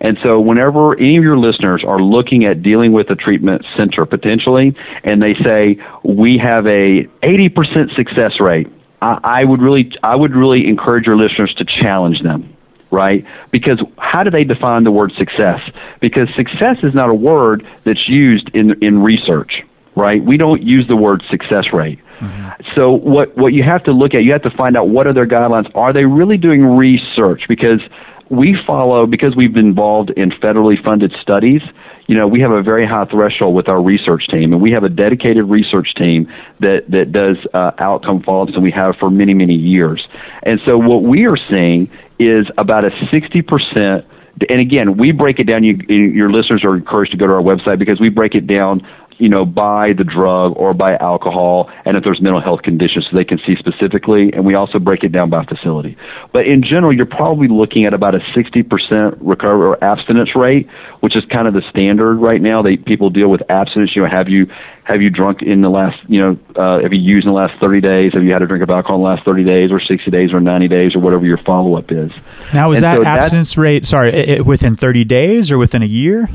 And 0.00 0.18
so, 0.22 0.40
whenever 0.40 0.98
any 0.98 1.16
of 1.16 1.24
your 1.24 1.38
listeners 1.38 1.82
are 1.86 2.00
looking 2.00 2.44
at 2.44 2.62
dealing 2.62 2.92
with 2.92 3.10
a 3.10 3.14
treatment 3.14 3.64
center 3.76 4.04
potentially, 4.04 4.76
and 5.04 5.22
they 5.22 5.34
say 5.42 5.78
we 6.04 6.38
have 6.38 6.66
a 6.66 7.04
80% 7.22 7.94
success 7.94 8.38
rate, 8.38 8.68
I, 9.00 9.18
I 9.22 9.44
would 9.44 9.62
really, 9.62 9.90
I 10.02 10.14
would 10.14 10.34
really 10.34 10.68
encourage 10.68 11.06
your 11.06 11.16
listeners 11.16 11.54
to 11.54 11.64
challenge 11.64 12.22
them 12.22 12.55
right? 12.90 13.24
Because 13.50 13.80
how 13.98 14.22
do 14.22 14.30
they 14.30 14.44
define 14.44 14.84
the 14.84 14.90
word 14.90 15.12
success? 15.16 15.60
Because 16.00 16.28
success 16.34 16.78
is 16.82 16.94
not 16.94 17.08
a 17.10 17.14
word 17.14 17.66
that's 17.84 18.08
used 18.08 18.50
in 18.54 18.82
in 18.82 19.02
research, 19.02 19.62
right? 19.94 20.24
We 20.24 20.36
don't 20.36 20.62
use 20.62 20.86
the 20.88 20.96
word 20.96 21.22
success 21.30 21.72
rate. 21.72 21.98
Mm-hmm. 22.20 22.62
So 22.74 22.92
what 22.92 23.36
what 23.36 23.52
you 23.52 23.62
have 23.64 23.84
to 23.84 23.92
look 23.92 24.14
at, 24.14 24.24
you 24.24 24.32
have 24.32 24.42
to 24.42 24.50
find 24.50 24.76
out 24.76 24.88
what 24.88 25.06
are 25.06 25.12
their 25.12 25.26
guidelines. 25.26 25.70
Are 25.74 25.92
they 25.92 26.04
really 26.04 26.38
doing 26.38 26.64
research? 26.64 27.42
Because 27.48 27.80
we 28.28 28.56
follow 28.66 29.06
because 29.06 29.36
we've 29.36 29.52
been 29.52 29.66
involved 29.66 30.10
in 30.10 30.30
federally 30.30 30.82
funded 30.82 31.14
studies 31.20 31.62
you 32.06 32.14
know, 32.14 32.26
we 32.28 32.40
have 32.40 32.52
a 32.52 32.62
very 32.62 32.86
high 32.86 33.04
threshold 33.06 33.54
with 33.54 33.68
our 33.68 33.82
research 33.82 34.28
team, 34.28 34.52
and 34.52 34.62
we 34.62 34.70
have 34.70 34.84
a 34.84 34.88
dedicated 34.88 35.44
research 35.46 35.94
team 35.94 36.32
that 36.60 36.88
that 36.90 37.10
does 37.10 37.36
uh, 37.52 37.72
outcome 37.78 38.22
follow-ups, 38.22 38.52
and 38.54 38.62
we 38.62 38.70
have 38.70 38.96
for 38.96 39.10
many 39.10 39.34
many 39.34 39.54
years. 39.54 40.06
And 40.44 40.60
so, 40.64 40.78
what 40.78 41.02
we 41.02 41.26
are 41.26 41.36
seeing 41.36 41.90
is 42.18 42.46
about 42.58 42.84
a 42.84 43.08
sixty 43.10 43.42
percent 43.42 44.06
and 44.50 44.60
again, 44.60 44.98
we 44.98 45.12
break 45.12 45.38
it 45.38 45.44
down. 45.44 45.64
You, 45.64 45.78
your 45.88 46.30
listeners 46.30 46.62
are 46.62 46.76
encouraged 46.76 47.12
to 47.12 47.16
go 47.16 47.26
to 47.26 47.32
our 47.32 47.40
website 47.40 47.78
because 47.78 48.00
we 48.00 48.10
break 48.10 48.34
it 48.34 48.46
down 48.46 48.86
you 49.18 49.28
know, 49.28 49.44
by 49.44 49.92
the 49.92 50.04
drug 50.04 50.52
or 50.56 50.74
by 50.74 50.96
alcohol, 50.96 51.70
and 51.84 51.96
if 51.96 52.04
there's 52.04 52.20
mental 52.20 52.40
health 52.40 52.62
conditions, 52.62 53.06
so 53.10 53.16
they 53.16 53.24
can 53.24 53.38
see 53.46 53.56
specifically. 53.56 54.32
And 54.32 54.44
we 54.44 54.54
also 54.54 54.78
break 54.78 55.02
it 55.04 55.12
down 55.12 55.30
by 55.30 55.44
facility. 55.44 55.96
But 56.32 56.46
in 56.46 56.62
general, 56.62 56.94
you're 56.94 57.06
probably 57.06 57.48
looking 57.48 57.86
at 57.86 57.94
about 57.94 58.14
a 58.14 58.18
60% 58.18 59.18
recovery 59.20 59.66
or 59.66 59.82
abstinence 59.82 60.36
rate, 60.36 60.68
which 61.00 61.16
is 61.16 61.24
kind 61.30 61.48
of 61.48 61.54
the 61.54 61.62
standard 61.70 62.16
right 62.16 62.40
now. 62.40 62.62
They 62.62 62.76
people 62.76 63.10
deal 63.10 63.28
with 63.28 63.42
abstinence. 63.48 63.96
You 63.96 64.02
know, 64.02 64.08
have 64.08 64.28
you 64.28 64.46
have 64.84 65.02
you 65.02 65.10
drunk 65.10 65.42
in 65.42 65.62
the 65.62 65.68
last, 65.68 65.98
you 66.08 66.20
know, 66.20 66.38
uh, 66.54 66.80
have 66.80 66.92
you 66.92 67.00
used 67.00 67.26
in 67.26 67.32
the 67.32 67.36
last 67.36 67.60
30 67.60 67.80
days? 67.80 68.12
Have 68.14 68.22
you 68.22 68.32
had 68.32 68.42
a 68.42 68.46
drink 68.46 68.62
of 68.62 68.70
alcohol 68.70 68.96
in 68.96 69.02
the 69.02 69.08
last 69.08 69.24
30 69.24 69.44
days, 69.44 69.72
or 69.72 69.80
60 69.80 70.10
days, 70.10 70.32
or 70.32 70.40
90 70.40 70.68
days, 70.68 70.94
or 70.94 71.00
whatever 71.00 71.24
your 71.24 71.38
follow 71.38 71.76
up 71.76 71.90
is? 71.90 72.12
Now, 72.54 72.70
is 72.70 72.76
and 72.76 72.84
that 72.84 72.96
so 72.96 73.04
abstinence 73.04 73.56
rate? 73.56 73.86
Sorry, 73.86 74.12
it, 74.12 74.46
within 74.46 74.76
30 74.76 75.04
days 75.04 75.50
or 75.50 75.58
within 75.58 75.82
a 75.82 75.86
year? 75.86 76.28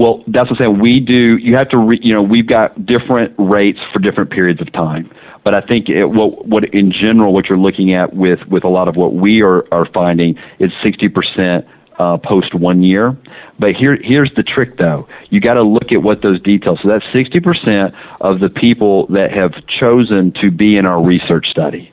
Well, 0.00 0.24
that's 0.28 0.50
what 0.50 0.58
I'm 0.58 0.64
saying. 0.64 0.80
We 0.80 0.98
do. 0.98 1.36
You 1.36 1.54
have 1.56 1.68
to. 1.68 1.76
Re, 1.76 2.00
you 2.02 2.14
know, 2.14 2.22
we've 2.22 2.46
got 2.46 2.86
different 2.86 3.34
rates 3.38 3.80
for 3.92 3.98
different 3.98 4.30
periods 4.30 4.58
of 4.58 4.72
time. 4.72 5.10
But 5.44 5.54
I 5.54 5.60
think 5.60 5.90
it, 5.90 6.06
what, 6.06 6.46
what 6.46 6.64
in 6.72 6.90
general, 6.90 7.34
what 7.34 7.50
you're 7.50 7.58
looking 7.58 7.92
at 7.92 8.16
with 8.16 8.38
with 8.48 8.64
a 8.64 8.68
lot 8.68 8.88
of 8.88 8.96
what 8.96 9.12
we 9.12 9.42
are 9.42 9.66
are 9.74 9.84
finding 9.92 10.38
is 10.58 10.72
60 10.82 11.10
percent 11.10 11.66
uh, 11.98 12.16
post 12.16 12.54
one 12.54 12.82
year. 12.82 13.14
But 13.58 13.74
here, 13.74 13.98
here's 14.02 14.32
the 14.36 14.42
trick 14.42 14.78
though. 14.78 15.06
You 15.28 15.38
got 15.38 15.54
to 15.54 15.62
look 15.62 15.92
at 15.92 16.02
what 16.02 16.22
those 16.22 16.40
details. 16.40 16.78
So 16.82 16.88
that's 16.88 17.04
60% 17.14 17.94
of 18.22 18.40
the 18.40 18.48
people 18.48 19.06
that 19.08 19.30
have 19.32 19.52
chosen 19.66 20.32
to 20.40 20.50
be 20.50 20.78
in 20.78 20.86
our 20.86 21.02
research 21.02 21.50
study. 21.50 21.92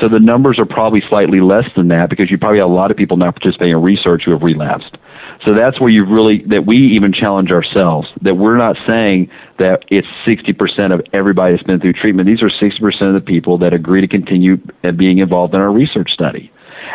So 0.00 0.08
the 0.08 0.18
numbers 0.18 0.58
are 0.58 0.64
probably 0.64 1.02
slightly 1.08 1.40
less 1.40 1.68
than 1.76 1.88
that 1.88 2.08
because 2.08 2.30
you 2.30 2.38
probably 2.38 2.58
have 2.58 2.70
a 2.70 2.72
lot 2.72 2.90
of 2.90 2.96
people 2.96 3.16
not 3.16 3.34
participating 3.34 3.72
in 3.72 3.82
research 3.82 4.22
who 4.24 4.30
have 4.30 4.42
relapsed. 4.42 4.96
So 5.44 5.54
that's 5.54 5.80
where 5.80 5.90
you've 5.90 6.08
really 6.08 6.42
that 6.46 6.66
we 6.66 6.76
even 6.76 7.12
challenge 7.12 7.50
ourselves 7.50 8.08
that 8.22 8.34
we're 8.34 8.56
not 8.56 8.76
saying 8.86 9.30
that 9.58 9.84
it's 9.88 10.06
60% 10.26 10.94
of 10.94 11.02
everybody 11.12 11.54
that's 11.54 11.66
been 11.66 11.80
through 11.80 11.94
treatment. 11.94 12.26
These 12.26 12.42
are 12.42 12.48
60% 12.48 13.02
of 13.02 13.14
the 13.14 13.20
people 13.20 13.58
that 13.58 13.74
agree 13.74 14.00
to 14.00 14.08
continue 14.08 14.56
being 14.96 15.18
involved 15.18 15.54
in 15.54 15.60
our 15.60 15.72
research 15.72 16.12
study. 16.12 16.52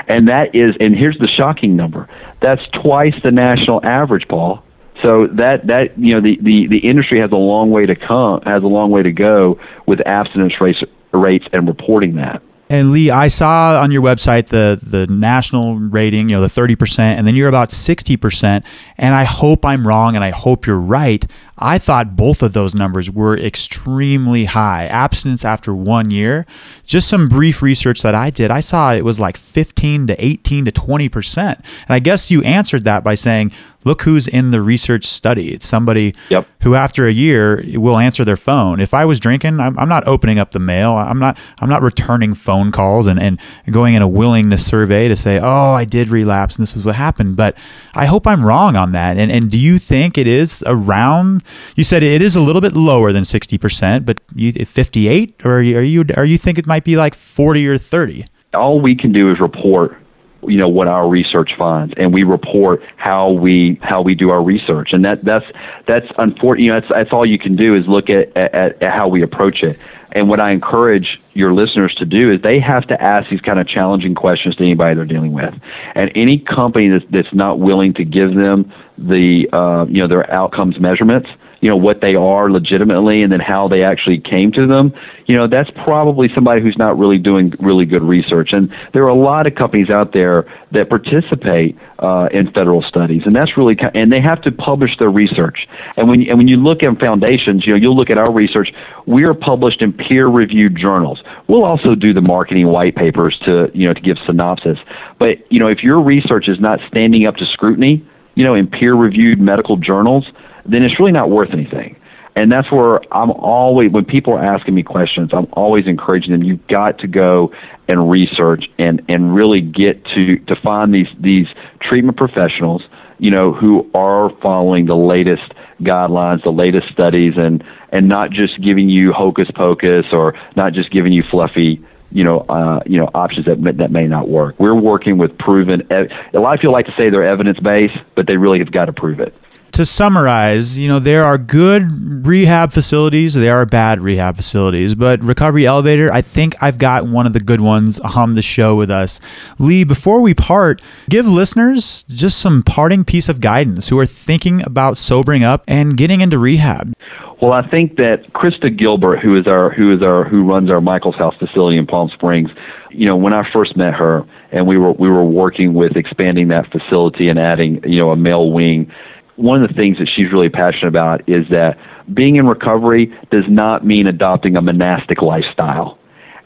And 0.08 0.28
that 0.28 0.56
is, 0.56 0.76
and 0.80 0.96
here's 0.96 1.18
the 1.18 1.28
shocking 1.28 1.76
number. 1.76 2.10
That's 2.42 2.62
twice 2.84 3.16
the 3.24 3.32
national 3.32 3.84
average, 3.86 4.28
Paul. 4.28 4.64
So 5.04 5.28
that 5.34 5.68
that 5.68 5.98
you 5.98 6.16
know 6.16 6.22
the, 6.22 6.38
the, 6.42 6.68
the 6.68 6.80
industry 6.80 7.20
has 7.20 7.32
a 7.32 7.36
long 7.36 7.70
way 7.70 7.86
to 7.86 7.96
come, 7.96 8.42
has 8.42 8.64
a 8.64 8.68
long 8.68 8.90
way 8.90 9.04
to 9.04 9.12
go 9.12 9.60
with 9.86 10.00
abstinence 10.08 10.60
rates 10.60 10.82
rates 11.14 11.46
and 11.54 11.68
reporting 11.68 12.16
that. 12.16 12.42
And 12.70 12.92
Lee, 12.92 13.10
I 13.10 13.30
saw 13.30 13.82
on 13.82 13.92
your 13.92 14.02
website 14.02 14.48
the 14.48 14.80
the 14.82 15.08
national 15.08 15.76
rating, 15.76 16.30
you 16.30 16.36
know, 16.36 16.42
the 16.42 16.48
30%, 16.48 17.00
and 17.00 17.26
then 17.26 17.36
you're 17.36 17.48
about 17.48 17.70
60%. 17.70 18.64
And 18.98 19.16
I 19.16 19.24
hope 19.24 19.66
I'm 19.66 19.88
wrong 19.88 20.16
and 20.16 20.24
I 20.24 20.32
hope 20.32 20.66
you're 20.66 20.80
right. 20.80 21.26
I 21.60 21.78
thought 21.78 22.16
both 22.16 22.44
of 22.44 22.54
those 22.54 22.76
numbers 22.76 23.10
were 23.10 23.38
extremely 23.38 24.46
high. 24.46 24.86
Abstinence 24.86 25.44
after 25.44 25.74
one 25.74 26.12
year, 26.12 26.46
just 26.84 27.08
some 27.08 27.28
brief 27.28 27.62
research 27.62 28.02
that 28.04 28.16
I 28.16 28.30
did, 28.30 28.52
I 28.52 28.60
saw 28.60 28.94
it 28.94 29.04
was 29.04 29.20
like 29.20 29.38
15 29.38 30.08
to 30.08 30.26
18 30.26 30.66
to 30.66 30.72
20%. 30.72 31.38
And 31.48 31.66
I 31.90 32.00
guess 32.00 32.30
you 32.30 32.44
answered 32.44 32.84
that 32.84 33.04
by 33.04 33.16
saying, 33.16 33.52
look 33.88 34.02
who's 34.02 34.28
in 34.28 34.52
the 34.52 34.62
research 34.62 35.06
study. 35.06 35.54
It's 35.54 35.66
somebody 35.66 36.14
yep. 36.30 36.46
who, 36.62 36.76
after 36.76 37.08
a 37.08 37.12
year, 37.12 37.64
will 37.76 37.98
answer 37.98 38.26
their 38.26 38.38
phone. 38.38 38.80
If 38.80 38.94
I 38.94 39.06
was 39.06 39.20
drinking, 39.20 39.60
I'm, 39.60 39.80
I'm, 39.80 39.88
not 39.88 40.06
opening 40.08 40.38
up 40.38 40.52
the 40.52 40.60
mail. 40.60 40.92
I'm 40.92 41.20
not. 41.20 41.38
I'm 41.60 41.70
not 41.70 41.82
returning 41.82 42.34
phone 42.34 42.72
calls 42.74 43.08
and, 43.08 43.20
and 43.20 43.40
going 43.72 43.96
in 43.96 44.02
a 44.02 44.08
willingness 44.08 44.66
survey 44.66 45.08
to 45.08 45.16
say, 45.16 45.40
oh, 45.42 45.72
I 45.72 45.86
did 45.86 46.10
relapse 46.10 46.58
and 46.58 46.64
this 46.64 46.76
is 46.76 46.84
what 46.84 46.96
happened. 46.96 47.38
But 47.38 47.56
I 47.94 48.06
hope 48.06 48.28
I'm 48.28 48.44
wrong 48.44 48.76
on 48.76 48.92
that. 48.92 49.18
And 49.18 49.32
and 49.32 49.50
do 49.50 49.58
you 49.58 49.80
think 49.80 50.18
it 50.18 50.28
is 50.28 50.64
around? 50.68 51.44
You 51.76 51.84
said 51.84 52.04
it 52.04 52.22
is 52.22 52.36
a 52.36 52.42
little 52.42 52.62
bit 52.62 52.74
lower 52.74 53.12
than 53.12 53.26
60 53.26 53.58
percent, 53.58 54.06
but 54.06 54.20
you 54.36 54.52
58, 54.52 55.42
or 55.46 55.58
are 55.58 55.62
you 55.62 55.78
are 55.78 55.82
you, 55.82 56.06
are 56.16 56.26
you 56.26 56.38
think 56.38 56.58
it 56.58 56.68
might 56.68 56.84
be 56.84 56.96
like 56.96 57.16
40 57.16 57.68
or 57.68 57.78
30? 57.78 58.26
All 58.54 58.82
we 58.82 58.96
can 58.96 59.12
do 59.12 59.32
is 59.32 59.40
report 59.40 59.98
you 60.44 60.58
know 60.58 60.68
what 60.68 60.88
our 60.88 61.08
research 61.08 61.52
finds 61.58 61.94
and 61.98 62.14
we 62.14 62.24
report 62.24 62.82
how 62.96 63.32
we 63.32 63.80
how 63.82 64.02
we 64.02 64.16
do 64.16 64.30
our 64.30 64.42
research 64.44 64.90
and 64.94 65.04
that 65.04 65.24
that's 65.24 65.46
that's 65.88 66.06
unfortunate 66.18 66.64
you 66.64 66.72
know 66.72 66.80
that's 66.80 66.92
that's 66.92 67.12
all 67.12 67.26
you 67.26 67.40
can 67.40 67.56
do 67.56 67.76
is 67.76 67.88
look 67.88 68.10
at, 68.10 68.36
at, 68.38 68.82
at 68.82 68.94
how 68.94 69.08
we 69.08 69.22
approach 69.24 69.64
it 69.64 69.80
and 70.18 70.28
what 70.28 70.40
I 70.40 70.52
encourage 70.52 71.22
your 71.34 71.54
listeners 71.54 71.94
to 71.96 72.06
do 72.06 72.32
is 72.32 72.42
they 72.42 72.60
have 72.60 72.88
to 72.88 73.00
ask 73.00 73.30
these 73.30 73.40
kind 73.40 73.60
of 73.60 73.68
challenging 73.68 74.16
questions 74.16 74.56
to 74.56 74.64
anybody 74.64 74.96
they're 74.96 75.06
dealing 75.06 75.32
with. 75.32 75.54
And 75.94 76.12
any 76.16 76.40
company 76.40 76.90
that's, 76.90 77.06
that's 77.12 77.34
not 77.34 77.60
willing 77.60 77.94
to 77.94 78.04
give 78.04 78.34
them 78.34 78.74
the, 78.98 79.48
uh, 79.54 79.86
you 79.88 80.02
know, 80.02 80.08
their 80.08 80.28
outcomes 80.32 80.80
measurements, 80.80 81.30
you 81.68 81.74
know 81.74 81.76
what 81.76 82.00
they 82.00 82.16
are 82.16 82.50
legitimately 82.50 83.22
and 83.22 83.30
then 83.30 83.42
how 83.42 83.68
they 83.68 83.84
actually 83.84 84.18
came 84.18 84.54
to 84.54 84.66
them 84.66 84.94
you 85.26 85.36
know 85.36 85.48
that's 85.48 85.70
probably 85.84 86.30
somebody 86.34 86.62
who's 86.62 86.78
not 86.78 86.98
really 86.98 87.18
doing 87.18 87.54
really 87.60 87.84
good 87.84 88.02
research. 88.02 88.54
And 88.54 88.74
there 88.94 89.04
are 89.04 89.10
a 89.10 89.14
lot 89.14 89.46
of 89.46 89.56
companies 89.56 89.90
out 89.90 90.14
there 90.14 90.46
that 90.72 90.90
participate 90.90 91.78
uh, 92.00 92.30
in 92.32 92.50
federal 92.54 92.82
studies 92.82 93.24
and 93.26 93.36
that's 93.36 93.58
really 93.58 93.78
and 93.94 94.14
they 94.14 94.22
have 94.22 94.42
to 94.44 94.52
publish 94.54 94.98
their 94.98 95.10
research. 95.10 95.68
And 95.98 96.08
when 96.08 96.22
and 96.30 96.38
when 96.38 96.48
you 96.48 96.56
look 96.56 96.82
at 96.82 96.98
foundations 97.00 97.68
you 97.68 97.74
know 97.74 97.78
you'll 97.78 97.98
look 97.98 98.10
at 98.10 98.18
our 98.18 98.32
research 98.32 98.72
we 99.06 99.26
are 99.26 99.34
published 99.34 99.82
in 99.82 99.92
peer 99.92 100.28
reviewed 100.28 100.78
journals. 100.78 101.22
We'll 101.50 101.66
also 101.66 101.94
do 101.94 102.14
the 102.14 102.22
marketing 102.22 102.68
white 102.68 102.96
papers 102.96 103.38
to 103.44 103.70
you 103.74 103.90
know 103.90 103.94
to 103.94 104.02
give 104.02 104.16
synopsis. 104.26 104.78
But 105.20 105.52
you 105.52 105.60
know 105.60 105.68
if 105.68 105.84
your 105.84 106.02
research 106.02 106.48
is 106.48 106.62
not 106.62 106.80
standing 106.88 107.28
up 107.28 107.36
to 107.36 107.46
scrutiny 107.46 108.06
you 108.36 108.46
know 108.46 108.54
in 108.54 108.68
peer 108.68 108.96
reviewed 108.96 109.42
medical 109.42 109.76
journals 109.76 110.26
then 110.68 110.84
it's 110.84 111.00
really 111.00 111.12
not 111.12 111.30
worth 111.30 111.50
anything. 111.52 111.96
And 112.36 112.52
that's 112.52 112.72
where 112.72 113.02
I'm 113.12 113.32
always, 113.32 113.92
when 113.92 114.06
people 114.06 114.34
are 114.34 114.44
asking 114.44 114.76
me 114.76 114.84
questions, 114.84 115.32
I'm 115.34 115.48
always 115.54 115.88
encouraging 115.88 116.34
them, 116.34 116.44
you've 116.44 116.68
got 116.68 117.00
to 117.00 117.08
go 117.08 117.52
and 117.88 118.12
research 118.12 118.66
and, 118.78 119.02
and 119.10 119.34
really 119.34 119.60
get 119.60 120.06
to, 120.14 120.38
to 120.38 120.56
find 120.56 120.94
these, 120.94 121.08
these 121.20 121.48
treatment 121.82 122.16
professionals, 122.16 122.84
you 123.18 123.32
know, 123.32 123.52
who 123.52 123.90
are 123.96 124.30
following 124.40 124.86
the 124.86 124.96
latest 124.96 125.52
guidelines, 125.82 126.44
the 126.44 126.52
latest 126.52 126.90
studies, 126.90 127.34
and, 127.38 127.64
and 127.92 128.06
not 128.06 128.30
just 128.30 128.62
giving 128.62 128.88
you 128.88 129.14
hocus 129.14 129.50
pocus 129.56 130.06
or 130.12 130.36
not 130.56 130.74
just 130.74 130.92
giving 130.92 131.14
you 131.14 131.24
fluffy, 131.32 131.84
you 132.12 132.24
know, 132.24 132.42
uh, 132.50 132.82
you 132.86 133.00
know, 133.00 133.10
options 133.16 133.48
that 133.48 133.60
may, 133.60 133.72
that 133.72 133.90
may 133.90 134.06
not 134.06 134.30
work. 134.30 134.54
We're 134.60 134.76
working 134.76 135.18
with 135.18 135.36
proven. 135.40 135.82
A 135.90 136.40
lot 136.40 136.54
of 136.54 136.60
people 136.60 136.74
like 136.74 136.86
to 136.86 136.94
say 136.96 137.10
they're 137.10 137.28
evidence 137.28 137.60
based, 137.60 137.98
but 138.16 138.28
they 138.28 138.38
really 138.38 138.60
have 138.60 138.72
got 138.72 138.86
to 138.86 138.94
prove 138.94 139.20
it. 139.20 139.34
To 139.74 139.86
summarize, 139.86 140.78
you 140.78 140.88
know, 140.88 140.98
there 140.98 141.24
are 141.24 141.38
good 141.38 142.26
rehab 142.26 142.72
facilities, 142.72 143.36
there 143.36 143.56
are 143.56 143.66
bad 143.66 144.00
rehab 144.00 144.36
facilities, 144.36 144.96
but 144.96 145.22
Recovery 145.22 145.68
Elevator, 145.68 146.12
I 146.12 146.22
think 146.22 146.56
I've 146.62 146.80
got 146.80 147.08
one 147.08 147.28
of 147.28 147.34
the 147.34 147.40
good 147.40 147.62
ones 147.62 148.00
on 148.00 148.34
the 148.34 148.42
show 148.42 148.76
with 148.76 148.90
us. 148.90 149.20
Lee, 149.60 149.84
before 149.84 150.22
we 150.22 150.34
part, 150.34 150.82
give 151.10 151.28
listeners 151.28 152.04
just 152.10 152.40
some 152.40 152.64
parting 152.64 153.04
piece 153.04 153.30
of 153.30 153.40
guidance 153.40 153.90
who 153.90 154.00
are 154.00 154.08
thinking 154.08 154.66
about 154.66 154.98
sobering 154.98 155.44
up 155.44 155.64
and 155.68 155.96
getting 155.96 156.22
into 156.22 156.40
rehab. 156.40 156.94
Well, 157.42 157.54
I 157.54 157.68
think 157.70 157.98
that 157.98 158.34
Krista 158.34 158.76
Gilbert, 158.76 159.20
who 159.20 159.38
is 159.38 159.46
our 159.46 159.70
who 159.70 159.94
is 159.94 160.02
our 160.02 160.24
who 160.24 160.44
runs 160.44 160.72
our 160.72 160.82
Michael's 160.82 161.18
House 161.18 161.36
facility 161.38 161.78
in 161.78 161.86
Palm 161.86 162.10
Springs, 162.10 162.50
you 162.90 163.06
know, 163.06 163.16
when 163.16 163.32
I 163.32 163.48
first 163.54 163.78
met 163.78 163.94
her 163.94 164.26
and 164.52 164.66
we 164.66 164.78
were 164.78 164.94
we 164.94 165.08
were 165.08 165.24
working 165.24 165.76
with 165.76 165.96
expanding 165.96 166.48
that 166.48 166.72
facility 166.72 167.30
and 167.30 167.38
adding, 167.38 167.80
you 167.84 168.00
know, 168.00 168.10
a 168.10 168.16
male 168.16 168.52
wing, 168.52 168.92
one 169.38 169.64
of 169.64 169.68
the 169.68 169.74
things 169.74 169.98
that 169.98 170.10
she's 170.14 170.32
really 170.32 170.50
passionate 170.50 170.90
about 170.90 171.28
is 171.28 171.48
that 171.50 171.78
being 172.14 172.36
in 172.36 172.48
recovery 172.48 173.08
does 173.32 173.46
not 173.48 173.86
mean 173.86 174.08
adopting 174.08 174.56
a 174.56 174.62
monastic 174.62 175.22
lifestyle. 175.22 175.98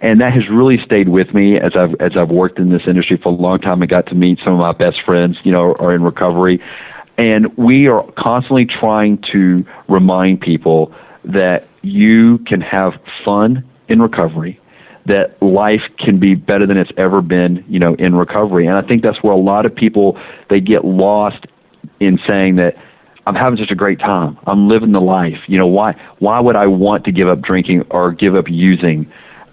And 0.01 0.19
that 0.21 0.33
has 0.33 0.49
really 0.49 0.79
stayed 0.83 1.09
with 1.09 1.33
me 1.33 1.59
as 1.59 1.73
I've 1.75 1.93
as 1.99 2.17
I've 2.17 2.29
worked 2.29 2.57
in 2.57 2.71
this 2.71 2.81
industry 2.87 3.17
for 3.17 3.29
a 3.29 3.35
long 3.35 3.59
time. 3.59 3.83
I 3.83 3.85
got 3.85 4.07
to 4.07 4.15
meet 4.15 4.39
some 4.43 4.53
of 4.53 4.59
my 4.59 4.71
best 4.71 5.01
friends, 5.05 5.37
you 5.43 5.51
know, 5.51 5.75
are 5.75 5.93
in 5.93 6.01
recovery 6.01 6.59
and 7.21 7.55
we 7.55 7.87
are 7.87 8.03
constantly 8.17 8.65
trying 8.65 9.19
to 9.31 9.63
remind 9.87 10.41
people 10.41 10.91
that 11.23 11.67
you 11.83 12.39
can 12.39 12.61
have 12.61 12.93
fun 13.23 13.63
in 13.89 14.01
recovery, 14.01 14.59
that 15.05 15.39
life 15.41 15.83
can 15.99 16.19
be 16.19 16.33
better 16.33 16.65
than 16.65 16.77
it's 16.77 16.91
ever 16.97 17.21
been, 17.21 17.63
you 17.67 17.79
know, 17.79 17.93
in 17.95 18.15
recovery. 18.15 18.65
And 18.65 18.75
I 18.75 18.81
think 18.81 19.03
that's 19.03 19.21
where 19.21 19.33
a 19.33 19.37
lot 19.37 19.67
of 19.67 19.75
people 19.75 20.19
they 20.49 20.59
get 20.59 20.83
lost 20.83 21.45
in 22.01 22.19
saying 22.27 22.57
that 22.57 22.75
I'm 23.25 23.35
having 23.35 23.57
such 23.57 23.71
a 23.71 23.75
great 23.75 23.99
time. 23.99 24.37
I'm 24.47 24.67
living 24.67 24.91
the 24.91 24.99
life. 25.01 25.39
You 25.47 25.57
know, 25.57 25.67
why 25.67 25.93
why 26.19 26.39
would 26.39 26.55
I 26.55 26.67
want 26.67 27.05
to 27.05 27.11
give 27.11 27.29
up 27.29 27.41
drinking 27.41 27.83
or 27.89 28.11
give 28.11 28.35
up 28.35 28.45
using? 28.49 29.09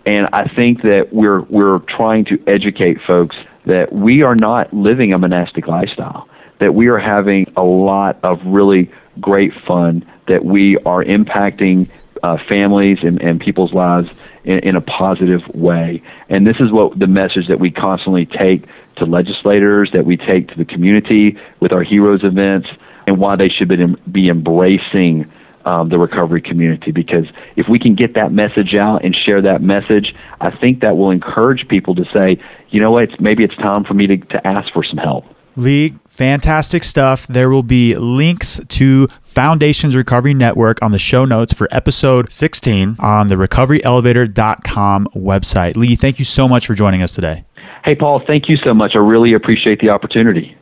And 0.06 0.28
I 0.32 0.48
think 0.48 0.82
that 0.82 1.10
we're 1.12 1.42
we're 1.42 1.78
trying 1.80 2.24
to 2.26 2.42
educate 2.46 2.98
folks 3.06 3.36
that 3.66 3.92
we 3.92 4.22
are 4.22 4.34
not 4.34 4.72
living 4.72 5.12
a 5.12 5.18
monastic 5.18 5.68
lifestyle 5.68 6.28
that 6.60 6.74
we 6.74 6.88
are 6.88 6.98
having 6.98 7.50
a 7.56 7.62
lot 7.62 8.18
of 8.22 8.40
really 8.44 8.90
great 9.20 9.52
fun, 9.66 10.04
that 10.26 10.44
we 10.44 10.76
are 10.78 11.04
impacting 11.04 11.88
uh, 12.22 12.36
families 12.48 12.98
and, 13.02 13.20
and 13.22 13.40
people's 13.40 13.72
lives 13.72 14.08
in, 14.44 14.58
in 14.60 14.76
a 14.76 14.80
positive 14.80 15.42
way. 15.54 16.02
And 16.28 16.46
this 16.46 16.56
is 16.58 16.72
what 16.72 16.98
the 16.98 17.06
message 17.06 17.46
that 17.48 17.60
we 17.60 17.70
constantly 17.70 18.26
take 18.26 18.64
to 18.98 19.04
legislators, 19.04 19.90
that 19.92 20.04
we 20.04 20.16
take 20.16 20.48
to 20.48 20.56
the 20.56 20.64
community 20.64 21.36
with 21.60 21.72
our 21.72 21.82
Heroes 21.82 22.24
events, 22.24 22.68
and 23.06 23.18
why 23.18 23.36
they 23.36 23.48
should 23.48 23.68
be, 23.68 23.76
be 24.10 24.28
embracing 24.28 25.30
um, 25.64 25.88
the 25.88 25.98
recovery 25.98 26.40
community. 26.40 26.92
Because 26.92 27.26
if 27.56 27.68
we 27.68 27.78
can 27.78 27.94
get 27.94 28.14
that 28.14 28.32
message 28.32 28.74
out 28.74 29.04
and 29.04 29.14
share 29.14 29.42
that 29.42 29.62
message, 29.62 30.14
I 30.40 30.50
think 30.56 30.80
that 30.80 30.96
will 30.96 31.10
encourage 31.10 31.68
people 31.68 31.94
to 31.96 32.04
say, 32.14 32.40
you 32.70 32.80
know 32.80 32.90
what, 32.90 33.04
it's, 33.04 33.20
maybe 33.20 33.44
it's 33.44 33.56
time 33.56 33.84
for 33.84 33.94
me 33.94 34.06
to, 34.06 34.16
to 34.16 34.46
ask 34.46 34.72
for 34.72 34.84
some 34.84 34.98
help. 34.98 35.24
Lee, 35.56 35.96
fantastic 36.06 36.84
stuff. 36.84 37.26
There 37.26 37.50
will 37.50 37.64
be 37.64 37.96
links 37.96 38.60
to 38.68 39.08
Foundations 39.22 39.96
Recovery 39.96 40.32
Network 40.32 40.80
on 40.82 40.92
the 40.92 41.00
show 41.00 41.24
notes 41.24 41.52
for 41.52 41.66
episode 41.72 42.32
16 42.32 42.96
on 43.00 43.26
the 43.26 43.34
recoveryelevator.com 43.34 45.08
website. 45.16 45.76
Lee, 45.76 45.96
thank 45.96 46.20
you 46.20 46.24
so 46.24 46.48
much 46.48 46.66
for 46.66 46.74
joining 46.74 47.02
us 47.02 47.12
today. 47.12 47.44
Hey, 47.84 47.94
Paul, 47.94 48.22
thank 48.26 48.48
you 48.48 48.56
so 48.56 48.74
much. 48.74 48.92
I 48.94 48.98
really 48.98 49.32
appreciate 49.32 49.80
the 49.80 49.90
opportunity. 49.90 50.56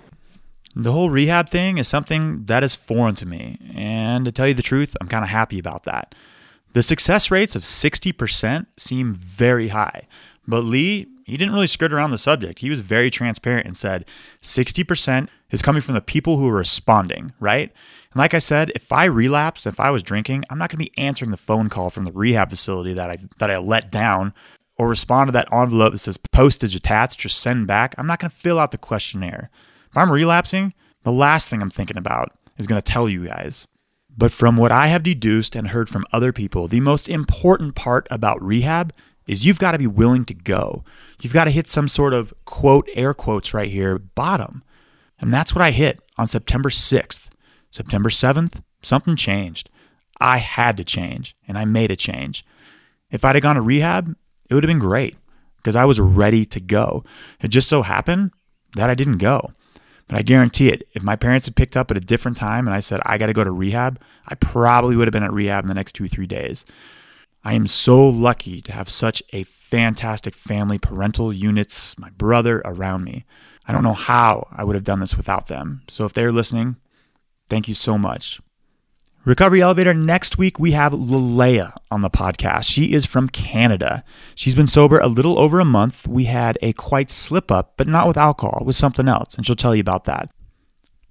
The 0.74 0.92
whole 0.92 1.08
rehab 1.08 1.48
thing 1.48 1.78
is 1.78 1.88
something 1.88 2.44
that 2.46 2.62
is 2.62 2.74
foreign 2.74 3.14
to 3.16 3.26
me. 3.26 3.58
And 3.74 4.24
to 4.26 4.32
tell 4.32 4.46
you 4.46 4.54
the 4.54 4.62
truth, 4.62 4.96
I'm 5.00 5.08
kind 5.08 5.24
of 5.24 5.30
happy 5.30 5.58
about 5.58 5.84
that. 5.84 6.14
The 6.74 6.82
success 6.82 7.30
rates 7.30 7.56
of 7.56 7.62
60% 7.62 8.66
seem 8.76 9.14
very 9.14 9.68
high. 9.68 10.06
But 10.46 10.60
Lee, 10.60 11.06
he 11.24 11.36
didn't 11.36 11.54
really 11.54 11.66
skirt 11.66 11.92
around 11.92 12.10
the 12.10 12.18
subject. 12.18 12.58
He 12.58 12.68
was 12.68 12.80
very 12.80 13.10
transparent 13.10 13.66
and 13.66 13.76
said 13.76 14.04
60% 14.42 15.28
is 15.50 15.62
coming 15.62 15.80
from 15.80 15.94
the 15.94 16.00
people 16.00 16.36
who 16.36 16.48
are 16.48 16.56
responding, 16.56 17.32
right? 17.40 17.72
And 18.12 18.18
like 18.18 18.34
I 18.34 18.38
said, 18.38 18.70
if 18.74 18.92
I 18.92 19.06
relapsed, 19.06 19.66
if 19.66 19.80
I 19.80 19.90
was 19.90 20.02
drinking, 20.02 20.44
I'm 20.50 20.58
not 20.58 20.70
going 20.70 20.78
to 20.84 20.90
be 20.90 20.98
answering 20.98 21.30
the 21.30 21.36
phone 21.36 21.68
call 21.68 21.90
from 21.90 22.04
the 22.04 22.12
rehab 22.12 22.50
facility 22.50 22.92
that 22.92 23.10
I 23.10 23.16
that 23.38 23.50
I 23.50 23.58
let 23.58 23.90
down 23.90 24.34
or 24.78 24.88
respond 24.88 25.28
to 25.28 25.32
that 25.32 25.52
envelope 25.52 25.92
that 25.92 25.98
says 25.98 26.18
postage 26.32 26.74
attached 26.74 27.24
or 27.24 27.28
send 27.28 27.66
back. 27.66 27.94
I'm 27.96 28.06
not 28.06 28.18
going 28.18 28.30
to 28.30 28.36
fill 28.36 28.58
out 28.58 28.70
the 28.70 28.78
questionnaire. 28.78 29.50
If 29.90 29.96
I'm 29.96 30.10
relapsing, 30.10 30.74
the 31.02 31.12
last 31.12 31.48
thing 31.48 31.62
I'm 31.62 31.70
thinking 31.70 31.96
about 31.96 32.36
is 32.58 32.66
going 32.66 32.80
to 32.80 32.92
tell 32.92 33.08
you 33.08 33.26
guys. 33.26 33.66
But 34.16 34.32
from 34.32 34.56
what 34.56 34.72
I 34.72 34.86
have 34.88 35.02
deduced 35.02 35.54
and 35.54 35.68
heard 35.68 35.88
from 35.88 36.06
other 36.12 36.32
people, 36.32 36.68
the 36.68 36.80
most 36.80 37.08
important 37.08 37.74
part 37.74 38.06
about 38.10 38.42
rehab 38.42 38.92
is 39.26 39.44
you've 39.44 39.58
got 39.58 39.72
to 39.72 39.78
be 39.78 39.86
willing 39.86 40.24
to 40.24 40.34
go. 40.34 40.84
You've 41.20 41.32
got 41.32 41.44
to 41.44 41.50
hit 41.50 41.68
some 41.68 41.88
sort 41.88 42.14
of 42.14 42.32
quote, 42.44 42.88
air 42.94 43.12
quotes 43.12 43.52
right 43.52 43.70
here, 43.70 43.98
bottom. 43.98 44.62
And 45.18 45.32
that's 45.32 45.54
what 45.54 45.62
I 45.62 45.70
hit 45.70 46.00
on 46.16 46.26
September 46.26 46.70
6th. 46.70 47.28
September 47.70 48.08
7th, 48.08 48.62
something 48.82 49.16
changed. 49.16 49.68
I 50.18 50.38
had 50.38 50.76
to 50.78 50.84
change, 50.84 51.36
and 51.46 51.58
I 51.58 51.64
made 51.64 51.90
a 51.90 51.96
change. 51.96 52.44
If 53.10 53.24
I'd 53.24 53.34
have 53.34 53.42
gone 53.42 53.56
to 53.56 53.62
rehab, 53.62 54.16
it 54.48 54.54
would 54.54 54.64
have 54.64 54.68
been 54.68 54.78
great 54.78 55.16
because 55.58 55.76
I 55.76 55.84
was 55.84 56.00
ready 56.00 56.44
to 56.46 56.60
go. 56.60 57.04
It 57.40 57.48
just 57.48 57.68
so 57.68 57.82
happened 57.82 58.32
that 58.74 58.90
I 58.90 58.94
didn't 58.94 59.18
go. 59.18 59.52
But 60.08 60.18
I 60.18 60.22
guarantee 60.22 60.68
it, 60.68 60.86
if 60.92 61.02
my 61.02 61.16
parents 61.16 61.46
had 61.46 61.56
picked 61.56 61.76
up 61.76 61.90
at 61.90 61.96
a 61.96 62.00
different 62.00 62.36
time 62.36 62.66
and 62.66 62.74
I 62.74 62.80
said, 62.80 63.00
I 63.04 63.18
got 63.18 63.26
to 63.26 63.32
go 63.32 63.42
to 63.42 63.50
rehab, 63.50 64.00
I 64.26 64.36
probably 64.36 64.94
would 64.94 65.08
have 65.08 65.12
been 65.12 65.24
at 65.24 65.32
rehab 65.32 65.64
in 65.64 65.68
the 65.68 65.74
next 65.74 65.94
two, 65.94 66.06
three 66.06 66.26
days. 66.26 66.64
I 67.42 67.54
am 67.54 67.66
so 67.66 68.08
lucky 68.08 68.60
to 68.62 68.72
have 68.72 68.88
such 68.88 69.22
a 69.32 69.42
fantastic 69.44 70.34
family, 70.34 70.78
parental 70.78 71.32
units, 71.32 71.98
my 71.98 72.10
brother 72.10 72.62
around 72.64 73.04
me. 73.04 73.24
I 73.66 73.72
don't 73.72 73.82
know 73.82 73.94
how 73.94 74.46
I 74.52 74.62
would 74.62 74.76
have 74.76 74.84
done 74.84 75.00
this 75.00 75.16
without 75.16 75.48
them. 75.48 75.82
So 75.88 76.04
if 76.04 76.12
they're 76.12 76.32
listening, 76.32 76.76
thank 77.48 77.66
you 77.66 77.74
so 77.74 77.98
much. 77.98 78.40
Recovery 79.26 79.60
Elevator, 79.60 79.92
next 79.92 80.38
week 80.38 80.60
we 80.60 80.70
have 80.70 80.92
Lalea 80.92 81.76
on 81.90 82.02
the 82.02 82.08
podcast. 82.08 82.70
She 82.70 82.92
is 82.92 83.06
from 83.06 83.28
Canada. 83.28 84.04
She's 84.36 84.54
been 84.54 84.68
sober 84.68 85.00
a 85.00 85.08
little 85.08 85.36
over 85.36 85.58
a 85.58 85.64
month. 85.64 86.06
We 86.06 86.26
had 86.26 86.56
a 86.62 86.72
quite 86.74 87.10
slip 87.10 87.50
up, 87.50 87.72
but 87.76 87.88
not 87.88 88.06
with 88.06 88.16
alcohol, 88.16 88.62
with 88.64 88.76
something 88.76 89.08
else, 89.08 89.34
and 89.34 89.44
she'll 89.44 89.56
tell 89.56 89.74
you 89.74 89.80
about 89.80 90.04
that. 90.04 90.30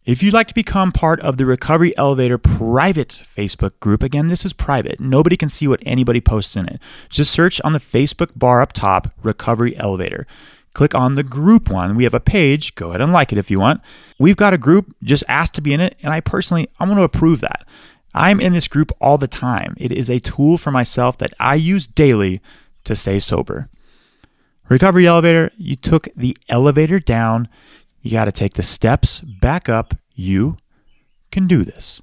If 0.05 0.23
you'd 0.23 0.33
like 0.33 0.47
to 0.47 0.53
become 0.53 0.93
part 0.93 1.19
of 1.19 1.35
the 1.35 1.45
Recovery 1.45 1.93
Elevator 1.97 2.37
private 2.37 3.09
Facebook 3.09 3.77
group, 3.81 4.01
again, 4.01 4.27
this 4.27 4.45
is 4.45 4.53
private. 4.53 5.01
Nobody 5.01 5.35
can 5.35 5.49
see 5.49 5.67
what 5.67 5.83
anybody 5.85 6.21
posts 6.21 6.55
in 6.55 6.69
it. 6.69 6.79
Just 7.09 7.33
search 7.33 7.59
on 7.65 7.73
the 7.73 7.79
Facebook 7.79 8.31
bar 8.33 8.61
up 8.61 8.71
top, 8.71 9.11
Recovery 9.23 9.75
Elevator. 9.75 10.25
Click 10.73 10.95
on 10.95 11.15
the 11.15 11.23
group 11.23 11.69
one. 11.69 11.97
We 11.97 12.05
have 12.05 12.13
a 12.13 12.21
page. 12.21 12.75
Go 12.75 12.89
ahead 12.89 13.01
and 13.01 13.11
like 13.11 13.33
it 13.33 13.37
if 13.37 13.51
you 13.51 13.59
want. 13.59 13.81
We've 14.19 14.35
got 14.37 14.53
a 14.53 14.57
group. 14.57 14.95
Just 15.03 15.23
ask 15.27 15.51
to 15.53 15.61
be 15.61 15.73
in 15.73 15.81
it. 15.81 15.97
And 16.01 16.13
I 16.13 16.19
personally, 16.19 16.69
I'm 16.79 16.87
going 16.89 16.97
to 16.97 17.03
approve 17.03 17.39
that. 17.41 17.65
I'm 18.15 18.39
in 18.39 18.53
this 18.53 18.69
group 18.69 18.93
all 19.01 19.17
the 19.17 19.27
time. 19.27 19.75
It 19.77 19.91
is 19.91 20.09
a 20.09 20.19
tool 20.19 20.57
for 20.57 20.71
myself 20.71 21.17
that 21.17 21.33
I 21.37 21.55
use 21.55 21.85
daily 21.85 22.41
to 22.85 22.95
stay 22.95 23.19
sober. 23.19 23.69
Recovery 24.69 25.05
Elevator, 25.05 25.51
you 25.57 25.75
took 25.75 26.07
the 26.15 26.35
elevator 26.47 26.99
down. 26.99 27.49
You 28.01 28.11
got 28.11 28.25
to 28.25 28.31
take 28.31 28.53
the 28.53 28.63
steps 28.63 29.19
back 29.19 29.67
up. 29.67 29.95
You 30.13 30.57
can 31.29 31.45
do 31.45 31.65
this. 31.65 32.01